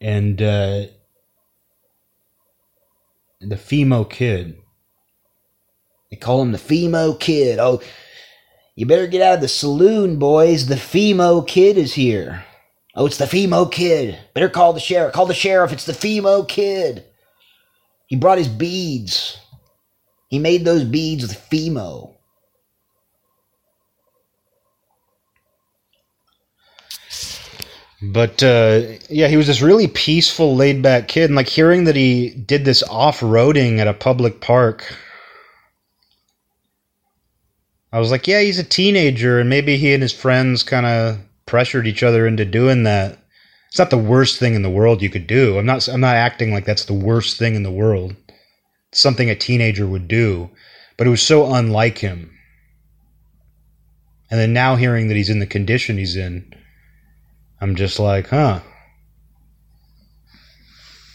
and 0.00 0.40
uh, 0.40 0.86
the 3.40 3.56
Fimo 3.56 4.08
Kid. 4.08 4.56
They 6.10 6.16
call 6.16 6.42
him 6.42 6.52
the 6.52 6.58
Fimo 6.58 7.18
Kid. 7.20 7.58
Oh, 7.60 7.82
you 8.80 8.86
better 8.86 9.06
get 9.06 9.20
out 9.20 9.34
of 9.34 9.40
the 9.42 9.48
saloon, 9.48 10.18
boys. 10.18 10.64
The 10.64 10.74
Fimo 10.74 11.46
Kid 11.46 11.76
is 11.76 11.92
here. 11.92 12.46
Oh, 12.94 13.04
it's 13.04 13.18
the 13.18 13.26
Fimo 13.26 13.70
Kid. 13.70 14.18
Better 14.32 14.48
call 14.48 14.72
the 14.72 14.80
sheriff. 14.80 15.12
Call 15.12 15.26
the 15.26 15.34
sheriff. 15.34 15.70
It's 15.70 15.84
the 15.84 15.92
Fimo 15.92 16.48
Kid. 16.48 17.04
He 18.06 18.16
brought 18.16 18.38
his 18.38 18.48
beads. 18.48 19.38
He 20.28 20.38
made 20.38 20.64
those 20.64 20.84
beads 20.84 21.24
with 21.24 21.36
Fimo. 21.50 22.14
But 28.00 28.42
uh, 28.42 28.80
yeah, 29.10 29.28
he 29.28 29.36
was 29.36 29.46
this 29.46 29.60
really 29.60 29.88
peaceful, 29.88 30.56
laid 30.56 30.80
back 30.80 31.06
kid. 31.06 31.24
And 31.24 31.34
like 31.34 31.48
hearing 31.48 31.84
that 31.84 31.96
he 31.96 32.30
did 32.30 32.64
this 32.64 32.82
off 32.84 33.20
roading 33.20 33.78
at 33.78 33.88
a 33.88 33.92
public 33.92 34.40
park, 34.40 34.96
I 37.92 37.98
was 37.98 38.10
like, 38.10 38.26
yeah, 38.26 38.40
he's 38.40 38.58
a 38.58 38.64
teenager, 38.64 39.40
and 39.40 39.50
maybe 39.50 39.76
he 39.76 39.92
and 39.92 40.02
his 40.02 40.12
friends 40.12 40.62
kind 40.62 40.86
of 40.86 41.18
pressured 41.46 41.86
each 41.86 42.02
other 42.02 42.26
into 42.26 42.44
doing 42.44 42.84
that. 42.84 43.18
It's 43.68 43.78
not 43.78 43.90
the 43.90 43.98
worst 43.98 44.38
thing 44.38 44.54
in 44.54 44.62
the 44.62 44.70
world 44.70 45.02
you 45.02 45.10
could 45.10 45.26
do. 45.26 45.58
I'm 45.58 45.66
not. 45.66 45.88
I'm 45.88 46.00
not 46.00 46.16
acting 46.16 46.52
like 46.52 46.64
that's 46.64 46.84
the 46.84 46.92
worst 46.92 47.38
thing 47.38 47.54
in 47.54 47.62
the 47.62 47.70
world. 47.70 48.16
It's 48.90 49.00
something 49.00 49.30
a 49.30 49.34
teenager 49.34 49.86
would 49.86 50.08
do, 50.08 50.50
but 50.96 51.06
it 51.06 51.10
was 51.10 51.22
so 51.22 51.52
unlike 51.52 51.98
him. 51.98 52.36
And 54.30 54.38
then 54.38 54.52
now 54.52 54.76
hearing 54.76 55.08
that 55.08 55.16
he's 55.16 55.30
in 55.30 55.40
the 55.40 55.46
condition 55.46 55.98
he's 55.98 56.16
in 56.16 56.54
I'm 57.60 57.76
just 57.76 57.98
like, 57.98 58.28
huh. 58.28 58.60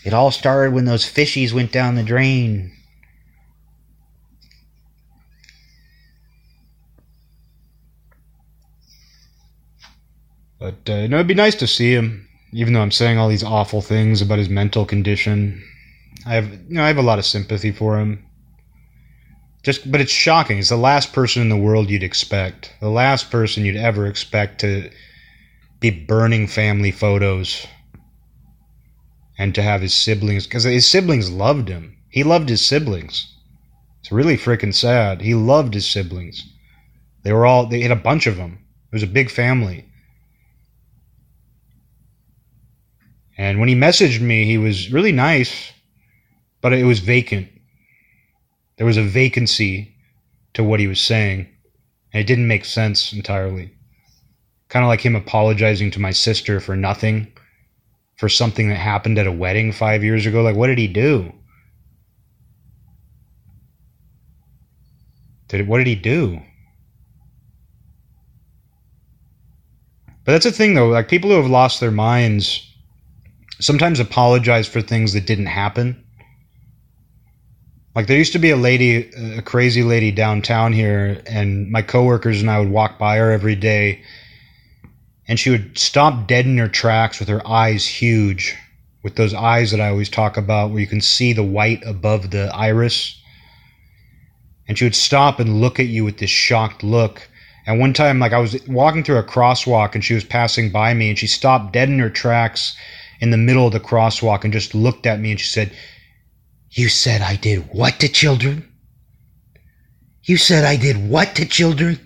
It 0.03 0.13
all 0.13 0.30
started 0.30 0.73
when 0.73 0.86
those 0.86 1.03
fishies 1.03 1.51
went 1.51 1.71
down 1.71 1.95
the 1.95 2.03
drain. 2.03 2.71
But 10.66 10.91
uh, 10.91 10.97
you 11.01 11.07
know, 11.07 11.18
it'd 11.18 11.28
be 11.28 11.36
nice 11.36 11.53
to 11.57 11.68
see 11.68 11.93
him, 11.93 12.28
even 12.51 12.74
though 12.74 12.82
I'm 12.82 12.89
saying 12.89 13.20
all 13.20 13.30
these 13.30 13.43
awful 13.43 13.82
things 13.82 14.20
about 14.20 14.39
his 14.39 14.49
mental 14.49 14.84
condition. 14.84 15.63
I 16.26 16.34
have, 16.34 16.51
you 16.51 16.78
know, 16.78 16.84
I 16.84 16.88
have 16.88 16.97
a 16.97 17.03
lot 17.03 17.20
of 17.20 17.26
sympathy 17.26 17.72
for 17.72 17.99
him. 17.99 18.26
Just, 19.61 19.91
but 19.91 20.01
it's 20.01 20.11
shocking. 20.11 20.57
It's 20.57 20.70
the 20.70 20.76
last 20.76 21.13
person 21.13 21.43
in 21.43 21.49
the 21.49 21.55
world 21.55 21.91
you'd 21.91 22.01
expect. 22.01 22.74
The 22.80 22.89
last 22.89 23.30
person 23.30 23.63
you'd 23.63 23.76
ever 23.76 24.07
expect 24.07 24.59
to 24.61 24.89
be 25.82 25.91
burning 25.91 26.47
family 26.47 26.89
photos 26.89 27.68
and 29.38 29.53
to 29.53 29.61
have 29.61 29.84
his 29.84 29.93
siblings 29.93 30.47
because 30.47 30.63
his 30.63 30.88
siblings 30.88 31.30
loved 31.30 31.70
him. 31.70 31.95
He 32.09 32.24
loved 32.24 32.49
his 32.49 32.66
siblings. 32.66 33.32
It's 33.99 34.11
really 34.11 34.36
freaking 34.36 34.74
sad. 34.74 35.22
He 35.22 35.36
loved 35.36 35.76
his 35.76 35.86
siblings. 35.86 36.43
They 37.22 37.34
were 37.34 37.45
all 37.45 37.68
they 37.68 37.82
had 37.82 37.91
a 37.91 37.95
bunch 37.95 38.26
of 38.26 38.38
them. 38.38 38.66
It 38.91 38.95
was 38.95 39.03
a 39.03 39.07
big 39.07 39.30
family. 39.30 39.86
And 43.38 43.60
when 43.60 43.70
he 43.70 43.76
messaged 43.76 44.22
me, 44.22 44.46
he 44.46 44.58
was 44.58 44.92
really 44.92 45.12
nice, 45.12 45.74
but 46.62 46.74
it 46.74 46.86
was 46.86 47.00
vacant. 47.00 47.50
There 48.78 48.88
was 48.88 48.98
a 48.98 49.04
vacancy 49.04 49.96
to 50.54 50.64
what 50.64 50.80
he 50.80 50.88
was 50.88 51.02
saying, 51.02 51.48
and 52.14 52.22
it 52.22 52.28
didn't 52.28 52.48
make 52.48 52.66
sense 52.66 53.12
entirely. 53.12 53.72
Kind 54.70 54.86
of 54.86 54.90
like 54.90 55.02
him 55.02 55.16
apologizing 55.16 55.92
to 55.92 56.00
my 56.00 56.12
sister 56.12 56.60
for 56.60 56.76
nothing, 56.76 57.32
for 58.18 58.30
something 58.30 58.70
that 58.70 58.76
happened 58.76 59.18
at 59.18 59.28
a 59.28 59.32
wedding 59.32 59.72
five 59.72 60.04
years 60.04 60.26
ago. 60.26 60.42
Like, 60.42 60.56
what 60.56 60.68
did 60.68 60.78
he 60.78 60.88
do? 60.88 61.34
Did 65.48 65.68
what 65.68 65.78
did 65.78 65.88
he 65.88 65.96
do? 65.96 66.42
But 70.24 70.32
that's 70.32 70.46
the 70.46 70.52
thing, 70.52 70.74
though. 70.74 70.88
Like 70.88 71.08
people 71.08 71.30
who 71.30 71.36
have 71.36 71.50
lost 71.50 71.80
their 71.80 71.92
minds 71.92 72.74
sometimes 73.60 73.99
apologize 73.99 74.68
for 74.68 74.82
things 74.82 75.14
that 75.14 75.26
didn't 75.26 75.45
happen. 75.47 76.03
Like 77.95 78.08
there 78.08 78.18
used 78.18 78.34
to 78.34 78.39
be 78.39 78.49
a 78.49 78.58
lady, 78.58 79.10
a 79.38 79.41
crazy 79.41 79.82
lady 79.82 80.12
downtown 80.12 80.74
here, 80.74 81.22
and 81.26 81.72
my 81.72 81.82
coworkers 81.82 82.41
and 82.41 82.51
I 82.51 82.60
would 82.60 82.70
walk 82.70 82.99
by 82.99 83.18
her 83.18 83.32
every 83.32 83.56
day, 83.56 84.01
and 85.28 85.39
she 85.39 85.49
would 85.49 85.78
stop 85.78 86.28
dead 86.28 86.45
in 86.45 86.58
her 86.58 86.68
tracks 86.68 87.20
with 87.20 87.30
her 87.30 87.45
eyes 87.47 87.88
huge, 87.88 88.56
with 89.01 89.16
those 89.16 89.34
eyes 89.34 89.72
that 89.72 89.80
I 89.80 89.89
always 89.89 90.10
talk 90.10 90.36
about, 90.36 90.72
where 90.72 90.82
you 90.82 90.88
can 90.88 90.99
see 90.99 91.32
the 91.32 91.43
white 91.43 91.82
above 91.86 92.32
the 92.32 92.53
iris. 92.53 93.22
And 94.68 94.78
she 94.78 94.84
would 94.84 94.95
stop 94.95 95.39
and 95.39 95.62
look 95.62 95.80
at 95.80 95.88
you 95.88 96.03
with 96.03 96.18
this 96.18 96.30
shocked 96.30 96.84
look. 96.84 97.30
And 97.66 97.80
one 97.80 97.93
time, 97.93 98.20
like 98.20 98.34
I 98.34 98.39
was 98.39 98.60
walking 98.68 99.03
through 99.03 99.20
a 99.20 99.24
crosswalk 99.24 99.95
and 99.95 100.03
she 100.03 100.16
was 100.16 100.24
passing 100.26 100.70
by 100.70 100.93
me, 100.93 101.10
and 101.10 101.18
she 101.18 101.28
stopped 101.28 101.72
dead 101.72 101.88
in 101.88 101.99
her 101.99 102.10
tracks 102.10 102.76
in 103.20 103.32
the 103.32 103.38
middle 103.38 103.68
of 103.68 103.74
the 103.74 103.80
crosswalk 103.80 104.43
and 104.43 104.53
just 104.53 104.76
looked 104.76 105.05
at 105.05 105.20
me 105.20 105.32
and 105.32 105.39
she 105.39 105.47
said, 105.47 105.72
You 106.72 106.89
said 106.89 107.22
I 107.22 107.36
did 107.36 107.70
what 107.72 107.99
to 107.99 108.09
children? 108.09 108.72
You 110.24 110.38
said 110.38 110.66
I 110.66 110.76
did 110.76 111.09
what 111.09 111.36
to 111.36 111.45
children? 111.45 111.99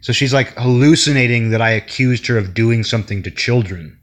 So 0.00 0.12
she's 0.12 0.32
like 0.32 0.54
hallucinating 0.56 1.50
that 1.50 1.60
I 1.60 1.70
accused 1.70 2.26
her 2.28 2.38
of 2.38 2.54
doing 2.54 2.84
something 2.84 3.22
to 3.24 3.30
children. 3.30 3.98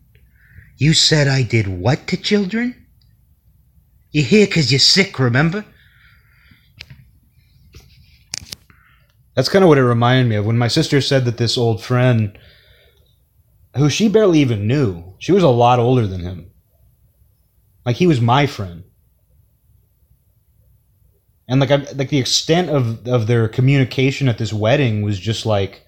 You 0.77 0.93
said 0.93 1.27
I 1.27 1.43
did 1.43 1.67
what 1.67 2.07
to 2.07 2.17
children? 2.17 2.75
You're 4.11 4.25
here 4.25 4.45
because 4.45 4.71
you're 4.71 4.79
sick, 4.79 5.17
remember? 5.17 5.65
That's 9.35 9.49
kind 9.49 9.63
of 9.63 9.69
what 9.69 9.79
it 9.79 9.83
reminded 9.83 10.29
me 10.29 10.35
of 10.35 10.45
when 10.45 10.57
my 10.57 10.67
sister 10.67 11.01
said 11.01 11.25
that 11.25 11.37
this 11.37 11.57
old 11.57 11.81
friend, 11.81 12.37
who 13.75 13.89
she 13.89 14.07
barely 14.07 14.39
even 14.39 14.67
knew, 14.67 15.15
she 15.19 15.31
was 15.31 15.43
a 15.43 15.49
lot 15.49 15.79
older 15.79 16.07
than 16.07 16.21
him. 16.21 16.51
Like 17.85 17.95
he 17.95 18.07
was 18.07 18.21
my 18.21 18.45
friend. 18.45 18.83
And 21.47 21.59
like 21.59 21.71
I, 21.71 21.77
like 21.95 22.09
the 22.09 22.19
extent 22.19 22.69
of 22.69 23.07
of 23.07 23.27
their 23.27 23.47
communication 23.47 24.27
at 24.29 24.37
this 24.37 24.53
wedding 24.53 25.01
was 25.01 25.19
just 25.19 25.45
like 25.45 25.83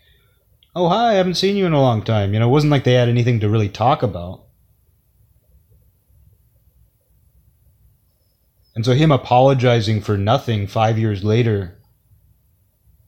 oh 0.76 0.90
hi, 0.90 1.12
I 1.12 1.14
haven't 1.14 1.36
seen 1.36 1.56
you 1.56 1.66
in 1.66 1.74
a 1.74 1.82
long 1.82 2.04
time. 2.04 2.34
You 2.34 2.40
know, 2.40 2.50
it 2.50 2.52
wasn't 2.52 2.72
like 2.72 2.84
they 2.84 2.94
had 2.94 3.08
anything 3.08 3.40
to 3.40 3.50
really 3.50 3.70
talk 3.70 4.04
about. 4.04 4.44
And 8.76 8.84
so 8.84 8.94
him 8.94 9.12
apologizing 9.12 10.02
for 10.02 10.18
nothing 10.18 10.68
five 10.68 11.00
years 11.00 11.24
later, 11.24 11.80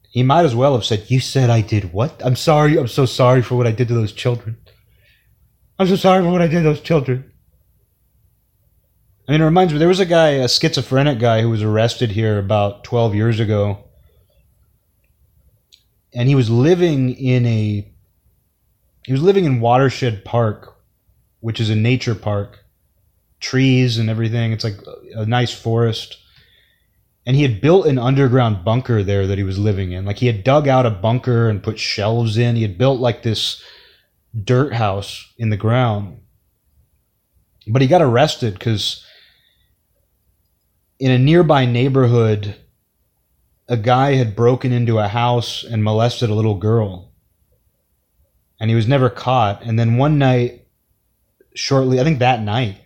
he 0.09 0.23
might 0.23 0.45
as 0.45 0.55
well 0.55 0.73
have 0.73 0.85
said, 0.85 1.11
You 1.11 1.19
said 1.19 1.49
I 1.49 1.59
did 1.59 1.91
what? 1.91 2.21
I'm 2.23 2.37
sorry, 2.37 2.77
I'm 2.77 2.87
so 2.87 3.05
sorry 3.05 3.41
for 3.41 3.55
what 3.55 3.67
I 3.67 3.71
did 3.71 3.89
to 3.89 3.93
those 3.93 4.13
children. 4.13 4.57
I'm 5.79 5.87
so 5.87 5.95
sorry 5.95 6.23
for 6.23 6.31
what 6.31 6.41
I 6.41 6.47
did 6.47 6.57
to 6.57 6.63
those 6.63 6.81
children. 6.81 7.31
I 9.27 9.33
mean, 9.33 9.41
it 9.41 9.45
reminds 9.45 9.73
me, 9.73 9.79
there 9.79 9.87
was 9.87 9.99
a 9.99 10.05
guy, 10.05 10.29
a 10.29 10.47
schizophrenic 10.47 11.19
guy, 11.19 11.41
who 11.41 11.49
was 11.49 11.61
arrested 11.61 12.11
here 12.11 12.39
about 12.39 12.83
12 12.83 13.13
years 13.13 13.39
ago 13.39 13.87
and 16.17 16.27
he 16.27 16.35
was 16.35 16.49
living 16.49 17.11
in 17.13 17.45
a 17.45 17.87
he 19.05 19.11
was 19.13 19.21
living 19.21 19.45
in 19.45 19.61
Watershed 19.61 20.25
Park, 20.25 20.75
which 21.39 21.61
is 21.61 21.69
a 21.69 21.75
nature 21.75 22.15
park, 22.15 22.65
trees 23.39 23.97
and 23.97 24.09
everything. 24.09 24.51
It's 24.51 24.65
like 24.65 24.79
a 25.15 25.25
nice 25.25 25.53
forest. 25.53 26.17
And 27.25 27.35
he 27.35 27.43
had 27.43 27.61
built 27.61 27.85
an 27.85 27.99
underground 27.99 28.65
bunker 28.65 29.03
there 29.03 29.27
that 29.27 29.37
he 29.37 29.43
was 29.43 29.59
living 29.59 29.91
in. 29.91 30.05
Like 30.05 30.17
he 30.17 30.27
had 30.27 30.43
dug 30.43 30.67
out 30.67 30.85
a 30.85 30.89
bunker 30.89 31.47
and 31.49 31.63
put 31.63 31.79
shelves 31.79 32.37
in. 32.37 32.55
He 32.55 32.63
had 32.63 32.77
built 32.77 32.99
like 32.99 33.23
this 33.23 33.61
dirt 34.43 34.73
house 34.73 35.33
in 35.37 35.49
the 35.49 35.57
ground. 35.57 36.19
But 37.67 37.81
he 37.81 37.87
got 37.87 38.01
arrested 38.01 38.53
because 38.53 39.03
in 40.99 41.11
a 41.11 41.19
nearby 41.19 41.65
neighborhood, 41.65 42.55
a 43.67 43.77
guy 43.77 44.13
had 44.13 44.35
broken 44.35 44.71
into 44.71 44.99
a 44.99 45.07
house 45.07 45.63
and 45.63 45.83
molested 45.83 46.29
a 46.29 46.35
little 46.35 46.55
girl. 46.55 47.11
And 48.59 48.69
he 48.69 48.75
was 48.75 48.87
never 48.87 49.09
caught. 49.09 49.61
And 49.63 49.77
then 49.77 49.97
one 49.97 50.17
night, 50.17 50.67
shortly, 51.53 51.99
I 51.99 52.03
think 52.03 52.19
that 52.19 52.41
night, 52.41 52.81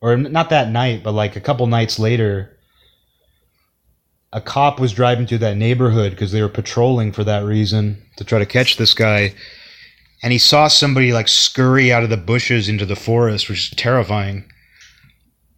or 0.00 0.16
not 0.16 0.50
that 0.50 0.70
night, 0.70 1.02
but 1.02 1.12
like 1.12 1.36
a 1.36 1.40
couple 1.40 1.66
nights 1.66 1.98
later, 1.98 2.56
a 4.32 4.40
cop 4.40 4.78
was 4.78 4.92
driving 4.92 5.26
through 5.26 5.38
that 5.38 5.56
neighborhood 5.56 6.12
because 6.12 6.32
they 6.32 6.42
were 6.42 6.48
patrolling 6.48 7.12
for 7.12 7.24
that 7.24 7.44
reason 7.44 8.02
to 8.16 8.24
try 8.24 8.38
to 8.38 8.46
catch 8.46 8.76
this 8.76 8.94
guy. 8.94 9.34
And 10.22 10.32
he 10.32 10.38
saw 10.38 10.66
somebody 10.68 11.12
like 11.12 11.28
scurry 11.28 11.92
out 11.92 12.02
of 12.02 12.10
the 12.10 12.16
bushes 12.16 12.68
into 12.68 12.84
the 12.84 12.96
forest, 12.96 13.48
which 13.48 13.70
is 13.70 13.76
terrifying. 13.76 14.50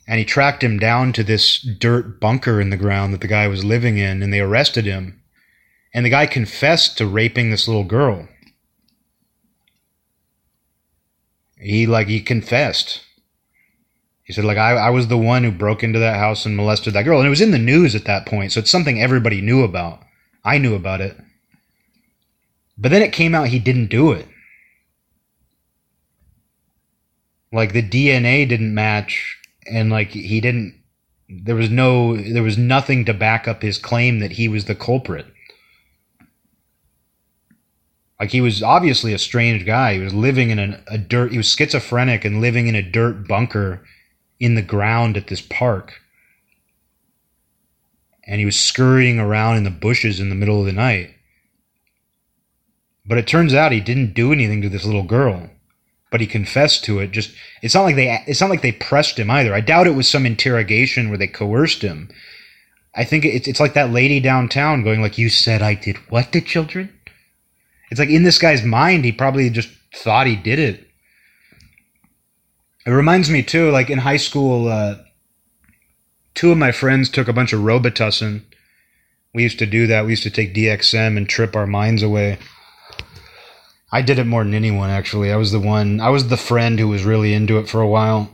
And 0.06 0.18
he 0.18 0.24
tracked 0.24 0.62
him 0.62 0.78
down 0.78 1.12
to 1.14 1.24
this 1.24 1.60
dirt 1.60 2.20
bunker 2.20 2.60
in 2.60 2.70
the 2.70 2.76
ground 2.76 3.14
that 3.14 3.20
the 3.20 3.28
guy 3.28 3.46
was 3.48 3.64
living 3.64 3.96
in, 3.96 4.22
and 4.22 4.32
they 4.32 4.40
arrested 4.40 4.84
him. 4.84 5.22
And 5.94 6.04
the 6.04 6.10
guy 6.10 6.26
confessed 6.26 6.98
to 6.98 7.06
raping 7.06 7.50
this 7.50 7.66
little 7.66 7.84
girl. 7.84 8.28
He 11.58 11.86
like 11.86 12.08
he 12.08 12.20
confessed. 12.20 13.02
He 14.22 14.32
said 14.32 14.44
like 14.44 14.58
I, 14.58 14.72
I 14.72 14.90
was 14.90 15.08
the 15.08 15.18
one 15.18 15.42
who 15.42 15.50
broke 15.50 15.82
into 15.82 15.98
that 15.98 16.18
house 16.18 16.44
and 16.44 16.56
molested 16.56 16.94
that 16.94 17.04
girl. 17.04 17.18
And 17.18 17.26
it 17.26 17.30
was 17.30 17.40
in 17.40 17.50
the 17.50 17.58
news 17.58 17.94
at 17.94 18.04
that 18.04 18.26
point, 18.26 18.52
so 18.52 18.60
it's 18.60 18.70
something 18.70 19.00
everybody 19.00 19.40
knew 19.40 19.62
about. 19.64 20.02
I 20.44 20.58
knew 20.58 20.74
about 20.74 21.00
it. 21.00 21.16
But 22.78 22.90
then 22.90 23.02
it 23.02 23.12
came 23.12 23.34
out 23.34 23.48
he 23.48 23.58
didn't 23.58 23.88
do 23.88 24.12
it. 24.12 24.26
Like 27.52 27.72
the 27.72 27.82
DNA 27.82 28.48
didn't 28.48 28.74
match 28.74 29.38
and 29.66 29.90
like 29.90 30.10
he 30.10 30.40
didn't 30.40 30.80
there 31.28 31.54
was 31.54 31.70
no 31.70 32.16
there 32.16 32.42
was 32.42 32.58
nothing 32.58 33.04
to 33.04 33.14
back 33.14 33.46
up 33.46 33.62
his 33.62 33.78
claim 33.78 34.18
that 34.20 34.32
he 34.32 34.48
was 34.48 34.64
the 34.64 34.74
culprit. 34.74 35.26
Like 38.18 38.30
he 38.30 38.40
was 38.40 38.62
obviously 38.62 39.14
a 39.14 39.18
strange 39.18 39.64
guy. 39.64 39.94
He 39.94 40.00
was 40.00 40.12
living 40.12 40.50
in 40.50 40.58
a, 40.58 40.82
a 40.88 40.98
dirt. 40.98 41.32
He 41.32 41.38
was 41.38 41.48
schizophrenic 41.48 42.24
and 42.24 42.40
living 42.40 42.66
in 42.66 42.74
a 42.74 42.82
dirt 42.82 43.26
bunker 43.26 43.82
in 44.38 44.54
the 44.54 44.62
ground 44.62 45.16
at 45.16 45.28
this 45.28 45.40
park. 45.40 46.00
And 48.26 48.38
he 48.38 48.44
was 48.44 48.58
scurrying 48.58 49.18
around 49.18 49.56
in 49.56 49.64
the 49.64 49.70
bushes 49.70 50.20
in 50.20 50.28
the 50.28 50.34
middle 50.34 50.60
of 50.60 50.66
the 50.66 50.72
night. 50.72 51.14
But 53.06 53.18
it 53.18 53.26
turns 53.26 53.54
out 53.54 53.72
he 53.72 53.80
didn't 53.80 54.14
do 54.14 54.32
anything 54.32 54.60
to 54.62 54.68
this 54.68 54.84
little 54.84 55.02
girl. 55.02 55.50
But 56.10 56.20
he 56.20 56.26
confessed 56.26 56.84
to 56.84 56.98
it. 56.98 57.12
Just 57.12 57.32
it's 57.62 57.74
not 57.74 57.82
like 57.82 57.96
they 57.96 58.22
it's 58.26 58.40
not 58.40 58.50
like 58.50 58.62
they 58.62 58.72
pressed 58.72 59.18
him 59.18 59.30
either. 59.30 59.54
I 59.54 59.60
doubt 59.60 59.86
it 59.86 59.94
was 59.94 60.10
some 60.10 60.26
interrogation 60.26 61.08
where 61.08 61.18
they 61.18 61.28
coerced 61.28 61.82
him. 61.82 62.08
I 62.94 63.04
think 63.04 63.24
it's 63.24 63.46
it's 63.46 63.60
like 63.60 63.74
that 63.74 63.90
lady 63.90 64.18
downtown 64.18 64.82
going 64.82 65.00
like, 65.00 65.18
"You 65.18 65.28
said 65.28 65.62
I 65.62 65.74
did 65.74 65.96
what 66.10 66.32
to 66.32 66.40
children?" 66.40 66.92
It's 67.90 68.00
like 68.00 68.08
in 68.08 68.22
this 68.22 68.38
guy's 68.38 68.64
mind, 68.64 69.04
he 69.04 69.12
probably 69.12 69.50
just 69.50 69.70
thought 69.94 70.26
he 70.26 70.36
did 70.36 70.58
it. 70.58 70.86
It 72.86 72.90
reminds 72.90 73.30
me 73.30 73.42
too, 73.42 73.70
like 73.70 73.90
in 73.90 73.98
high 73.98 74.16
school, 74.16 74.68
uh, 74.68 74.96
two 76.34 76.52
of 76.52 76.58
my 76.58 76.72
friends 76.72 77.10
took 77.10 77.28
a 77.28 77.32
bunch 77.32 77.52
of 77.52 77.60
Robitussin. 77.60 78.42
We 79.34 79.42
used 79.42 79.58
to 79.58 79.66
do 79.66 79.86
that. 79.88 80.04
We 80.04 80.12
used 80.12 80.22
to 80.22 80.30
take 80.30 80.54
DXM 80.54 81.16
and 81.16 81.28
trip 81.28 81.54
our 81.54 81.66
minds 81.66 82.02
away. 82.02 82.38
I 83.92 84.02
did 84.02 84.18
it 84.18 84.26
more 84.26 84.44
than 84.44 84.54
anyone, 84.54 84.90
actually. 84.90 85.32
I 85.32 85.36
was 85.36 85.52
the 85.52 85.60
one, 85.60 86.00
I 86.00 86.10
was 86.10 86.28
the 86.28 86.36
friend 86.36 86.78
who 86.78 86.88
was 86.88 87.04
really 87.04 87.32
into 87.32 87.58
it 87.58 87.68
for 87.68 87.80
a 87.80 87.88
while. 87.88 88.30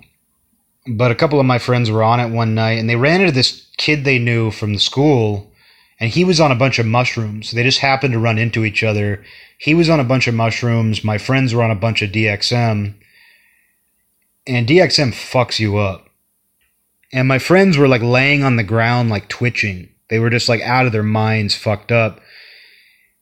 But 0.86 1.11
a 1.11 1.16
couple 1.16 1.40
of 1.40 1.46
my 1.46 1.59
friends 1.59 1.90
were 1.90 2.02
on 2.02 2.20
it 2.20 2.30
one 2.30 2.54
night 2.54 2.78
and 2.78 2.88
they 2.88 2.96
ran 2.96 3.20
into 3.20 3.32
this 3.32 3.66
kid 3.76 4.04
they 4.04 4.18
knew 4.18 4.50
from 4.50 4.72
the 4.72 4.78
school 4.78 5.52
and 5.98 6.11
he 6.11 6.24
was 6.24 6.40
on 6.40 6.52
a 6.52 6.57
bunch 6.57 6.78
of 6.78 6.86
mushrooms. 6.86 7.50
They 7.50 7.62
just 7.62 7.80
happened 7.80 8.12
to 8.12 8.20
run 8.20 8.38
into 8.38 8.64
each 8.64 8.84
other 8.84 9.24
he 9.59 9.74
was 9.74 9.88
on 9.88 10.00
a 10.00 10.04
bunch 10.04 10.26
of 10.26 10.34
mushrooms. 10.34 11.04
My 11.04 11.18
friends 11.18 11.54
were 11.54 11.62
on 11.62 11.70
a 11.70 11.76
bunch 11.76 12.02
of 12.02 12.11
DXM. 12.11 12.94
And 14.46 14.66
DXM 14.66 15.12
fucks 15.12 15.59
you 15.59 15.78
up. 15.78 16.09
And 17.12 17.26
my 17.26 17.38
friends 17.38 17.78
were 17.78 17.88
like 17.88 18.02
laying 18.02 18.42
on 18.42 18.57
the 18.57 18.62
ground, 18.62 19.11
like 19.11 19.28
twitching. 19.28 19.88
They 20.09 20.18
were 20.18 20.30
just 20.30 20.48
like 20.48 20.61
out 20.61 20.86
of 20.86 20.92
their 20.92 21.02
minds, 21.02 21.54
fucked 21.54 21.90
up. 21.90 22.20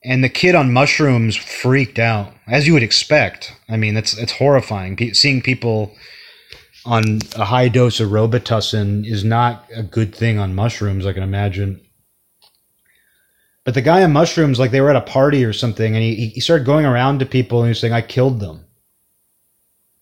And 0.05 0.23
the 0.23 0.29
kid 0.29 0.53
on 0.53 0.71
mushrooms 0.71 1.35
freaked 1.35 1.97
out, 1.97 2.31
as 2.47 2.67
you 2.67 2.73
would 2.73 2.83
expect. 2.83 3.53
I 3.67 3.75
mean, 3.75 3.97
it's 3.97 4.15
it's 4.17 4.33
horrifying. 4.33 5.13
Seeing 5.13 5.41
people 5.41 5.95
on 6.85 7.19
a 7.35 7.45
high 7.45 7.67
dose 7.67 7.99
of 7.99 8.11
Robitussin 8.11 9.05
is 9.05 9.23
not 9.23 9.65
a 9.75 9.81
good 9.81 10.13
thing 10.13 10.37
on 10.37 10.53
mushrooms. 10.53 11.05
I 11.05 11.13
can 11.13 11.23
imagine. 11.23 11.81
But 13.63 13.73
the 13.73 13.81
guy 13.81 14.03
on 14.03 14.13
mushrooms, 14.13 14.59
like 14.59 14.69
they 14.69 14.79
were 14.79 14.91
at 14.91 14.95
a 14.95 15.01
party 15.01 15.43
or 15.43 15.51
something, 15.51 15.95
and 15.95 16.03
he, 16.03 16.27
he 16.27 16.39
started 16.39 16.67
going 16.67 16.85
around 16.85 17.19
to 17.19 17.25
people 17.25 17.59
and 17.59 17.67
he 17.67 17.71
was 17.71 17.79
saying, 17.79 17.93
I 17.93 18.01
killed 18.01 18.39
them. 18.39 18.63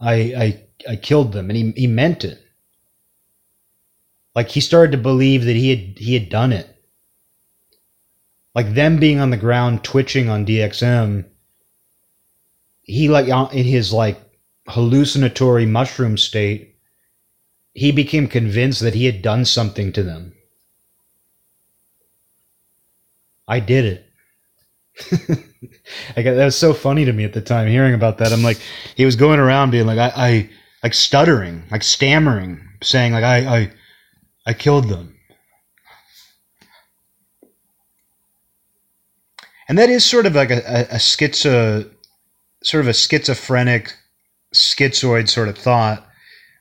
I, 0.01 0.13
I, 0.13 0.63
I 0.89 0.95
killed 0.97 1.31
them. 1.31 1.49
And 1.49 1.55
he, 1.55 1.71
he 1.77 1.87
meant 1.87 2.25
it. 2.25 2.43
Like 4.35 4.49
he 4.49 4.59
started 4.59 4.91
to 4.91 4.97
believe 4.97 5.45
that 5.45 5.55
he 5.55 5.69
had, 5.69 5.97
he 5.97 6.13
had 6.13 6.27
done 6.27 6.51
it. 6.51 6.72
Like 8.55 8.73
them 8.73 8.97
being 8.99 9.19
on 9.19 9.31
the 9.31 9.37
ground 9.37 9.83
twitching 9.83 10.29
on 10.29 10.45
DXM, 10.45 11.25
he 12.83 13.09
like 13.09 13.29
uh, 13.29 13.49
in 13.51 13.65
his 13.65 13.91
like 13.91 14.19
hallucinatory 14.67 15.65
mushroom 15.65 16.17
state, 16.17 16.75
he 17.73 17.91
became 17.91 18.27
convinced 18.27 18.81
that 18.81 18.93
he 18.93 19.05
had 19.05 19.21
done 19.21 19.45
something 19.45 19.91
to 19.93 20.03
them. 20.03 20.33
I 23.47 23.59
did 23.59 23.85
it. 23.85 24.09
like 26.15 26.25
that 26.25 26.45
was 26.45 26.55
so 26.55 26.73
funny 26.73 27.05
to 27.05 27.13
me 27.13 27.23
at 27.23 27.33
the 27.33 27.41
time 27.41 27.67
hearing 27.67 27.93
about 27.93 28.19
that. 28.19 28.31
I'm 28.31 28.43
like, 28.43 28.59
he 28.95 29.05
was 29.05 29.15
going 29.15 29.39
around 29.39 29.71
being 29.71 29.87
like, 29.87 29.97
I, 29.97 30.11
I 30.15 30.49
like 30.83 30.93
stuttering, 30.93 31.63
like 31.71 31.83
stammering, 31.83 32.61
saying 32.81 33.13
like, 33.13 33.23
I, 33.23 33.57
I, 33.57 33.71
I 34.45 34.53
killed 34.53 34.89
them. 34.89 35.12
And 39.67 39.77
that 39.77 39.89
is 39.89 40.03
sort 40.03 40.25
of 40.25 40.35
like 40.35 40.51
a, 40.51 40.61
a, 40.65 40.81
a 40.95 40.99
schizo, 40.99 41.89
sort 42.63 42.81
of 42.81 42.87
a 42.87 42.93
schizophrenic, 42.93 43.93
schizoid 44.53 45.29
sort 45.29 45.47
of 45.47 45.57
thought. 45.57 46.05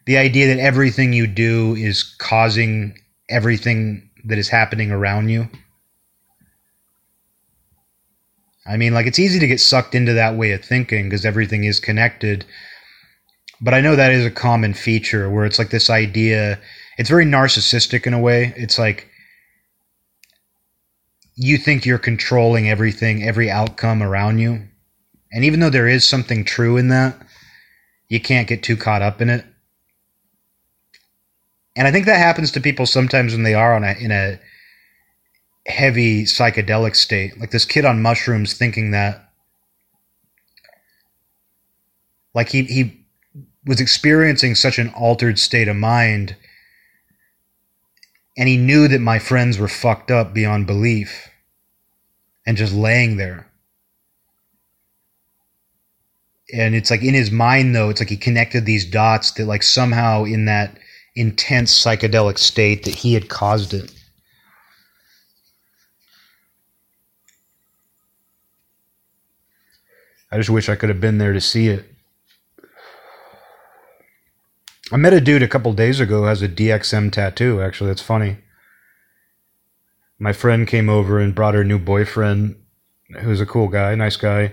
The 0.06 0.16
idea 0.16 0.48
that 0.48 0.60
everything 0.60 1.12
you 1.12 1.26
do 1.26 1.74
is 1.74 2.02
causing 2.18 2.98
everything 3.28 4.08
that 4.24 4.38
is 4.38 4.48
happening 4.48 4.90
around 4.90 5.28
you. 5.28 5.48
I 8.66 8.76
mean, 8.76 8.94
like 8.94 9.06
it's 9.06 9.18
easy 9.18 9.40
to 9.40 9.46
get 9.46 9.60
sucked 9.60 9.94
into 9.94 10.12
that 10.12 10.36
way 10.36 10.52
of 10.52 10.64
thinking 10.64 11.04
because 11.08 11.24
everything 11.24 11.64
is 11.64 11.80
connected. 11.80 12.44
But 13.60 13.74
I 13.74 13.80
know 13.80 13.96
that 13.96 14.12
is 14.12 14.24
a 14.24 14.30
common 14.30 14.74
feature 14.74 15.30
where 15.30 15.44
it's 15.44 15.58
like 15.58 15.70
this 15.70 15.90
idea, 15.90 16.60
it's 16.98 17.10
very 17.10 17.24
narcissistic 17.24 18.06
in 18.06 18.14
a 18.14 18.20
way. 18.20 18.52
It's 18.56 18.78
like 18.78 19.08
you 21.34 21.56
think 21.56 21.84
you're 21.84 21.98
controlling 21.98 22.68
everything, 22.68 23.22
every 23.22 23.50
outcome 23.50 24.02
around 24.02 24.38
you. 24.38 24.68
And 25.32 25.44
even 25.44 25.60
though 25.60 25.70
there 25.70 25.88
is 25.88 26.06
something 26.06 26.44
true 26.44 26.76
in 26.76 26.88
that, 26.88 27.16
you 28.08 28.20
can't 28.20 28.48
get 28.48 28.62
too 28.62 28.76
caught 28.76 29.02
up 29.02 29.22
in 29.22 29.30
it. 29.30 29.44
And 31.74 31.88
I 31.88 31.92
think 31.92 32.04
that 32.06 32.18
happens 32.18 32.50
to 32.52 32.60
people 32.60 32.84
sometimes 32.84 33.32
when 33.32 33.44
they 33.44 33.54
are 33.54 33.74
on 33.74 33.82
a 33.82 33.92
in 33.92 34.10
a 34.10 34.38
heavy 35.66 36.24
psychedelic 36.24 36.94
state. 36.94 37.38
Like 37.40 37.50
this 37.50 37.64
kid 37.64 37.86
on 37.86 38.02
mushrooms 38.02 38.52
thinking 38.52 38.90
that 38.90 39.30
like 42.34 42.50
he 42.50 42.64
he 42.64 43.06
was 43.64 43.80
experiencing 43.80 44.54
such 44.54 44.78
an 44.78 44.90
altered 44.90 45.38
state 45.38 45.68
of 45.68 45.76
mind 45.76 46.36
and 48.36 48.48
he 48.48 48.56
knew 48.56 48.88
that 48.88 49.00
my 49.00 49.18
friends 49.18 49.58
were 49.58 49.68
fucked 49.68 50.10
up 50.10 50.32
beyond 50.32 50.66
belief 50.66 51.28
and 52.46 52.56
just 52.56 52.74
laying 52.74 53.16
there 53.16 53.46
and 56.52 56.74
it's 56.74 56.90
like 56.90 57.02
in 57.02 57.14
his 57.14 57.30
mind 57.30 57.74
though 57.74 57.88
it's 57.88 58.00
like 58.00 58.08
he 58.08 58.16
connected 58.16 58.64
these 58.64 58.84
dots 58.84 59.32
that 59.32 59.46
like 59.46 59.62
somehow 59.62 60.24
in 60.24 60.44
that 60.46 60.78
intense 61.14 61.78
psychedelic 61.78 62.38
state 62.38 62.84
that 62.84 62.94
he 62.94 63.14
had 63.14 63.28
caused 63.28 63.74
it 63.74 63.92
I 70.32 70.38
just 70.38 70.48
wish 70.48 70.70
I 70.70 70.76
could 70.76 70.88
have 70.88 71.00
been 71.00 71.18
there 71.18 71.34
to 71.34 71.42
see 71.42 71.68
it. 71.68 71.91
I 74.92 74.98
met 74.98 75.14
a 75.14 75.22
dude 75.22 75.42
a 75.42 75.48
couple 75.48 75.72
days 75.72 76.00
ago 76.00 76.18
who 76.20 76.24
has 76.26 76.42
a 76.42 76.48
DXM 76.48 77.10
tattoo. 77.12 77.62
Actually, 77.62 77.88
that's 77.88 78.02
funny. 78.02 78.36
My 80.18 80.34
friend 80.34 80.68
came 80.68 80.90
over 80.90 81.18
and 81.18 81.34
brought 81.34 81.54
her 81.54 81.64
new 81.64 81.78
boyfriend, 81.78 82.56
who's 83.20 83.40
a 83.40 83.46
cool 83.46 83.68
guy, 83.68 83.94
nice 83.94 84.16
guy. 84.16 84.52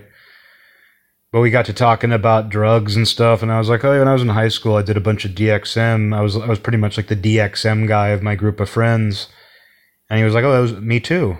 But 1.30 1.42
we 1.42 1.50
got 1.50 1.66
to 1.66 1.74
talking 1.74 2.10
about 2.10 2.48
drugs 2.48 2.96
and 2.96 3.06
stuff, 3.06 3.42
and 3.42 3.52
I 3.52 3.58
was 3.58 3.68
like, 3.68 3.84
"Oh, 3.84 3.98
when 3.98 4.08
I 4.08 4.14
was 4.14 4.22
in 4.22 4.30
high 4.30 4.48
school, 4.48 4.76
I 4.76 4.82
did 4.82 4.96
a 4.96 5.00
bunch 5.00 5.26
of 5.26 5.32
DXM. 5.32 6.16
I 6.16 6.22
was 6.22 6.36
I 6.38 6.46
was 6.46 6.58
pretty 6.58 6.78
much 6.78 6.96
like 6.96 7.08
the 7.08 7.16
DXM 7.16 7.86
guy 7.86 8.08
of 8.08 8.22
my 8.22 8.34
group 8.34 8.60
of 8.60 8.70
friends." 8.70 9.28
And 10.08 10.18
he 10.18 10.24
was 10.24 10.32
like, 10.32 10.42
"Oh, 10.42 10.52
that 10.52 10.60
was 10.60 10.72
me 10.72 11.00
too." 11.00 11.36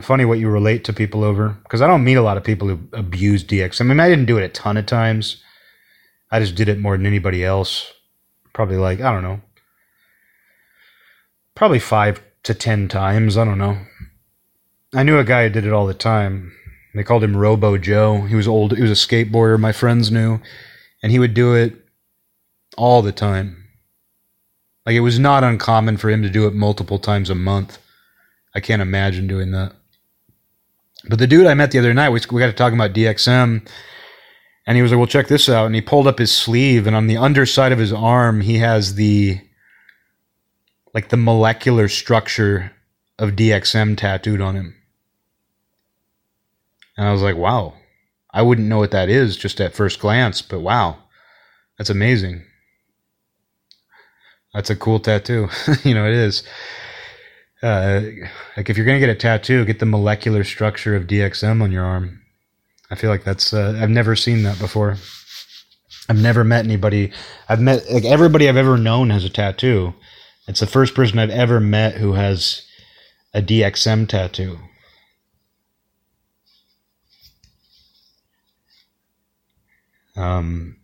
funny 0.00 0.24
what 0.24 0.38
you 0.38 0.48
relate 0.48 0.82
to 0.84 0.94
people 0.94 1.22
over 1.22 1.58
because 1.64 1.82
I 1.82 1.86
don't 1.86 2.04
meet 2.04 2.14
a 2.14 2.22
lot 2.22 2.38
of 2.38 2.44
people 2.44 2.68
who 2.68 2.78
abuse 2.94 3.44
DX. 3.44 3.80
I 3.80 3.84
mean, 3.84 4.00
I 4.00 4.08
didn't 4.08 4.24
do 4.24 4.38
it 4.38 4.44
a 4.44 4.48
ton 4.48 4.78
of 4.78 4.86
times. 4.86 5.42
I 6.30 6.40
just 6.40 6.54
did 6.54 6.70
it 6.70 6.78
more 6.78 6.96
than 6.96 7.04
anybody 7.04 7.44
else. 7.44 7.92
Probably 8.54 8.76
like 8.78 9.02
I 9.02 9.12
don't 9.12 9.22
know, 9.22 9.42
probably 11.54 11.78
five 11.80 12.22
to 12.44 12.54
ten 12.54 12.88
times. 12.88 13.36
I 13.36 13.44
don't 13.44 13.58
know. 13.58 13.78
I 14.94 15.02
knew 15.02 15.18
a 15.18 15.24
guy 15.24 15.42
who 15.42 15.50
did 15.50 15.66
it 15.66 15.72
all 15.72 15.86
the 15.86 15.92
time. 15.92 16.52
They 16.94 17.02
called 17.02 17.24
him 17.24 17.36
Robo 17.36 17.76
Joe. 17.76 18.22
He 18.22 18.36
was 18.36 18.48
old. 18.48 18.76
He 18.76 18.82
was 18.82 18.90
a 18.90 19.06
skateboarder. 19.06 19.58
My 19.58 19.72
friends 19.72 20.10
knew, 20.10 20.40
and 21.02 21.12
he 21.12 21.18
would 21.18 21.34
do 21.34 21.54
it 21.54 21.74
all 22.76 23.02
the 23.02 23.12
time. 23.12 23.64
Like 24.86 24.94
it 24.94 25.00
was 25.00 25.18
not 25.18 25.44
uncommon 25.44 25.96
for 25.96 26.10
him 26.10 26.22
to 26.22 26.30
do 26.30 26.46
it 26.46 26.54
multiple 26.54 26.98
times 26.98 27.30
a 27.30 27.34
month. 27.34 27.78
I 28.54 28.60
can't 28.60 28.82
imagine 28.82 29.26
doing 29.26 29.50
that. 29.52 29.72
But 31.08 31.18
the 31.18 31.26
dude 31.26 31.46
I 31.46 31.54
met 31.54 31.70
the 31.70 31.78
other 31.78 31.92
night, 31.92 32.10
we, 32.10 32.20
we 32.30 32.40
got 32.40 32.46
to 32.46 32.52
talking 32.52 32.78
about 32.78 32.94
DXM, 32.94 33.66
and 34.66 34.76
he 34.76 34.82
was 34.82 34.90
like, 34.90 34.98
"Well, 34.98 35.06
check 35.06 35.28
this 35.28 35.48
out." 35.48 35.66
And 35.66 35.74
he 35.74 35.80
pulled 35.80 36.06
up 36.06 36.18
his 36.18 36.32
sleeve, 36.32 36.86
and 36.86 36.96
on 36.96 37.06
the 37.06 37.16
underside 37.16 37.72
of 37.72 37.78
his 37.78 37.92
arm, 37.92 38.40
he 38.40 38.58
has 38.58 38.94
the 38.94 39.40
like 40.94 41.08
the 41.08 41.16
molecular 41.16 41.88
structure 41.88 42.72
of 43.18 43.32
DXM 43.32 43.96
tattooed 43.96 44.40
on 44.40 44.54
him. 44.54 44.74
And 46.96 47.08
I 47.08 47.12
was 47.12 47.22
like, 47.22 47.36
"Wow, 47.36 47.74
I 48.30 48.42
wouldn't 48.42 48.68
know 48.68 48.78
what 48.78 48.92
that 48.92 49.08
is 49.08 49.36
just 49.36 49.60
at 49.60 49.74
first 49.74 50.00
glance, 50.00 50.42
but 50.42 50.60
wow, 50.60 50.98
that's 51.78 51.90
amazing." 51.90 52.44
That's 54.54 54.70
a 54.70 54.76
cool 54.76 55.00
tattoo. 55.00 55.48
you 55.84 55.94
know, 55.94 56.06
it 56.06 56.14
is. 56.14 56.44
Uh, 57.60 58.02
like 58.56 58.70
if 58.70 58.76
you're 58.76 58.86
gonna 58.86 59.00
get 59.00 59.08
a 59.08 59.14
tattoo, 59.14 59.64
get 59.64 59.80
the 59.80 59.86
molecular 59.86 60.44
structure 60.44 60.94
of 60.94 61.06
DXM 61.06 61.60
on 61.60 61.72
your 61.72 61.84
arm. 61.84 62.20
I 62.90 62.94
feel 62.96 63.10
like 63.10 63.24
that's. 63.24 63.52
Uh, 63.52 63.78
I've 63.80 63.90
never 63.90 64.14
seen 64.14 64.42
that 64.42 64.58
before. 64.58 64.96
I've 66.08 66.20
never 66.20 66.44
met 66.44 66.64
anybody. 66.64 67.12
I've 67.48 67.60
met 67.60 67.90
like 67.90 68.04
everybody 68.04 68.48
I've 68.48 68.56
ever 68.56 68.76
known 68.76 69.10
has 69.10 69.24
a 69.24 69.30
tattoo. 69.30 69.94
It's 70.46 70.60
the 70.60 70.66
first 70.66 70.94
person 70.94 71.18
I've 71.18 71.30
ever 71.30 71.60
met 71.60 71.94
who 71.94 72.12
has 72.12 72.62
a 73.32 73.40
DXM 73.40 74.08
tattoo. 74.08 74.58
Um, 80.16 80.76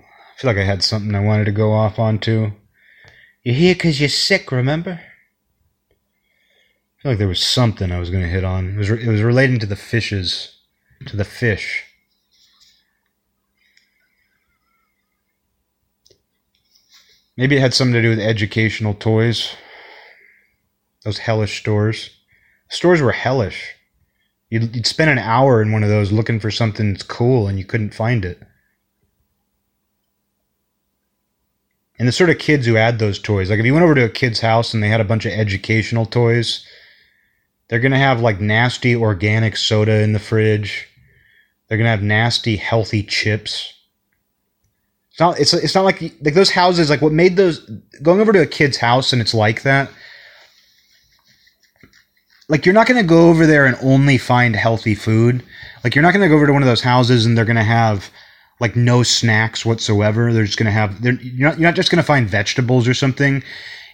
I 0.00 0.38
feel 0.38 0.50
like 0.50 0.58
I 0.58 0.64
had 0.64 0.82
something 0.82 1.14
I 1.14 1.20
wanted 1.20 1.46
to 1.46 1.52
go 1.52 1.72
off 1.72 1.98
onto. 1.98 2.52
You're 3.42 3.54
here 3.54 3.74
because 3.74 4.00
you're 4.00 4.08
sick, 4.08 4.50
remember? 4.50 5.00
Feel 7.06 7.12
like 7.12 7.18
there 7.20 7.28
was 7.28 7.38
something 7.38 7.92
I 7.92 8.00
was 8.00 8.10
going 8.10 8.24
to 8.24 8.28
hit 8.28 8.42
on. 8.42 8.70
It 8.70 8.76
was, 8.78 8.90
re- 8.90 9.00
it 9.00 9.08
was 9.08 9.22
relating 9.22 9.60
to 9.60 9.66
the 9.66 9.76
fishes, 9.76 10.56
to 11.06 11.16
the 11.16 11.24
fish. 11.24 11.84
Maybe 17.36 17.56
it 17.56 17.60
had 17.60 17.74
something 17.74 17.92
to 17.92 18.02
do 18.02 18.08
with 18.08 18.18
educational 18.18 18.92
toys. 18.92 19.54
Those 21.04 21.18
hellish 21.18 21.60
stores. 21.60 22.10
Stores 22.70 23.00
were 23.00 23.12
hellish. 23.12 23.76
You'd, 24.50 24.74
you'd 24.74 24.86
spend 24.88 25.10
an 25.10 25.18
hour 25.18 25.62
in 25.62 25.70
one 25.70 25.84
of 25.84 25.88
those 25.88 26.10
looking 26.10 26.40
for 26.40 26.50
something 26.50 26.92
that's 26.92 27.04
cool 27.04 27.46
and 27.46 27.56
you 27.56 27.64
couldn't 27.64 27.94
find 27.94 28.24
it. 28.24 28.42
And 32.00 32.08
the 32.08 32.12
sort 32.12 32.30
of 32.30 32.40
kids 32.40 32.66
who 32.66 32.74
had 32.74 32.98
those 32.98 33.20
toys, 33.20 33.48
like 33.48 33.60
if 33.60 33.64
you 33.64 33.74
went 33.74 33.84
over 33.84 33.94
to 33.94 34.06
a 34.06 34.08
kid's 34.08 34.40
house 34.40 34.74
and 34.74 34.82
they 34.82 34.88
had 34.88 35.00
a 35.00 35.04
bunch 35.04 35.24
of 35.24 35.30
educational 35.30 36.04
toys, 36.04 36.66
they're 37.68 37.80
going 37.80 37.92
to 37.92 37.98
have 37.98 38.20
like 38.20 38.40
nasty 38.40 38.94
organic 38.94 39.56
soda 39.56 40.00
in 40.02 40.12
the 40.12 40.18
fridge. 40.18 40.88
They're 41.68 41.78
going 41.78 41.86
to 41.86 41.90
have 41.90 42.02
nasty 42.02 42.56
healthy 42.56 43.02
chips. 43.02 43.72
It's 45.10 45.20
not 45.20 45.40
it's 45.40 45.52
it's 45.54 45.74
not 45.74 45.84
like 45.84 46.00
like 46.00 46.34
those 46.34 46.50
houses 46.50 46.90
like 46.90 47.00
what 47.00 47.12
made 47.12 47.36
those 47.36 47.60
going 48.02 48.20
over 48.20 48.32
to 48.32 48.42
a 48.42 48.46
kid's 48.46 48.76
house 48.76 49.12
and 49.12 49.22
it's 49.22 49.34
like 49.34 49.62
that. 49.62 49.90
Like 52.48 52.64
you're 52.64 52.74
not 52.74 52.86
going 52.86 53.02
to 53.02 53.08
go 53.08 53.28
over 53.28 53.46
there 53.46 53.66
and 53.66 53.76
only 53.82 54.18
find 54.18 54.54
healthy 54.54 54.94
food. 54.94 55.42
Like 55.82 55.94
you're 55.94 56.02
not 56.02 56.12
going 56.12 56.22
to 56.22 56.28
go 56.28 56.36
over 56.36 56.46
to 56.46 56.52
one 56.52 56.62
of 56.62 56.68
those 56.68 56.82
houses 56.82 57.26
and 57.26 57.36
they're 57.36 57.44
going 57.44 57.56
to 57.56 57.62
have 57.62 58.10
like 58.60 58.76
no 58.76 59.02
snacks 59.02 59.66
whatsoever. 59.66 60.32
They're 60.32 60.44
just 60.44 60.58
going 60.58 60.66
to 60.66 60.72
have 60.72 61.02
they're 61.02 61.14
you're 61.14 61.48
not, 61.48 61.58
you're 61.58 61.68
not 61.68 61.74
just 61.74 61.90
going 61.90 62.02
to 62.02 62.06
find 62.06 62.28
vegetables 62.28 62.86
or 62.86 62.94
something. 62.94 63.42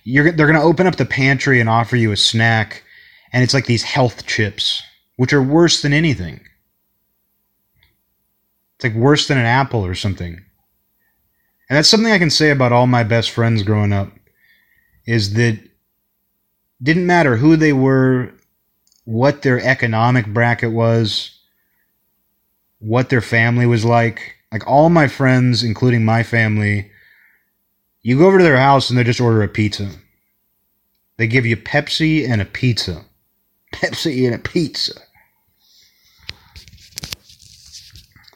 You're 0.04 0.32
they're 0.32 0.46
going 0.46 0.58
to 0.58 0.66
open 0.66 0.86
up 0.86 0.96
the 0.96 1.06
pantry 1.06 1.60
and 1.60 1.70
offer 1.70 1.96
you 1.96 2.12
a 2.12 2.16
snack 2.16 2.82
and 3.32 3.42
it's 3.42 3.54
like 3.54 3.66
these 3.66 3.82
health 3.82 4.26
chips 4.26 4.82
which 5.16 5.32
are 5.32 5.42
worse 5.42 5.82
than 5.82 5.92
anything. 5.92 6.40
It's 8.76 8.84
like 8.84 8.94
worse 8.94 9.28
than 9.28 9.38
an 9.38 9.46
apple 9.46 9.84
or 9.84 9.94
something. 9.94 10.34
And 11.68 11.76
that's 11.76 11.88
something 11.88 12.12
I 12.12 12.18
can 12.18 12.30
say 12.30 12.50
about 12.50 12.72
all 12.72 12.86
my 12.86 13.04
best 13.04 13.30
friends 13.30 13.62
growing 13.62 13.92
up 13.92 14.10
is 15.06 15.34
that 15.34 15.58
didn't 16.82 17.06
matter 17.06 17.36
who 17.36 17.56
they 17.56 17.72
were, 17.72 18.32
what 19.04 19.42
their 19.42 19.60
economic 19.60 20.26
bracket 20.26 20.72
was, 20.72 21.38
what 22.78 23.08
their 23.08 23.20
family 23.20 23.66
was 23.66 23.84
like. 23.84 24.36
Like 24.50 24.66
all 24.66 24.90
my 24.90 25.08
friends, 25.08 25.62
including 25.62 26.04
my 26.04 26.22
family, 26.22 26.90
you 28.02 28.18
go 28.18 28.26
over 28.26 28.38
to 28.38 28.44
their 28.44 28.58
house 28.58 28.90
and 28.90 28.98
they 28.98 29.04
just 29.04 29.20
order 29.20 29.42
a 29.42 29.48
pizza. 29.48 29.90
They 31.16 31.26
give 31.26 31.46
you 31.46 31.56
Pepsi 31.56 32.28
and 32.28 32.42
a 32.42 32.44
pizza. 32.44 33.04
Pepsi 33.72 34.26
and 34.26 34.34
a 34.34 34.38
pizza. 34.38 34.94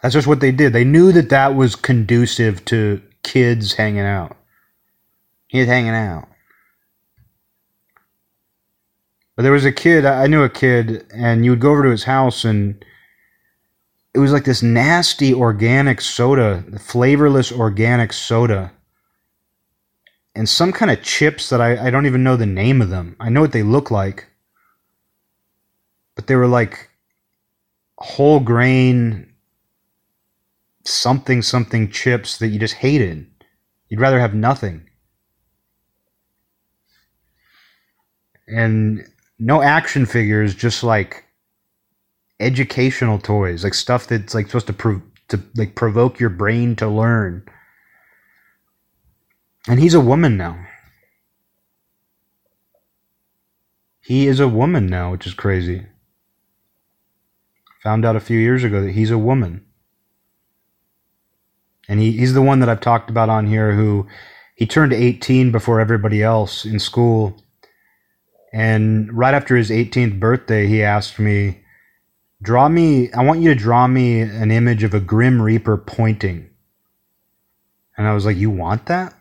That's 0.02 0.14
just 0.14 0.26
what 0.26 0.40
they 0.40 0.52
did. 0.52 0.72
They 0.72 0.84
knew 0.84 1.12
that 1.12 1.30
that 1.30 1.54
was 1.54 1.74
conducive 1.74 2.64
to 2.66 3.02
kids 3.22 3.74
hanging 3.74 4.00
out. 4.00 4.36
Kids 5.50 5.68
hanging 5.68 5.90
out. 5.90 6.28
But 9.34 9.42
there 9.42 9.52
was 9.52 9.64
a 9.64 9.72
kid, 9.72 10.06
I 10.06 10.26
knew 10.28 10.42
a 10.42 10.48
kid, 10.48 11.06
and 11.12 11.44
you 11.44 11.50
would 11.50 11.60
go 11.60 11.70
over 11.72 11.82
to 11.82 11.90
his 11.90 12.04
house 12.04 12.44
and 12.44 12.82
it 14.14 14.18
was 14.18 14.32
like 14.32 14.44
this 14.44 14.62
nasty 14.62 15.34
organic 15.34 16.00
soda, 16.00 16.64
flavorless 16.78 17.52
organic 17.52 18.14
soda. 18.14 18.72
And 20.34 20.48
some 20.48 20.72
kind 20.72 20.90
of 20.90 21.02
chips 21.02 21.50
that 21.50 21.60
I, 21.60 21.88
I 21.88 21.90
don't 21.90 22.06
even 22.06 22.22
know 22.22 22.36
the 22.36 22.46
name 22.46 22.80
of 22.80 22.88
them. 22.88 23.16
I 23.20 23.28
know 23.28 23.42
what 23.42 23.52
they 23.52 23.62
look 23.62 23.90
like. 23.90 24.28
But 26.16 26.26
they 26.26 26.34
were 26.34 26.48
like 26.48 26.90
whole 27.98 28.40
grain 28.40 29.32
something 30.84 31.42
something 31.42 31.90
chips 31.90 32.38
that 32.38 32.48
you 32.48 32.58
just 32.58 32.74
hated. 32.74 33.26
You'd 33.88 34.00
rather 34.00 34.20
have 34.20 34.34
nothing. 34.34 34.88
And 38.48 39.08
no 39.38 39.62
action 39.62 40.06
figures, 40.06 40.54
just 40.54 40.82
like 40.82 41.24
educational 42.38 43.18
toys, 43.18 43.64
like 43.64 43.74
stuff 43.74 44.06
that's 44.06 44.34
like 44.34 44.46
supposed 44.46 44.68
to 44.68 44.72
prove 44.72 45.02
to 45.28 45.40
like 45.56 45.74
provoke 45.74 46.20
your 46.20 46.30
brain 46.30 46.76
to 46.76 46.88
learn. 46.88 47.44
And 49.68 49.80
he's 49.80 49.94
a 49.94 50.00
woman 50.00 50.36
now. 50.36 50.64
He 54.00 54.28
is 54.28 54.38
a 54.38 54.46
woman 54.46 54.86
now, 54.86 55.10
which 55.10 55.26
is 55.26 55.34
crazy. 55.34 55.86
Found 57.86 58.04
out 58.04 58.16
a 58.16 58.20
few 58.20 58.40
years 58.40 58.64
ago 58.64 58.82
that 58.82 58.94
he's 58.94 59.12
a 59.12 59.16
woman. 59.16 59.64
And 61.88 62.00
he, 62.00 62.10
he's 62.10 62.34
the 62.34 62.42
one 62.42 62.58
that 62.58 62.68
I've 62.68 62.80
talked 62.80 63.10
about 63.10 63.28
on 63.28 63.46
here 63.46 63.74
who 63.74 64.08
he 64.56 64.66
turned 64.66 64.92
18 64.92 65.52
before 65.52 65.78
everybody 65.78 66.20
else 66.20 66.64
in 66.64 66.80
school. 66.80 67.40
And 68.52 69.16
right 69.16 69.34
after 69.34 69.54
his 69.54 69.70
18th 69.70 70.18
birthday, 70.18 70.66
he 70.66 70.82
asked 70.82 71.20
me, 71.20 71.60
Draw 72.42 72.70
me, 72.70 73.12
I 73.12 73.22
want 73.22 73.38
you 73.38 73.50
to 73.50 73.54
draw 73.54 73.86
me 73.86 74.20
an 74.20 74.50
image 74.50 74.82
of 74.82 74.92
a 74.92 74.98
Grim 74.98 75.40
Reaper 75.40 75.76
pointing. 75.76 76.50
And 77.96 78.08
I 78.08 78.14
was 78.14 78.26
like, 78.26 78.36
You 78.36 78.50
want 78.50 78.86
that? 78.86 79.14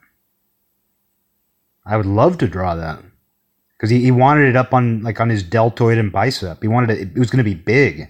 I 1.86 1.98
would 1.98 2.08
love 2.08 2.40
to 2.40 2.48
draw 2.48 2.74
that. 2.74 3.00
Because 3.78 3.92
he, 3.92 4.02
he 4.02 4.10
wanted 4.10 4.50
it 4.50 4.56
up 4.56 4.74
on 4.74 5.04
like 5.04 5.22
on 5.22 5.30
his 5.30 5.44
deltoid 5.44 6.00
and 6.00 6.12
bicep. 6.12 6.64
He 6.64 6.68
wanted 6.68 6.90
it, 6.90 7.10
it 7.16 7.20
was 7.20 7.30
going 7.30 7.38
to 7.38 7.44
be 7.44 7.54
big. 7.54 8.10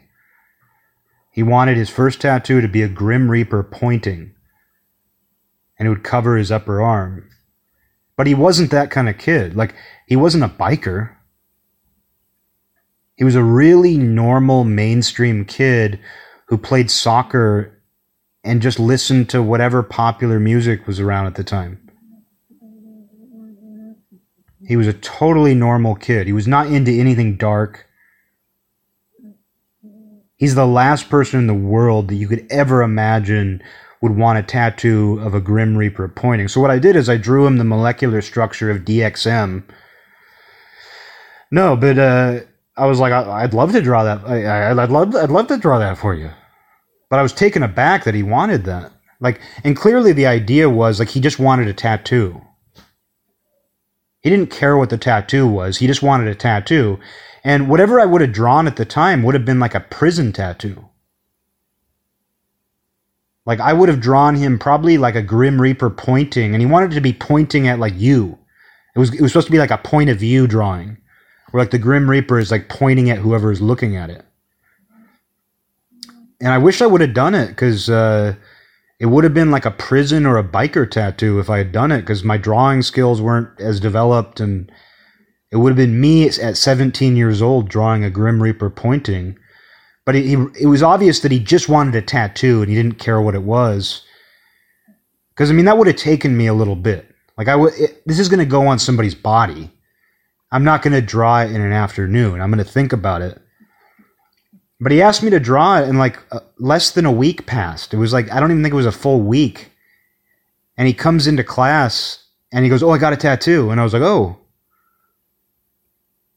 He 1.36 1.43
wanted 1.43 1.75
his 1.75 1.89
first 1.89 2.21
tattoo 2.21 2.61
to 2.61 2.67
be 2.69 2.81
a 2.81 2.88
Grim 2.88 3.29
Reaper 3.29 3.61
pointing 3.61 4.33
and 5.77 5.86
it 5.86 5.89
would 5.89 6.01
cover 6.01 6.38
his 6.38 6.49
upper 6.49 6.81
arm. 6.81 7.29
But 8.15 8.25
he 8.25 8.33
wasn't 8.33 8.71
that 8.71 8.89
kind 8.89 9.09
of 9.09 9.17
kid. 9.17 9.53
Like, 9.53 9.75
he 10.07 10.15
wasn't 10.15 10.45
a 10.45 10.47
biker. 10.47 11.13
He 13.17 13.25
was 13.25 13.36
a 13.36 13.43
really 13.43 13.97
normal 13.97 14.63
mainstream 14.63 15.43
kid 15.43 15.99
who 16.47 16.57
played 16.57 16.89
soccer 16.89 17.81
and 18.45 18.61
just 18.61 18.79
listened 18.79 19.27
to 19.31 19.43
whatever 19.43 19.83
popular 19.83 20.39
music 20.39 20.88
was 20.88 21.01
around 21.01 21.25
at 21.25 21.36
the 21.36 21.43
time. 21.43 21.81
He 24.65 24.77
was 24.77 24.88
a 24.88 24.93
totally 24.93 25.53
normal 25.53 25.95
kid. 25.95 26.27
He 26.27 26.33
was 26.33 26.47
not 26.47 26.67
into 26.67 26.93
anything 26.93 27.36
dark. 27.36 27.88
He's 30.38 30.55
the 30.55 30.67
last 30.67 31.09
person 31.09 31.39
in 31.39 31.47
the 31.47 31.53
world 31.53 32.09
that 32.09 32.15
you 32.15 32.27
could 32.27 32.45
ever 32.49 32.81
imagine 32.81 33.63
would 34.01 34.15
want 34.15 34.38
a 34.38 34.43
tattoo 34.43 35.19
of 35.21 35.33
a 35.33 35.39
Grim 35.39 35.77
Reaper 35.77 36.07
pointing. 36.07 36.47
So 36.47 36.59
what 36.59 36.71
I 36.71 36.79
did 36.79 36.95
is 36.95 37.09
I 37.09 37.17
drew 37.17 37.45
him 37.45 37.57
the 37.57 37.63
molecular 37.63 38.21
structure 38.21 38.69
of 38.69 38.83
DXM. 38.83 39.63
No, 41.51 41.75
but 41.75 41.97
uh, 41.97 42.39
I 42.75 42.86
was 42.86 42.99
like, 42.99 43.13
I, 43.13 43.43
would 43.43 43.53
love 43.53 43.71
to 43.71 43.81
draw 43.81 44.03
that. 44.03 44.25
I, 44.25 44.73
would 44.73 44.91
love, 44.91 45.15
I'd 45.15 45.31
love 45.31 45.47
to 45.47 45.57
draw 45.57 45.79
that 45.79 45.97
for 45.97 46.13
you. 46.13 46.29
But 47.09 47.19
I 47.19 47.23
was 47.23 47.33
taken 47.33 47.63
aback 47.63 48.03
that 48.03 48.13
he 48.15 48.23
wanted 48.23 48.65
that. 48.65 48.91
Like, 49.21 49.39
and 49.63 49.77
clearly 49.77 50.11
the 50.11 50.27
idea 50.27 50.69
was 50.69 50.99
like 50.99 51.09
he 51.09 51.21
just 51.21 51.39
wanted 51.39 51.67
a 51.67 51.73
tattoo. 51.73 52.41
He 54.21 54.29
didn't 54.29 54.51
care 54.51 54.75
what 54.75 54.89
the 54.89 54.97
tattoo 54.97 55.47
was. 55.47 55.77
He 55.77 55.88
just 55.88 56.03
wanted 56.03 56.27
a 56.27 56.36
tattoo. 56.36 56.99
And 57.45 57.69
whatever 57.69 57.99
I 57.99 58.05
would 58.05 58.21
have 58.21 58.31
drawn 58.31 58.65
at 58.65 58.75
the 58.75 58.85
time 58.85 59.21
would 59.21 59.35
have 59.35 59.45
been 59.45 59.59
like 59.59 59.75
a 59.75 59.79
prison 59.79 60.33
tattoo. 60.33 60.89
Like 63.45 63.59
I 63.59 63.71
would 63.71 63.87
have 63.87 64.01
drawn 64.01 64.33
him 64.33 64.57
probably 64.57 64.97
like 64.97 65.13
a 65.13 65.21
Grim 65.21 65.61
Reaper 65.61 65.91
pointing, 65.91 66.55
and 66.55 66.61
he 66.61 66.65
wanted 66.65 66.89
to 66.91 67.01
be 67.01 67.13
pointing 67.13 67.67
at 67.67 67.77
like 67.77 67.93
you. 67.95 68.39
It 68.95 68.99
was 68.99 69.13
it 69.13 69.21
was 69.21 69.31
supposed 69.31 69.45
to 69.45 69.51
be 69.51 69.59
like 69.59 69.69
a 69.69 69.77
point 69.77 70.09
of 70.09 70.17
view 70.17 70.47
drawing, 70.47 70.97
where 71.51 71.61
like 71.61 71.69
the 71.69 71.77
Grim 71.77 72.09
Reaper 72.09 72.39
is 72.39 72.49
like 72.49 72.67
pointing 72.67 73.11
at 73.11 73.19
whoever 73.19 73.51
is 73.51 73.61
looking 73.61 73.95
at 73.95 74.09
it. 74.09 74.25
And 76.41 76.51
I 76.51 76.57
wish 76.57 76.81
I 76.81 76.87
would 76.87 77.01
have 77.01 77.13
done 77.13 77.35
it 77.35 77.49
because 77.49 77.91
uh, 77.91 78.33
it 78.99 79.05
would 79.05 79.23
have 79.23 79.35
been 79.35 79.51
like 79.51 79.65
a 79.65 79.71
prison 79.71 80.25
or 80.25 80.39
a 80.39 80.43
biker 80.43 80.89
tattoo 80.89 81.37
if 81.37 81.51
I 81.51 81.59
had 81.59 81.71
done 81.71 81.91
it 81.91 82.01
because 82.01 82.23
my 82.23 82.37
drawing 82.37 82.81
skills 82.81 83.21
weren't 83.21 83.49
as 83.61 83.79
developed, 83.79 84.39
and 84.39 84.71
it 85.51 85.57
would 85.57 85.69
have 85.69 85.77
been 85.77 85.99
me 85.99 86.27
at 86.27 86.57
17 86.57 87.15
years 87.15 87.41
old 87.41 87.69
drawing 87.69 88.03
a 88.03 88.09
Grim 88.09 88.41
Reaper 88.41 88.69
pointing 88.69 89.37
but 90.05 90.13
he, 90.13 90.33
it 90.33 90.67
was 90.67 90.83
obvious 90.83 91.19
that 91.21 91.31
he 91.31 91.39
just 91.39 91.67
wanted 91.67 91.95
a 91.95 92.01
tattoo 92.01 92.61
and 92.61 92.69
he 92.69 92.75
didn't 92.75 92.99
care 92.99 93.19
what 93.19 93.35
it 93.35 93.41
was. 93.41 94.03
Because 95.29 95.49
I 95.49 95.53
mean, 95.53 95.65
that 95.65 95.77
would 95.77 95.87
have 95.87 95.95
taken 95.95 96.37
me 96.37 96.45
a 96.45 96.53
little 96.53 96.75
bit. 96.75 97.09
Like 97.37 97.47
I 97.47 97.55
would, 97.55 97.73
this 98.05 98.19
is 98.19 98.29
going 98.29 98.39
to 98.39 98.45
go 98.45 98.67
on 98.67 98.79
somebody's 98.79 99.15
body. 99.15 99.71
I'm 100.51 100.63
not 100.63 100.83
going 100.83 100.93
to 100.93 101.01
draw 101.01 101.41
it 101.41 101.51
in 101.51 101.59
an 101.59 101.73
afternoon. 101.73 102.39
I'm 102.39 102.51
going 102.51 102.63
to 102.63 102.71
think 102.71 102.93
about 102.93 103.23
it. 103.23 103.41
But 104.79 104.91
he 104.91 105.01
asked 105.01 105.23
me 105.23 105.31
to 105.31 105.39
draw 105.39 105.79
it, 105.79 105.89
and 105.89 105.97
like 105.97 106.19
uh, 106.31 106.41
less 106.59 106.91
than 106.91 107.05
a 107.05 107.11
week 107.11 107.45
passed. 107.45 107.93
It 107.93 107.97
was 107.97 108.13
like 108.13 108.31
I 108.31 108.39
don't 108.39 108.51
even 108.51 108.61
think 108.61 108.73
it 108.73 108.77
was 108.77 108.85
a 108.85 108.91
full 108.91 109.21
week. 109.21 109.71
And 110.77 110.85
he 110.85 110.93
comes 110.93 111.27
into 111.27 111.43
class 111.45 112.23
and 112.51 112.63
he 112.63 112.69
goes, 112.69 112.83
"Oh, 112.83 112.91
I 112.91 112.97
got 112.97 113.13
a 113.13 113.17
tattoo," 113.17 113.71
and 113.71 113.79
I 113.79 113.83
was 113.83 113.93
like, 113.93 114.01
"Oh." 114.01 114.37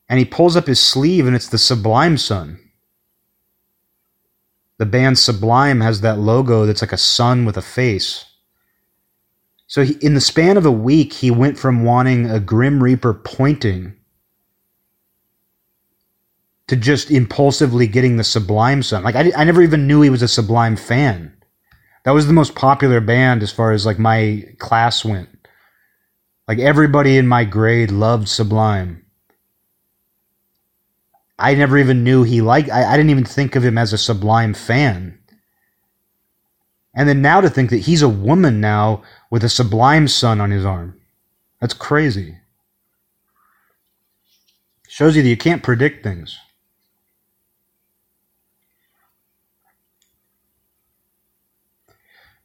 And 0.08 0.18
he 0.18 0.24
pulls 0.24 0.56
up 0.56 0.66
his 0.66 0.80
sleeve, 0.80 1.26
and 1.26 1.36
it's 1.36 1.48
the 1.48 1.58
Sublime 1.58 2.16
Sun 2.16 2.58
the 4.78 4.86
band 4.86 5.18
Sublime 5.18 5.80
has 5.80 6.00
that 6.00 6.18
logo 6.18 6.64
that's 6.64 6.82
like 6.82 6.92
a 6.92 6.96
sun 6.96 7.44
with 7.44 7.56
a 7.56 7.62
face. 7.62 8.24
So 9.66 9.82
he, 9.82 9.94
in 10.00 10.14
the 10.14 10.20
span 10.20 10.56
of 10.56 10.64
a 10.64 10.72
week, 10.72 11.12
he 11.12 11.30
went 11.30 11.58
from 11.58 11.84
wanting 11.84 12.30
a 12.30 12.40
Grim 12.40 12.82
Reaper 12.82 13.12
pointing 13.12 13.94
to 16.68 16.76
just 16.76 17.10
impulsively 17.10 17.86
getting 17.86 18.16
the 18.16 18.24
Sublime 18.24 18.82
Sun. 18.82 19.02
Like 19.02 19.16
I, 19.16 19.32
I 19.36 19.44
never 19.44 19.62
even 19.62 19.86
knew 19.86 20.00
he 20.00 20.10
was 20.10 20.22
a 20.22 20.28
Sublime 20.28 20.76
fan. 20.76 21.34
That 22.04 22.12
was 22.12 22.26
the 22.26 22.32
most 22.32 22.54
popular 22.54 23.00
band 23.00 23.42
as 23.42 23.52
far 23.52 23.72
as 23.72 23.84
like 23.84 23.98
my 23.98 24.44
class 24.58 25.04
went. 25.04 25.28
Like 26.46 26.60
everybody 26.60 27.18
in 27.18 27.26
my 27.26 27.44
grade 27.44 27.90
loved 27.90 28.28
Sublime. 28.28 29.04
I 31.38 31.54
never 31.54 31.78
even 31.78 32.02
knew 32.02 32.24
he 32.24 32.40
liked. 32.40 32.68
I, 32.70 32.92
I 32.92 32.96
didn't 32.96 33.10
even 33.10 33.24
think 33.24 33.54
of 33.54 33.64
him 33.64 33.78
as 33.78 33.92
a 33.92 33.98
Sublime 33.98 34.54
fan. 34.54 35.18
And 36.94 37.08
then 37.08 37.22
now 37.22 37.40
to 37.40 37.48
think 37.48 37.70
that 37.70 37.78
he's 37.78 38.02
a 38.02 38.08
woman 38.08 38.60
now 38.60 39.02
with 39.30 39.44
a 39.44 39.48
Sublime 39.48 40.08
Sun 40.08 40.40
on 40.40 40.50
his 40.50 40.64
arm. 40.64 41.00
That's 41.60 41.74
crazy. 41.74 42.36
Shows 44.88 45.14
you 45.14 45.22
that 45.22 45.28
you 45.28 45.36
can't 45.36 45.62
predict 45.62 46.02
things. 46.02 46.36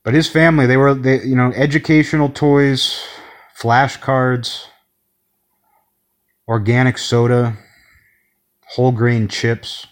But 0.04 0.14
his 0.14 0.28
family, 0.28 0.68
they 0.68 0.78
were, 0.78 0.94
they, 0.94 1.24
you 1.24 1.36
know, 1.36 1.52
educational 1.54 2.30
toys, 2.30 3.02
flashcards, 3.58 4.66
organic 6.48 6.98
soda 6.98 7.58
whole 8.74 8.92
grain 8.92 9.28
chips. 9.28 9.86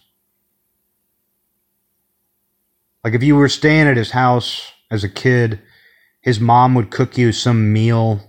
Like 3.04 3.14
if 3.14 3.22
you 3.22 3.36
were 3.36 3.50
staying 3.50 3.88
at 3.88 3.98
his 3.98 4.12
house 4.12 4.72
as 4.90 5.04
a 5.04 5.10
kid, 5.10 5.62
his 6.22 6.40
mom 6.40 6.74
would 6.76 6.90
cook 6.90 7.18
you 7.18 7.32
some 7.32 7.72
meal, 7.72 8.22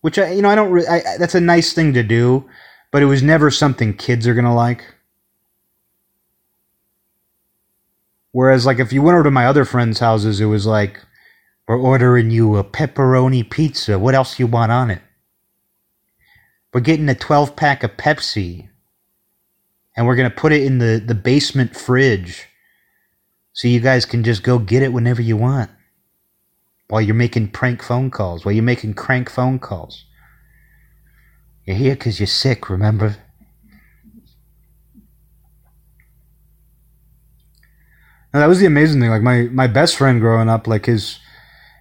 which 0.00 0.18
I, 0.18 0.32
you 0.32 0.42
know, 0.42 0.50
I 0.50 0.56
don't. 0.56 0.88
I, 0.88 1.02
that's 1.18 1.36
a 1.36 1.40
nice 1.40 1.72
thing 1.72 1.92
to 1.94 2.02
do, 2.02 2.44
but 2.90 3.02
it 3.02 3.06
was 3.06 3.22
never 3.22 3.50
something 3.52 3.94
kids 3.96 4.26
are 4.26 4.34
gonna 4.34 4.54
like. 4.54 4.84
Whereas, 8.32 8.66
like, 8.66 8.78
if 8.78 8.92
you 8.92 9.02
went 9.02 9.14
over 9.14 9.24
to 9.24 9.30
my 9.30 9.46
other 9.46 9.64
friends' 9.64 9.98
houses, 9.98 10.40
it 10.40 10.46
was 10.46 10.66
like, 10.66 11.00
we're 11.66 11.78
ordering 11.80 12.30
you 12.30 12.56
a 12.56 12.64
pepperoni 12.64 13.48
pizza. 13.48 13.98
What 13.98 14.14
else 14.14 14.38
you 14.38 14.46
want 14.46 14.70
on 14.72 14.90
it? 14.90 15.02
We're 16.72 16.80
getting 16.80 17.08
a 17.08 17.16
12 17.16 17.56
pack 17.56 17.82
of 17.82 17.96
Pepsi 17.96 18.69
and 20.00 20.06
we're 20.06 20.16
to 20.16 20.30
put 20.30 20.50
it 20.50 20.62
in 20.62 20.78
the, 20.78 20.98
the 21.04 21.14
basement 21.14 21.76
fridge 21.76 22.48
so 23.52 23.68
you 23.68 23.80
guys 23.80 24.06
can 24.06 24.24
just 24.24 24.42
go 24.42 24.58
get 24.58 24.82
it 24.82 24.94
whenever 24.94 25.20
you 25.20 25.36
want 25.36 25.70
while 26.88 27.02
you're 27.02 27.14
making 27.14 27.50
prank 27.50 27.82
phone 27.82 28.10
calls, 28.10 28.42
while 28.42 28.54
you're 28.54 28.64
making 28.64 28.94
crank 28.94 29.28
phone 29.28 29.58
calls. 29.58 30.06
You're 31.66 31.76
here 31.76 31.96
because 31.96 32.18
you're 32.18 32.26
sick, 32.26 32.70
remember? 32.70 33.18
Now, 38.32 38.40
that 38.40 38.48
was 38.48 38.58
the 38.58 38.64
amazing 38.64 39.02
thing. 39.02 39.10
Like 39.10 39.20
my, 39.20 39.48
my 39.52 39.66
best 39.66 39.96
friend 39.96 40.18
growing 40.18 40.48
up, 40.48 40.66
like 40.66 40.86
his, 40.86 41.18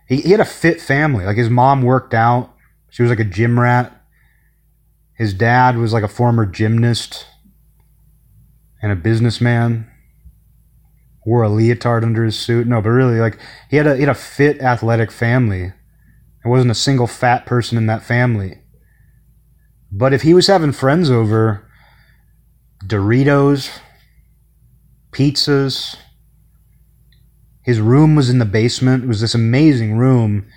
he, 0.10 0.18
he 0.18 0.32
had 0.32 0.42
a 0.42 0.46
fit 0.46 0.82
family. 0.82 1.24
Like 1.24 1.38
his 1.38 1.50
mom 1.50 1.84
worked 1.84 2.14
out. 2.14 2.54
She 2.90 3.02
was 3.02 3.10
like 3.10 3.22
a 3.22 3.24
gym 3.24 3.58
rat. 3.58 3.96
His 5.14 5.34
dad 5.34 5.78
was 5.78 5.94
like 5.94 6.04
a 6.04 6.10
former 6.10 6.46
gymnast 6.46 7.26
and 8.82 8.92
a 8.92 8.96
businessman 8.96 9.90
wore 11.26 11.44
a 11.44 11.50
leotard 11.50 12.04
under 12.04 12.24
his 12.24 12.38
suit. 12.38 12.68
No, 12.68 12.82
but 12.82 12.90
really, 12.90 13.20
like 13.20 13.38
he 13.70 13.78
had 13.78 13.88
a 13.88 13.96
he 13.96 14.02
had 14.02 14.10
a 14.10 14.16
fit, 14.16 14.62
athletic 14.62 15.12
family. 15.12 15.74
There 16.44 16.52
wasn't 16.52 16.72
a 16.72 16.76
single 16.76 17.08
fat 17.08 17.46
person 17.46 17.78
in 17.78 17.88
that 17.88 18.04
family. 18.04 18.60
But 19.92 20.14
if 20.14 20.22
he 20.22 20.34
was 20.34 20.48
having 20.48 20.72
friends 20.72 21.10
over, 21.10 21.68
Doritos, 22.86 23.80
pizzas, 25.12 25.96
his 27.64 27.80
room 27.80 28.16
was 28.16 28.30
in 28.30 28.40
the 28.40 28.46
basement. 28.46 29.04
It 29.04 29.08
was 29.08 29.22
this 29.22 29.36
amazing 29.36 29.98
room, 29.98 30.48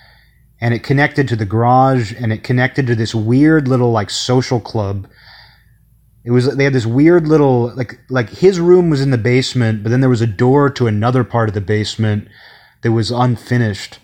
and 0.60 0.72
it 0.72 0.82
connected 0.82 1.28
to 1.28 1.36
the 1.36 1.44
garage, 1.44 2.12
and 2.12 2.32
it 2.32 2.44
connected 2.44 2.86
to 2.86 2.94
this 2.94 3.14
weird 3.14 3.66
little 3.66 3.90
like 3.90 4.10
social 4.10 4.60
club 4.60 5.08
it 6.24 6.30
was 6.30 6.54
they 6.56 6.64
had 6.64 6.72
this 6.72 6.86
weird 6.86 7.26
little 7.26 7.74
like 7.74 7.98
like 8.08 8.30
his 8.30 8.60
room 8.60 8.90
was 8.90 9.00
in 9.00 9.10
the 9.10 9.18
basement, 9.18 9.82
but 9.82 9.90
then 9.90 10.00
there 10.00 10.10
was 10.10 10.20
a 10.20 10.26
door 10.26 10.70
to 10.70 10.86
another 10.86 11.24
part 11.24 11.48
of 11.48 11.54
the 11.54 11.60
basement 11.60 12.28
that 12.82 12.92
was 12.92 13.10
unfinished. 13.10 13.98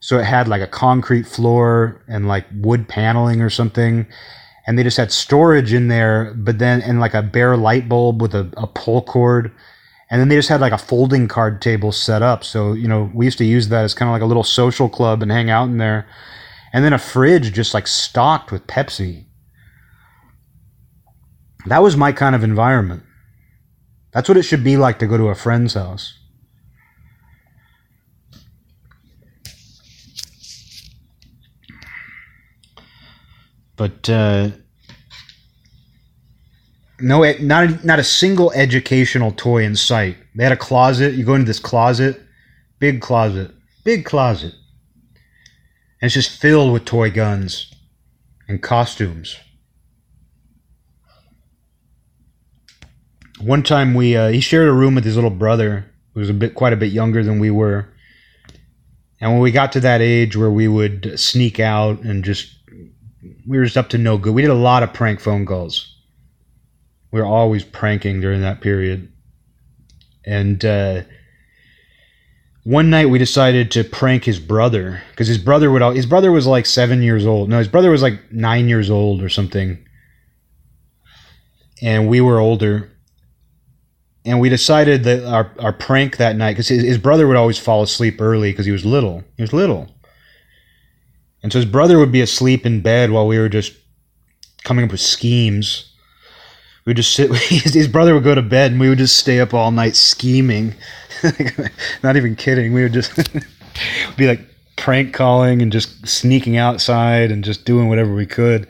So 0.00 0.18
it 0.18 0.24
had 0.24 0.48
like 0.48 0.60
a 0.60 0.66
concrete 0.66 1.26
floor 1.26 2.02
and 2.08 2.26
like 2.26 2.46
wood 2.52 2.88
paneling 2.88 3.40
or 3.40 3.50
something. 3.50 4.06
And 4.66 4.78
they 4.78 4.82
just 4.82 4.96
had 4.96 5.12
storage 5.12 5.72
in 5.72 5.88
there, 5.88 6.34
but 6.36 6.58
then 6.58 6.82
and 6.82 6.98
like 6.98 7.14
a 7.14 7.22
bare 7.22 7.56
light 7.56 7.88
bulb 7.88 8.20
with 8.20 8.34
a, 8.34 8.52
a 8.56 8.66
pull 8.66 9.02
cord. 9.02 9.52
And 10.10 10.20
then 10.20 10.28
they 10.28 10.36
just 10.36 10.48
had 10.48 10.60
like 10.60 10.72
a 10.72 10.78
folding 10.78 11.28
card 11.28 11.62
table 11.62 11.92
set 11.92 12.22
up. 12.22 12.44
So, 12.44 12.72
you 12.72 12.88
know, 12.88 13.10
we 13.14 13.26
used 13.26 13.38
to 13.38 13.44
use 13.44 13.68
that 13.68 13.84
as 13.84 13.94
kind 13.94 14.08
of 14.08 14.12
like 14.12 14.22
a 14.22 14.26
little 14.26 14.44
social 14.44 14.88
club 14.88 15.22
and 15.22 15.30
hang 15.30 15.50
out 15.50 15.68
in 15.68 15.78
there. 15.78 16.06
And 16.72 16.84
then 16.84 16.92
a 16.92 16.98
fridge 16.98 17.52
just 17.52 17.74
like 17.74 17.86
stocked 17.86 18.50
with 18.50 18.66
Pepsi 18.66 19.26
that 21.66 21.82
was 21.82 21.96
my 21.96 22.12
kind 22.12 22.34
of 22.34 22.44
environment. 22.44 23.02
That's 24.12 24.28
what 24.28 24.38
it 24.38 24.42
should 24.42 24.62
be 24.62 24.76
like 24.76 24.98
to 25.00 25.06
go 25.06 25.16
to 25.16 25.28
a 25.28 25.34
friend's 25.34 25.74
house. 25.74 26.18
But 33.76 34.08
uh, 34.08 34.50
no, 37.00 37.30
not 37.40 37.84
not 37.84 37.98
a 37.98 38.04
single 38.04 38.52
educational 38.52 39.32
toy 39.32 39.64
in 39.64 39.74
sight. 39.74 40.16
They 40.36 40.44
had 40.44 40.52
a 40.52 40.56
closet. 40.56 41.14
You 41.14 41.24
go 41.24 41.34
into 41.34 41.46
this 41.46 41.58
closet, 41.58 42.20
big 42.78 43.00
closet, 43.00 43.50
big 43.84 44.04
closet, 44.04 44.54
and 46.00 46.06
it's 46.06 46.14
just 46.14 46.40
filled 46.40 46.72
with 46.72 46.84
toy 46.84 47.10
guns 47.10 47.74
and 48.46 48.62
costumes. 48.62 49.36
One 53.44 53.62
time 53.62 53.94
we 53.94 54.16
uh, 54.16 54.28
he 54.28 54.40
shared 54.40 54.68
a 54.68 54.72
room 54.72 54.94
with 54.94 55.04
his 55.04 55.16
little 55.16 55.30
brother 55.30 55.86
who 56.14 56.20
was 56.20 56.30
a 56.30 56.34
bit 56.34 56.54
quite 56.54 56.72
a 56.72 56.76
bit 56.76 56.92
younger 56.92 57.22
than 57.22 57.38
we 57.38 57.50
were 57.50 57.88
and 59.20 59.32
when 59.32 59.40
we 59.40 59.50
got 59.50 59.72
to 59.72 59.80
that 59.80 60.00
age 60.00 60.36
where 60.36 60.50
we 60.50 60.68
would 60.68 61.18
sneak 61.18 61.60
out 61.60 62.00
and 62.00 62.24
just 62.24 62.54
we 63.46 63.58
were 63.58 63.64
just 63.64 63.76
up 63.76 63.88
to 63.90 63.98
no 63.98 64.18
good 64.18 64.34
we 64.34 64.42
did 64.42 64.50
a 64.50 64.54
lot 64.54 64.82
of 64.82 64.92
prank 64.92 65.20
phone 65.20 65.46
calls 65.46 65.94
We 67.10 67.20
were 67.20 67.26
always 67.26 67.64
pranking 67.64 68.20
during 68.20 68.40
that 68.42 68.60
period. 68.60 69.12
And 70.26 70.64
uh, 70.64 71.02
one 72.64 72.90
night 72.90 73.10
we 73.10 73.18
decided 73.18 73.70
to 73.72 73.84
prank 73.84 74.24
his 74.24 74.40
brother 74.40 75.02
because 75.10 75.28
his 75.28 75.38
brother 75.38 75.70
would 75.70 75.82
his 75.96 76.06
brother 76.06 76.32
was 76.32 76.46
like 76.46 76.66
seven 76.66 77.02
years 77.02 77.26
old. 77.26 77.48
No, 77.50 77.58
his 77.58 77.68
brother 77.68 77.90
was 77.90 78.02
like 78.02 78.32
nine 78.32 78.68
years 78.68 78.90
old 78.90 79.22
or 79.22 79.28
something, 79.28 79.86
and 81.82 82.08
we 82.08 82.20
were 82.20 82.40
older. 82.40 82.90
And 84.24 84.40
we 84.40 84.48
decided 84.48 85.04
that 85.04 85.24
our, 85.24 85.50
our 85.58 85.72
prank 85.72 86.16
that 86.16 86.36
night 86.36 86.52
because 86.52 86.68
his, 86.68 86.82
his 86.82 86.98
brother 86.98 87.26
would 87.26 87.36
always 87.36 87.58
fall 87.58 87.82
asleep 87.82 88.20
early 88.20 88.50
because 88.52 88.64
he 88.64 88.72
was 88.72 88.84
little. 88.84 89.22
He 89.36 89.42
was 89.42 89.52
little, 89.52 89.94
and 91.42 91.52
so 91.52 91.58
his 91.58 91.66
brother 91.66 91.98
would 91.98 92.10
be 92.10 92.22
asleep 92.22 92.64
in 92.64 92.80
bed 92.80 93.10
while 93.10 93.26
we 93.26 93.38
were 93.38 93.50
just 93.50 93.74
coming 94.64 94.84
up 94.84 94.90
with 94.90 95.00
schemes. 95.00 95.92
We 96.84 96.90
would 96.90 96.96
just 96.96 97.14
sit. 97.14 97.30
His 97.34 97.88
brother 97.88 98.14
would 98.14 98.24
go 98.24 98.34
to 98.34 98.42
bed, 98.42 98.72
and 98.72 98.80
we 98.80 98.88
would 98.88 98.98
just 98.98 99.16
stay 99.16 99.40
up 99.40 99.54
all 99.54 99.70
night 99.70 99.94
scheming. 99.94 100.74
Not 102.02 102.16
even 102.16 102.34
kidding. 102.34 102.72
We 102.72 102.82
would 102.82 102.92
just 102.92 103.12
be 104.16 104.26
like 104.26 104.40
prank 104.76 105.14
calling 105.14 105.62
and 105.62 105.70
just 105.70 106.06
sneaking 106.06 106.56
outside 106.56 107.30
and 107.30 107.44
just 107.44 107.64
doing 107.64 107.88
whatever 107.88 108.14
we 108.14 108.26
could. 108.26 108.66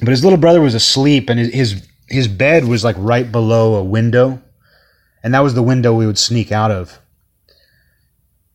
But 0.00 0.08
his 0.08 0.22
little 0.22 0.38
brother 0.38 0.60
was 0.60 0.74
asleep, 0.74 1.28
and 1.28 1.38
his 1.38 1.52
his, 1.52 1.88
his 2.08 2.28
bed 2.28 2.64
was 2.64 2.84
like 2.84 2.96
right 2.98 3.30
below 3.30 3.74
a 3.74 3.84
window, 3.84 4.42
and 5.22 5.34
that 5.34 5.40
was 5.40 5.54
the 5.54 5.62
window 5.62 5.94
we 5.94 6.06
would 6.06 6.18
sneak 6.18 6.52
out 6.52 6.70
of. 6.70 6.98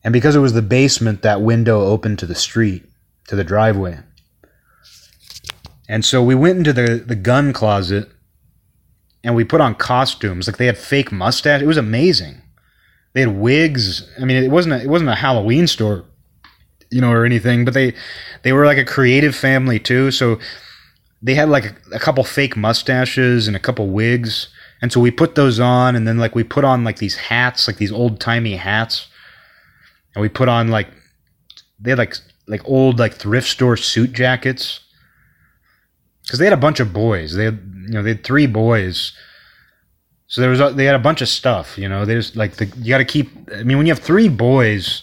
And 0.02 0.12
because 0.12 0.36
it 0.36 0.40
was 0.40 0.52
the 0.52 0.62
basement, 0.62 1.22
that 1.22 1.40
window 1.40 1.80
opened 1.80 2.18
to 2.18 2.26
the 2.26 2.34
street, 2.34 2.84
to 3.28 3.36
the 3.36 3.44
driveway. 3.44 4.00
And 5.88 6.04
so 6.04 6.22
we 6.22 6.34
went 6.34 6.58
into 6.58 6.72
the, 6.72 6.96
the 6.96 7.14
gun 7.14 7.52
closet 7.52 8.10
and 9.22 9.34
we 9.34 9.44
put 9.44 9.60
on 9.60 9.74
costumes. 9.74 10.46
Like 10.46 10.58
they 10.58 10.66
had 10.66 10.78
fake 10.78 11.10
mustache. 11.10 11.62
It 11.62 11.66
was 11.66 11.76
amazing. 11.76 12.42
They 13.14 13.20
had 13.20 13.36
wigs. 13.36 14.08
I 14.20 14.24
mean, 14.24 14.42
it 14.42 14.50
wasn't 14.50 14.74
a, 14.74 14.82
it 14.82 14.88
wasn't 14.88 15.10
a 15.10 15.14
Halloween 15.14 15.66
store, 15.66 16.04
you 16.90 17.00
know, 17.00 17.10
or 17.10 17.24
anything. 17.24 17.64
But 17.64 17.74
they 17.74 17.94
they 18.42 18.52
were 18.52 18.66
like 18.66 18.78
a 18.78 18.84
creative 18.84 19.34
family 19.34 19.78
too. 19.78 20.10
So 20.10 20.38
they 21.24 21.34
had 21.34 21.48
like 21.48 21.64
a, 21.64 21.96
a 21.96 21.98
couple 21.98 22.22
fake 22.22 22.54
mustaches 22.54 23.48
and 23.48 23.56
a 23.56 23.60
couple 23.60 23.88
wigs. 23.88 24.48
And 24.82 24.92
so 24.92 25.00
we 25.00 25.10
put 25.10 25.34
those 25.34 25.58
on, 25.58 25.96
and 25.96 26.06
then 26.06 26.18
like 26.18 26.34
we 26.34 26.44
put 26.44 26.64
on 26.64 26.84
like 26.84 26.98
these 26.98 27.16
hats, 27.16 27.66
like 27.66 27.78
these 27.78 27.90
old 27.90 28.20
timey 28.20 28.56
hats, 28.56 29.08
and 30.14 30.20
we 30.20 30.28
put 30.28 30.48
on 30.48 30.68
like 30.68 30.88
they 31.80 31.90
had 31.90 31.98
like 31.98 32.16
like 32.46 32.60
old 32.68 32.98
like 32.98 33.14
thrift 33.14 33.48
store 33.48 33.78
suit 33.78 34.12
jackets 34.12 34.80
because 36.22 36.38
they 36.38 36.44
had 36.44 36.52
a 36.52 36.58
bunch 36.58 36.80
of 36.80 36.92
boys. 36.92 37.34
They 37.34 37.46
had 37.46 37.58
you 37.86 37.94
know 37.94 38.02
they 38.02 38.10
had 38.10 38.24
three 38.24 38.46
boys, 38.46 39.12
so 40.26 40.42
there 40.42 40.50
was 40.50 40.60
a, 40.60 40.70
they 40.70 40.84
had 40.84 40.94
a 40.94 40.98
bunch 40.98 41.22
of 41.22 41.28
stuff. 41.28 41.78
You 41.78 41.88
know, 41.88 42.04
they 42.04 42.14
just 42.14 42.36
like 42.36 42.56
the, 42.56 42.66
you 42.66 42.90
got 42.90 42.98
to 42.98 43.06
keep. 43.06 43.30
I 43.54 43.62
mean, 43.62 43.78
when 43.78 43.86
you 43.86 43.94
have 43.94 44.02
three 44.02 44.28
boys, 44.28 45.02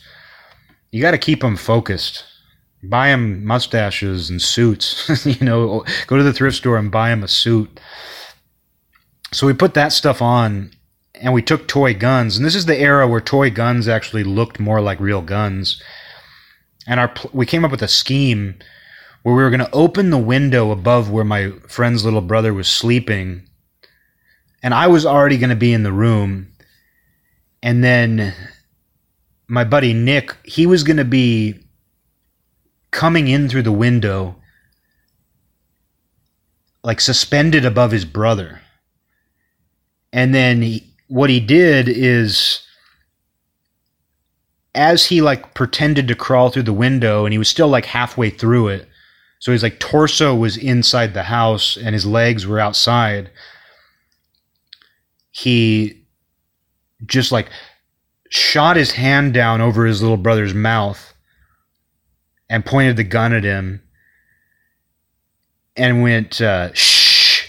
you 0.92 1.02
got 1.02 1.12
to 1.12 1.18
keep 1.18 1.42
them 1.42 1.58
focused. 1.58 2.26
Buy 2.84 3.10
them 3.10 3.46
mustaches 3.46 4.30
and 4.30 4.42
suits. 4.42 5.26
you 5.26 5.46
know, 5.46 5.86
go 6.08 6.18
to 6.18 6.24
the 6.24 6.34
thrift 6.34 6.58
store 6.58 6.78
and 6.78 6.92
buy 6.92 7.10
them 7.10 7.24
a 7.24 7.28
suit. 7.28 7.80
So 9.32 9.48
we 9.48 9.54
put 9.54 9.76
that 9.76 9.94
stuff 9.94 10.22
on, 10.22 10.72
and 11.16 11.34
we 11.34 11.42
took 11.42 11.68
toy 11.68 11.94
guns. 11.94 12.36
And 12.36 12.46
this 12.46 12.56
is 12.56 12.66
the 12.66 12.78
era 12.78 13.08
where 13.08 13.22
toy 13.22 13.50
guns 13.50 13.88
actually 13.88 14.24
looked 14.24 14.60
more 14.60 14.82
like 14.82 15.00
real 15.00 15.22
guns. 15.22 15.82
And 16.88 17.00
our 17.00 17.14
we 17.32 17.46
came 17.46 17.64
up 17.64 17.72
with 17.72 17.84
a 17.84 17.88
scheme 17.88 18.56
where 19.24 19.36
we 19.36 19.44
were 19.44 19.52
going 19.52 19.60
to 19.60 19.72
open 19.72 20.10
the 20.10 20.18
window 20.18 20.72
above 20.72 21.12
where 21.12 21.24
my 21.24 21.52
friend's 21.68 22.04
little 22.04 22.22
brother 22.22 22.54
was 22.54 22.68
sleeping. 22.68 23.48
And 24.64 24.74
I 24.74 24.88
was 24.88 25.06
already 25.06 25.38
going 25.38 25.52
to 25.52 25.56
be 25.56 25.74
in 25.74 25.84
the 25.84 25.92
room. 25.92 26.48
And 27.62 27.84
then 27.84 28.34
my 29.48 29.64
buddy 29.64 29.94
Nick, 29.94 30.36
he 30.44 30.66
was 30.66 30.84
going 30.84 30.98
to 30.98 31.06
be 31.06 31.60
coming 32.92 33.28
in 33.28 33.50
through 33.50 33.64
the 33.64 33.72
window, 33.72 34.36
like 36.84 37.02
suspended 37.02 37.66
above 37.66 37.92
his 37.92 38.06
brother. 38.06 38.62
And 40.14 40.36
then 40.36 40.62
he, 40.62 40.94
what 41.08 41.30
he 41.30 41.40
did 41.40 41.88
is 41.88 42.62
as 44.76 45.06
he 45.06 45.22
like 45.22 45.54
pretended 45.54 46.08
to 46.08 46.16
crawl 46.16 46.50
through 46.50 46.64
the 46.64 46.74
window 46.74 47.26
and 47.26 47.34
he 47.34 47.38
was 47.38 47.50
still 47.50 47.68
like 47.68 47.86
halfway 47.86 48.30
through 48.30 48.70
it 48.70 48.88
so 49.42 49.52
his 49.52 49.64
like 49.64 49.80
torso 49.80 50.36
was 50.36 50.56
inside 50.56 51.16
the 51.16 51.24
house 51.24 51.76
and 51.76 51.96
his 51.96 52.06
legs 52.06 52.46
were 52.46 52.60
outside. 52.60 53.32
He 55.32 56.06
just 57.08 57.32
like 57.32 57.50
shot 58.30 58.76
his 58.76 58.92
hand 58.92 59.34
down 59.34 59.60
over 59.60 59.84
his 59.84 60.04
little 60.04 60.16
brother's 60.16 60.54
mouth 60.54 61.11
and 62.52 62.64
pointed 62.64 62.98
the 62.98 63.04
gun 63.04 63.34
at 63.34 63.44
him 63.44 63.82
and 65.76 66.04
went 66.04 66.40
uh, 66.40 66.72
shh. 66.74 67.48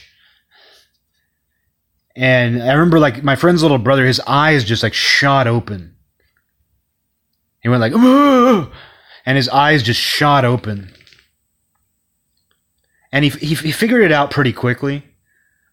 And 2.16 2.62
I 2.62 2.72
remember 2.72 2.98
like 2.98 3.22
my 3.22 3.36
friend's 3.36 3.62
little 3.62 3.78
brother, 3.78 4.06
his 4.06 4.20
eyes 4.20 4.64
just 4.64 4.82
like 4.82 4.94
shot 4.94 5.46
open. 5.46 5.96
He 7.62 7.68
went 7.68 7.80
like, 7.80 7.92
and 7.94 9.36
his 9.36 9.48
eyes 9.50 9.82
just 9.82 10.00
shot 10.00 10.44
open 10.44 10.92
and 13.12 13.24
he, 13.24 13.30
he 13.30 13.54
he 13.54 13.72
figured 13.72 14.02
it 14.02 14.10
out 14.10 14.30
pretty 14.30 14.52
quickly. 14.52 15.04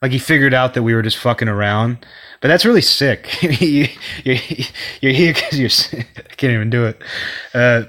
Like 0.01 0.11
he 0.11 0.19
figured 0.19 0.53
out 0.53 0.75
that 0.75 0.83
we 0.83 0.93
were 0.93 1.01
just 1.01 1.17
fucking 1.17 1.47
around, 1.47 2.05
but 2.41 2.49
that's 2.49 2.65
really 2.65 2.81
sick. 2.81 3.41
you, 3.61 3.87
you, 4.23 4.39
you're 5.01 5.13
here 5.13 5.33
because 5.33 5.59
you're. 5.59 6.03
Can't 6.37 6.53
even 6.53 6.69
do 6.69 6.85
it. 6.85 7.01
Uh, 7.53 7.83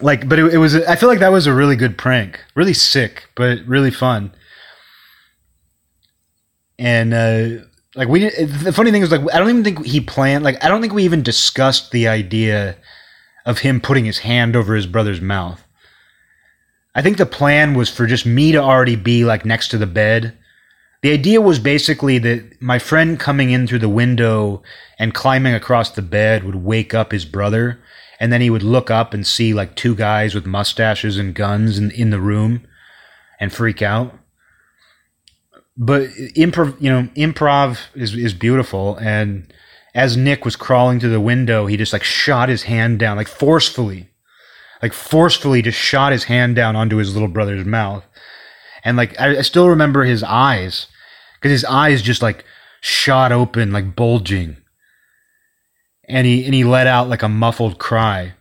like, 0.00 0.28
but 0.28 0.38
it, 0.38 0.54
it 0.54 0.58
was. 0.58 0.74
I 0.74 0.96
feel 0.96 1.08
like 1.08 1.20
that 1.20 1.32
was 1.32 1.46
a 1.46 1.54
really 1.54 1.76
good 1.76 1.96
prank. 1.96 2.40
Really 2.54 2.74
sick, 2.74 3.28
but 3.34 3.58
really 3.66 3.90
fun. 3.90 4.32
And 6.78 7.14
uh, 7.14 7.64
like 7.94 8.08
we, 8.08 8.28
the 8.28 8.72
funny 8.72 8.90
thing 8.90 9.02
is, 9.02 9.10
like 9.10 9.22
I 9.32 9.38
don't 9.38 9.50
even 9.50 9.64
think 9.64 9.84
he 9.84 10.00
planned. 10.00 10.44
Like 10.44 10.62
I 10.64 10.68
don't 10.68 10.80
think 10.80 10.92
we 10.92 11.04
even 11.04 11.22
discussed 11.22 11.92
the 11.92 12.08
idea 12.08 12.76
of 13.46 13.58
him 13.58 13.80
putting 13.80 14.04
his 14.04 14.18
hand 14.18 14.56
over 14.56 14.74
his 14.74 14.86
brother's 14.86 15.20
mouth. 15.20 15.64
I 16.94 17.02
think 17.02 17.16
the 17.16 17.26
plan 17.26 17.74
was 17.74 17.88
for 17.88 18.06
just 18.06 18.24
me 18.24 18.52
to 18.52 18.58
already 18.58 18.96
be 18.96 19.24
like 19.24 19.44
next 19.44 19.68
to 19.68 19.78
the 19.78 19.86
bed. 19.86 20.36
The 21.02 21.12
idea 21.12 21.40
was 21.40 21.58
basically 21.58 22.18
that 22.18 22.62
my 22.62 22.78
friend 22.78 23.20
coming 23.20 23.50
in 23.50 23.66
through 23.66 23.80
the 23.80 23.88
window 23.88 24.62
and 24.98 25.12
climbing 25.12 25.52
across 25.52 25.90
the 25.90 26.02
bed 26.02 26.44
would 26.44 26.54
wake 26.54 26.94
up 26.94 27.12
his 27.12 27.24
brother, 27.24 27.78
and 28.20 28.32
then 28.32 28.40
he 28.40 28.50
would 28.50 28.62
look 28.62 28.90
up 28.90 29.14
and 29.14 29.26
see 29.26 29.52
like 29.54 29.74
two 29.74 29.94
guys 29.94 30.34
with 30.34 30.46
mustaches 30.46 31.18
and 31.18 31.34
guns 31.34 31.78
in, 31.78 31.90
in 31.90 32.10
the 32.10 32.20
room 32.20 32.66
and 33.40 33.52
freak 33.52 33.82
out. 33.82 34.18
But 35.76 36.10
improv, 36.36 36.80
you 36.80 36.90
know, 36.90 37.08
improv 37.16 37.78
is, 37.94 38.14
is 38.14 38.34
beautiful. 38.34 38.96
And 38.96 39.52
as 39.94 40.16
Nick 40.16 40.44
was 40.44 40.56
crawling 40.56 41.00
through 41.00 41.10
the 41.10 41.20
window, 41.20 41.66
he 41.66 41.76
just 41.76 41.92
like 41.92 42.04
shot 42.04 42.48
his 42.48 42.64
hand 42.64 42.98
down, 42.98 43.16
like 43.16 43.28
forcefully 43.28 44.10
like 44.84 44.92
forcefully 44.92 45.62
just 45.62 45.78
shot 45.78 46.12
his 46.12 46.24
hand 46.24 46.54
down 46.54 46.76
onto 46.76 46.96
his 46.96 47.14
little 47.14 47.28
brother's 47.28 47.64
mouth. 47.64 48.04
And 48.84 48.98
like 48.98 49.18
I, 49.18 49.38
I 49.38 49.40
still 49.40 49.70
remember 49.70 50.04
his 50.04 50.22
eyes 50.22 50.88
because 51.34 51.52
his 51.52 51.64
eyes 51.64 52.02
just 52.02 52.20
like 52.20 52.44
shot 52.82 53.32
open, 53.32 53.72
like 53.72 53.96
bulging. 53.96 54.58
And 56.08 56.26
he 56.26 56.44
and 56.44 56.54
he 56.54 56.64
let 56.64 56.86
out 56.86 57.08
like 57.08 57.22
a 57.22 57.28
muffled 57.28 57.78
cry. 57.78 58.34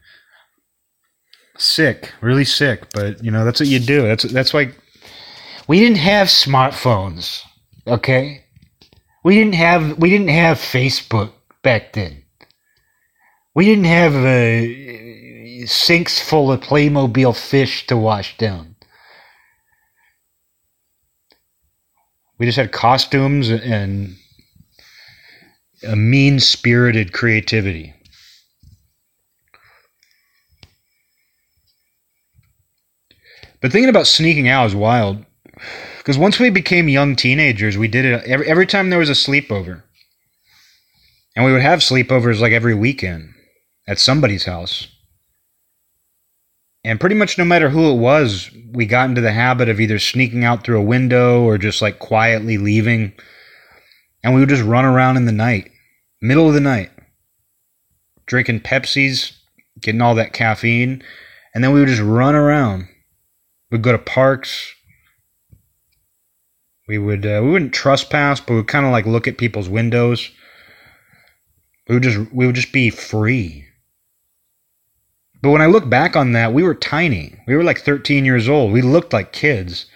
Sick, 1.58 2.12
really 2.22 2.46
sick, 2.46 2.88
but 2.94 3.24
you 3.24 3.32
know 3.32 3.46
that's 3.46 3.60
what 3.60 3.70
you 3.70 3.80
do. 3.80 4.02
That's 4.04 4.24
that's 4.24 4.54
why 4.54 4.74
we 5.68 5.80
didn't 5.80 6.00
have 6.00 6.28
smartphones, 6.28 7.42
okay? 7.88 8.44
We 9.24 9.36
didn't 9.36 9.56
have 9.56 9.98
we 9.98 10.10
didn't 10.10 10.30
have 10.30 10.58
Facebook 10.58 11.32
back 11.62 11.94
then. 11.94 12.24
We 13.56 13.66
didn't 13.66 13.86
have 13.86 14.16
uh, 14.16 15.68
sinks 15.68 16.20
full 16.20 16.52
of 16.52 16.62
Playmobil 16.62 17.36
fish 17.36 17.88
to 17.88 17.96
wash 17.96 18.38
down. 18.38 18.76
We 22.38 22.48
just 22.48 22.58
had 22.58 22.72
costumes 22.72 23.50
and 23.50 24.18
a 25.84 25.96
mean 25.96 26.40
spirited 26.40 27.14
creativity. 27.14 27.94
But 33.62 33.72
thinking 33.72 33.90
about 33.90 34.08
sneaking 34.08 34.50
out 34.50 34.68
is 34.68 34.76
wild. 34.76 35.26
Because 35.98 36.18
once 36.18 36.38
we 36.38 36.50
became 36.50 36.90
young 36.90 37.16
teenagers, 37.16 37.78
we 37.78 37.88
did 37.88 38.04
it 38.04 38.24
every, 38.26 38.46
every 38.46 38.68
time 38.68 38.90
there 38.90 39.00
was 39.00 39.10
a 39.10 39.14
sleepover. 39.14 39.84
And 41.36 41.46
we 41.46 41.54
would 41.54 41.62
have 41.62 41.80
sleepovers 41.80 42.42
like 42.42 42.52
every 42.52 42.76
weekend 42.76 43.34
at 43.88 44.00
somebody's 44.00 44.44
house. 44.44 44.90
And 46.84 47.00
pretty 47.00 47.16
much 47.16 47.38
no 47.38 47.46
matter 47.46 47.70
who 47.70 47.90
it 47.92 47.98
was, 47.98 48.52
we 48.74 48.86
got 48.86 49.08
into 49.08 49.22
the 49.22 49.32
habit 49.32 49.70
of 49.70 49.80
either 49.80 49.98
sneaking 49.98 50.44
out 50.44 50.64
through 50.66 50.80
a 50.80 50.84
window 50.84 51.44
or 51.44 51.58
just 51.58 51.82
like 51.82 52.00
quietly 52.00 52.58
leaving. 52.58 53.14
And 54.22 54.34
we 54.34 54.42
would 54.42 54.50
just 54.50 54.64
run 54.64 54.84
around 54.84 55.16
in 55.16 55.26
the 55.26 55.32
night, 55.32 55.72
middle 56.24 56.48
of 56.48 56.54
the 56.54 56.62
night, 56.62 56.90
drinking 58.26 58.62
Pepsis, 58.62 59.34
getting 59.80 60.02
all 60.02 60.16
that 60.16 60.34
caffeine. 60.34 61.04
And 61.54 61.64
then 61.64 61.74
we 61.74 61.82
would 61.82 61.90
just 61.90 62.02
run 62.02 62.34
around. 62.34 62.88
We'd 63.70 63.84
go 63.84 63.92
to 63.92 64.00
parks. 64.00 64.74
We 66.88 66.98
would 66.98 67.26
uh, 67.26 67.42
we 67.44 67.52
wouldn't 67.52 67.74
trespass, 67.74 68.40
but 68.40 68.56
we'd 68.56 68.68
kind 68.68 68.86
of 68.86 68.92
like 68.92 69.06
look 69.06 69.28
at 69.28 69.38
people's 69.38 69.70
windows. 69.70 70.32
We 71.88 71.96
would 71.96 72.04
just 72.04 72.32
we 72.34 72.46
would 72.46 72.56
just 72.56 72.72
be 72.72 72.90
free. 72.90 73.66
But 75.42 75.52
when 75.52 75.62
I 75.62 75.66
look 75.66 75.90
back 75.90 76.16
on 76.16 76.32
that, 76.32 76.54
we 76.54 76.64
were 76.64 76.74
tiny. 76.74 77.36
We 77.48 77.56
were 77.56 77.64
like 77.64 77.80
13 77.80 78.24
years 78.24 78.48
old. 78.48 78.72
We 78.72 78.82
looked 78.82 79.12
like 79.12 79.34
kids. 79.34 79.88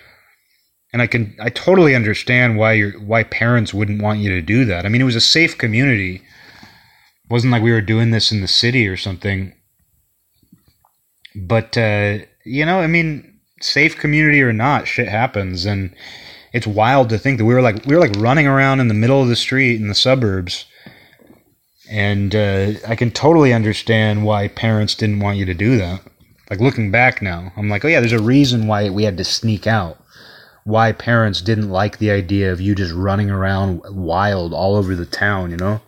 And 0.94 1.02
I 1.02 1.08
can 1.08 1.36
I 1.40 1.50
totally 1.50 1.96
understand 1.96 2.58
why 2.58 2.74
your 2.74 2.92
why 3.00 3.24
parents 3.24 3.74
wouldn't 3.74 4.02
want 4.02 4.20
you 4.20 4.30
to 4.30 4.42
do 4.42 4.66
that. 4.66 4.86
I 4.86 4.90
mean, 4.90 5.02
it 5.02 5.06
was 5.06 5.16
a 5.16 5.22
safe 5.22 5.58
community. 5.58 6.16
It 6.16 7.30
wasn't 7.30 7.52
like 7.52 7.64
we 7.64 7.72
were 7.72 7.82
doing 7.82 8.12
this 8.12 8.32
in 8.32 8.42
the 8.42 8.48
city 8.48 8.88
or 8.88 8.98
something. 8.98 9.54
But 11.36 11.78
uh, 11.78 12.20
you 12.46 12.66
know, 12.66 12.80
I 12.80 12.88
mean, 12.88 13.40
safe 13.62 13.98
community 13.98 14.42
or 14.42 14.54
not, 14.54 14.88
shit 14.88 15.08
happens 15.08 15.66
and 15.66 15.94
it's 16.54 16.66
wild 16.66 17.10
to 17.10 17.18
think 17.18 17.38
that 17.38 17.46
we 17.46 17.54
were 17.54 17.62
like 17.62 17.86
we 17.86 17.96
were 17.96 18.02
like 18.02 18.16
running 18.18 18.48
around 18.48 18.80
in 18.80 18.88
the 18.88 18.94
middle 18.94 19.22
of 19.22 19.28
the 19.28 19.36
street 19.36 19.82
in 19.82 19.90
the 19.90 19.96
suburbs 19.96 20.66
and 21.90 22.36
uh, 22.36 22.74
I 22.88 22.96
can 22.96 23.12
totally 23.12 23.54
understand 23.54 24.26
why 24.26 24.48
parents 24.50 24.96
didn't 24.96 25.20
want 25.20 25.38
you 25.38 25.46
to 25.46 25.54
do 25.54 25.78
that. 25.78 26.02
Like 26.50 26.60
looking 26.60 26.92
back 26.92 27.22
now, 27.22 27.52
I'm 27.56 27.70
like, 27.70 27.84
oh 27.84 27.88
yeah, 27.88 28.00
there's 28.00 28.12
a 28.12 28.22
reason 28.22 28.68
why 28.68 28.90
we 28.90 29.04
had 29.04 29.18
to 29.18 29.24
sneak 29.24 29.68
out. 29.68 30.02
Why 30.68 30.92
parents 30.92 31.40
didn't 31.40 31.70
like 31.70 31.98
the 31.98 32.12
idea 32.12 32.52
of 32.52 32.60
you 32.60 32.76
just 32.76 32.94
running 32.94 33.30
around 33.30 33.84
wild 33.90 34.54
all 34.54 34.76
over 34.76 34.98
the 34.98 35.06
town, 35.06 35.50
you 35.50 35.56
know? 35.56 35.80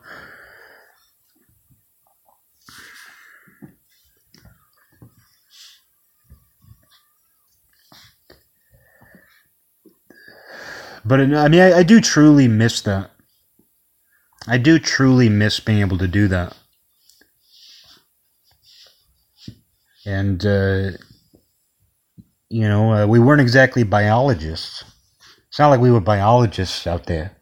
But 11.04 11.20
I 11.20 11.50
mean, 11.50 11.60
I, 11.60 11.80
I 11.80 11.84
do 11.84 12.00
truly 12.00 12.48
miss 12.48 12.80
that. 12.84 13.12
I 14.48 14.58
do 14.58 14.80
truly 14.80 15.28
miss 15.28 15.60
being 15.60 15.82
able 15.82 15.98
to 15.98 16.08
do 16.08 16.30
that. 16.30 16.56
And, 20.06 20.46
uh, 20.46 20.92
you 22.50 22.68
know, 22.68 22.94
uh, 22.94 23.08
we 23.08 23.20
weren't 23.20 23.42
exactly 23.42 23.84
biologists. 23.84 24.84
It's 25.48 25.60
not 25.60 25.70
like 25.70 25.80
we 25.80 25.92
were 25.92 26.00
biologists 26.00 26.86
out 26.88 27.06
there. 27.06 27.38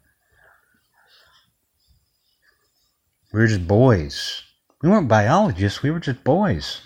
We 3.33 3.39
were 3.39 3.47
just 3.47 3.67
boys. 3.67 4.43
We 4.81 4.89
weren't 4.89 5.07
biologists, 5.07 5.81
we 5.81 5.91
were 5.91 5.99
just 5.99 6.23
boys. 6.23 6.81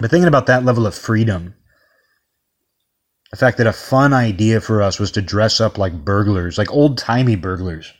But 0.00 0.10
thinking 0.10 0.28
about 0.28 0.46
that 0.46 0.64
level 0.64 0.86
of 0.86 0.94
freedom, 0.94 1.54
the 3.30 3.36
fact 3.36 3.58
that 3.58 3.66
a 3.66 3.72
fun 3.72 4.12
idea 4.12 4.60
for 4.60 4.80
us 4.80 4.98
was 4.98 5.10
to 5.12 5.22
dress 5.22 5.60
up 5.60 5.76
like 5.76 6.04
burglars, 6.04 6.56
like 6.56 6.70
old 6.70 6.96
timey 6.96 7.36
burglars. 7.36 7.92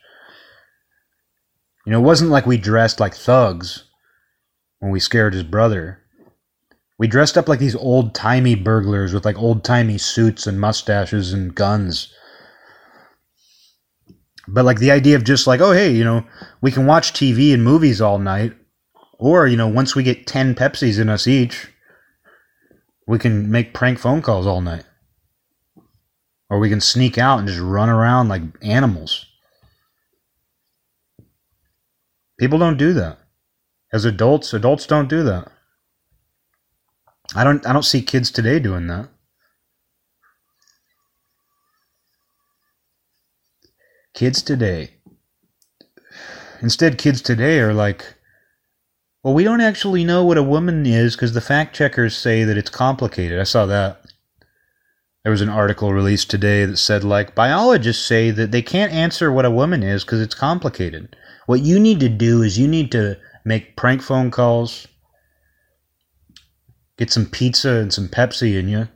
You 1.85 1.91
know, 1.91 1.99
it 1.99 2.03
wasn't 2.03 2.31
like 2.31 2.45
we 2.45 2.57
dressed 2.57 2.99
like 2.99 3.15
thugs 3.15 3.85
when 4.79 4.91
we 4.91 4.99
scared 4.99 5.33
his 5.33 5.43
brother. 5.43 5.99
We 6.99 7.07
dressed 7.07 7.37
up 7.37 7.47
like 7.47 7.59
these 7.59 7.77
old 7.77 8.13
timey 8.13 8.55
burglars 8.55 9.13
with 9.13 9.23
like 9.23 9.39
old 9.39 9.63
timey 9.63 9.97
suits 9.97 10.45
and 10.45 10.59
mustaches 10.59 11.31
and 11.31 11.55
guns. 11.55 12.13
But 14.49 14.65
like 14.65 14.79
the 14.79 14.91
idea 14.91 15.15
of 15.15 15.23
just 15.23 15.47
like, 15.47 15.61
oh, 15.61 15.71
hey, 15.71 15.91
you 15.91 16.03
know, 16.03 16.25
we 16.59 16.71
can 16.71 16.85
watch 16.85 17.13
TV 17.13 17.53
and 17.53 17.63
movies 17.63 18.01
all 18.01 18.19
night. 18.19 18.53
Or, 19.17 19.47
you 19.47 19.55
know, 19.55 19.67
once 19.67 19.95
we 19.95 20.03
get 20.03 20.27
10 20.27 20.55
Pepsis 20.55 20.99
in 20.99 21.07
us 21.07 21.25
each, 21.25 21.67
we 23.07 23.17
can 23.17 23.49
make 23.49 23.73
prank 23.73 23.97
phone 23.97 24.21
calls 24.21 24.45
all 24.45 24.61
night. 24.61 24.83
Or 26.49 26.59
we 26.59 26.69
can 26.69 26.81
sneak 26.81 27.17
out 27.17 27.39
and 27.39 27.47
just 27.47 27.61
run 27.61 27.89
around 27.89 28.27
like 28.27 28.41
animals. 28.61 29.25
People 32.37 32.59
don't 32.59 32.77
do 32.77 32.91
that. 32.93 33.19
As 33.93 34.03
adults, 34.03 34.53
adults 34.53 34.85
don't 34.85 35.09
do 35.09 35.23
that. 35.23 35.49
I 37.35 37.43
don't 37.43 37.65
I 37.65 37.73
don't 37.73 37.83
see 37.83 38.01
kids 38.01 38.31
today 38.31 38.59
doing 38.59 38.87
that. 38.87 39.09
Kids 44.13 44.41
today. 44.41 44.91
Instead 46.61 46.97
kids 46.97 47.21
today 47.21 47.59
are 47.59 47.73
like 47.73 48.15
well, 49.23 49.33
we 49.33 49.43
don't 49.43 49.61
actually 49.61 50.05
know 50.05 50.23
what 50.23 50.37
a 50.37 50.43
woman 50.43 50.85
is 50.85 51.15
because 51.15 51.33
the 51.33 51.41
fact 51.41 51.75
checkers 51.75 52.15
say 52.15 52.45
that 52.45 52.57
it's 52.57 52.69
complicated. 52.69 53.39
I 53.39 53.43
saw 53.43 53.65
that. 53.65 54.01
There 55.23 55.31
was 55.31 55.41
an 55.41 55.49
article 55.49 55.91
released 55.91 56.29
today 56.29 56.63
that 56.63 56.77
said, 56.77 57.03
like, 57.03 57.35
biologists 57.35 58.05
say 58.05 58.31
that 58.31 58.51
they 58.51 58.61
can't 58.61 58.93
answer 58.93 59.29
what 59.29 59.43
a 59.43 59.51
woman 59.51 59.83
is 59.83 60.05
because 60.05 60.21
it's 60.21 60.33
complicated. 60.33 61.17
What 61.47 61.59
you 61.59 61.79
need 61.79 61.99
to 61.99 62.07
do 62.07 62.41
is 62.41 62.57
you 62.57 62.67
need 62.69 62.93
to 62.93 63.17
make 63.43 63.75
prank 63.75 64.01
phone 64.01 64.31
calls, 64.31 64.87
get 66.99 67.11
some 67.11 67.25
pizza 67.25 67.69
and 67.77 67.91
some 67.91 68.07
Pepsi 68.07 68.59
in 68.59 68.69
you, 68.69 68.87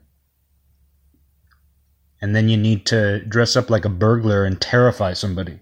and 2.22 2.36
then 2.36 2.48
you 2.50 2.58
need 2.58 2.86
to 2.86 3.26
dress 3.26 3.56
up 3.56 3.72
like 3.72 3.84
a 3.84 3.90
burglar 3.90 4.46
and 4.46 4.62
terrify 4.62 5.14
somebody. 5.14 5.60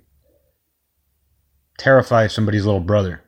Terrify 1.77 2.27
somebody's 2.27 2.65
little 2.65 2.81
brother. 2.81 3.21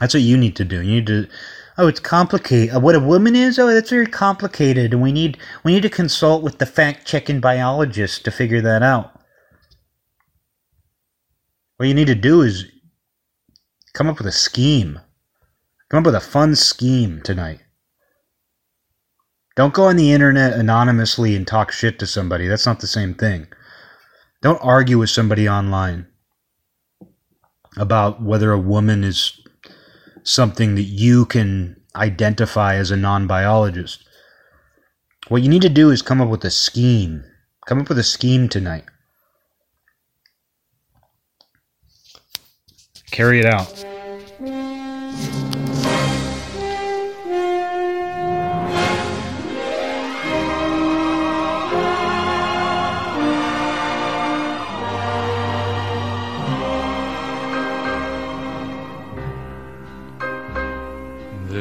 That's 0.00 0.14
what 0.14 0.22
you 0.22 0.38
need 0.38 0.56
to 0.56 0.64
do. 0.64 0.80
You 0.80 0.94
need 0.94 1.06
to 1.08 1.28
oh 1.76 1.86
it's 1.86 2.00
complicated 2.00 2.74
uh, 2.74 2.80
what 2.80 2.96
a 2.96 3.00
woman 3.00 3.36
is 3.36 3.56
oh 3.56 3.68
that's 3.68 3.90
very 3.90 4.06
complicated 4.06 4.92
and 4.92 5.00
we 5.00 5.12
need 5.12 5.38
we 5.62 5.72
need 5.72 5.82
to 5.82 5.88
consult 5.88 6.42
with 6.42 6.58
the 6.58 6.66
fact 6.66 7.06
checking 7.06 7.38
biologist 7.38 8.24
to 8.24 8.32
figure 8.32 8.60
that 8.60 8.82
out 8.82 9.18
what 11.78 11.86
you 11.86 11.94
need 11.94 12.08
to 12.08 12.14
do 12.16 12.42
is 12.42 12.64
come 13.94 14.08
up 14.08 14.18
with 14.18 14.26
a 14.26 14.32
scheme. 14.32 15.00
Come 15.90 16.00
up 16.00 16.06
with 16.06 16.14
a 16.14 16.20
fun 16.20 16.54
scheme 16.54 17.22
tonight. 17.22 17.60
Don't 19.56 19.74
go 19.74 19.84
on 19.84 19.96
the 19.96 20.12
internet 20.12 20.52
anonymously 20.52 21.34
and 21.34 21.46
talk 21.46 21.72
shit 21.72 21.98
to 21.98 22.06
somebody. 22.06 22.46
That's 22.46 22.66
not 22.66 22.80
the 22.80 22.86
same 22.86 23.14
thing. 23.14 23.48
Don't 24.42 24.62
argue 24.62 24.98
with 24.98 25.10
somebody 25.10 25.48
online 25.48 26.06
about 27.76 28.22
whether 28.22 28.52
a 28.52 28.58
woman 28.58 29.02
is 29.02 29.40
something 30.22 30.74
that 30.74 30.82
you 30.82 31.24
can 31.24 31.80
identify 31.96 32.76
as 32.76 32.90
a 32.90 32.96
non 32.96 33.26
biologist. 33.26 34.04
What 35.28 35.42
you 35.42 35.48
need 35.48 35.62
to 35.62 35.68
do 35.68 35.90
is 35.90 36.02
come 36.02 36.20
up 36.20 36.28
with 36.28 36.44
a 36.44 36.50
scheme. 36.50 37.24
Come 37.66 37.80
up 37.80 37.88
with 37.88 37.98
a 37.98 38.04
scheme 38.04 38.48
tonight. 38.48 38.84
Carry 43.10 43.40
it 43.40 43.46
out. 43.46 43.87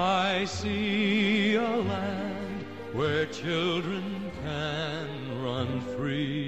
I 0.00 0.46
see 0.46 1.56
a 1.56 1.60
land 1.60 2.64
where 2.94 3.26
children 3.26 4.32
can 4.42 5.42
run 5.44 5.82
free 5.94 6.39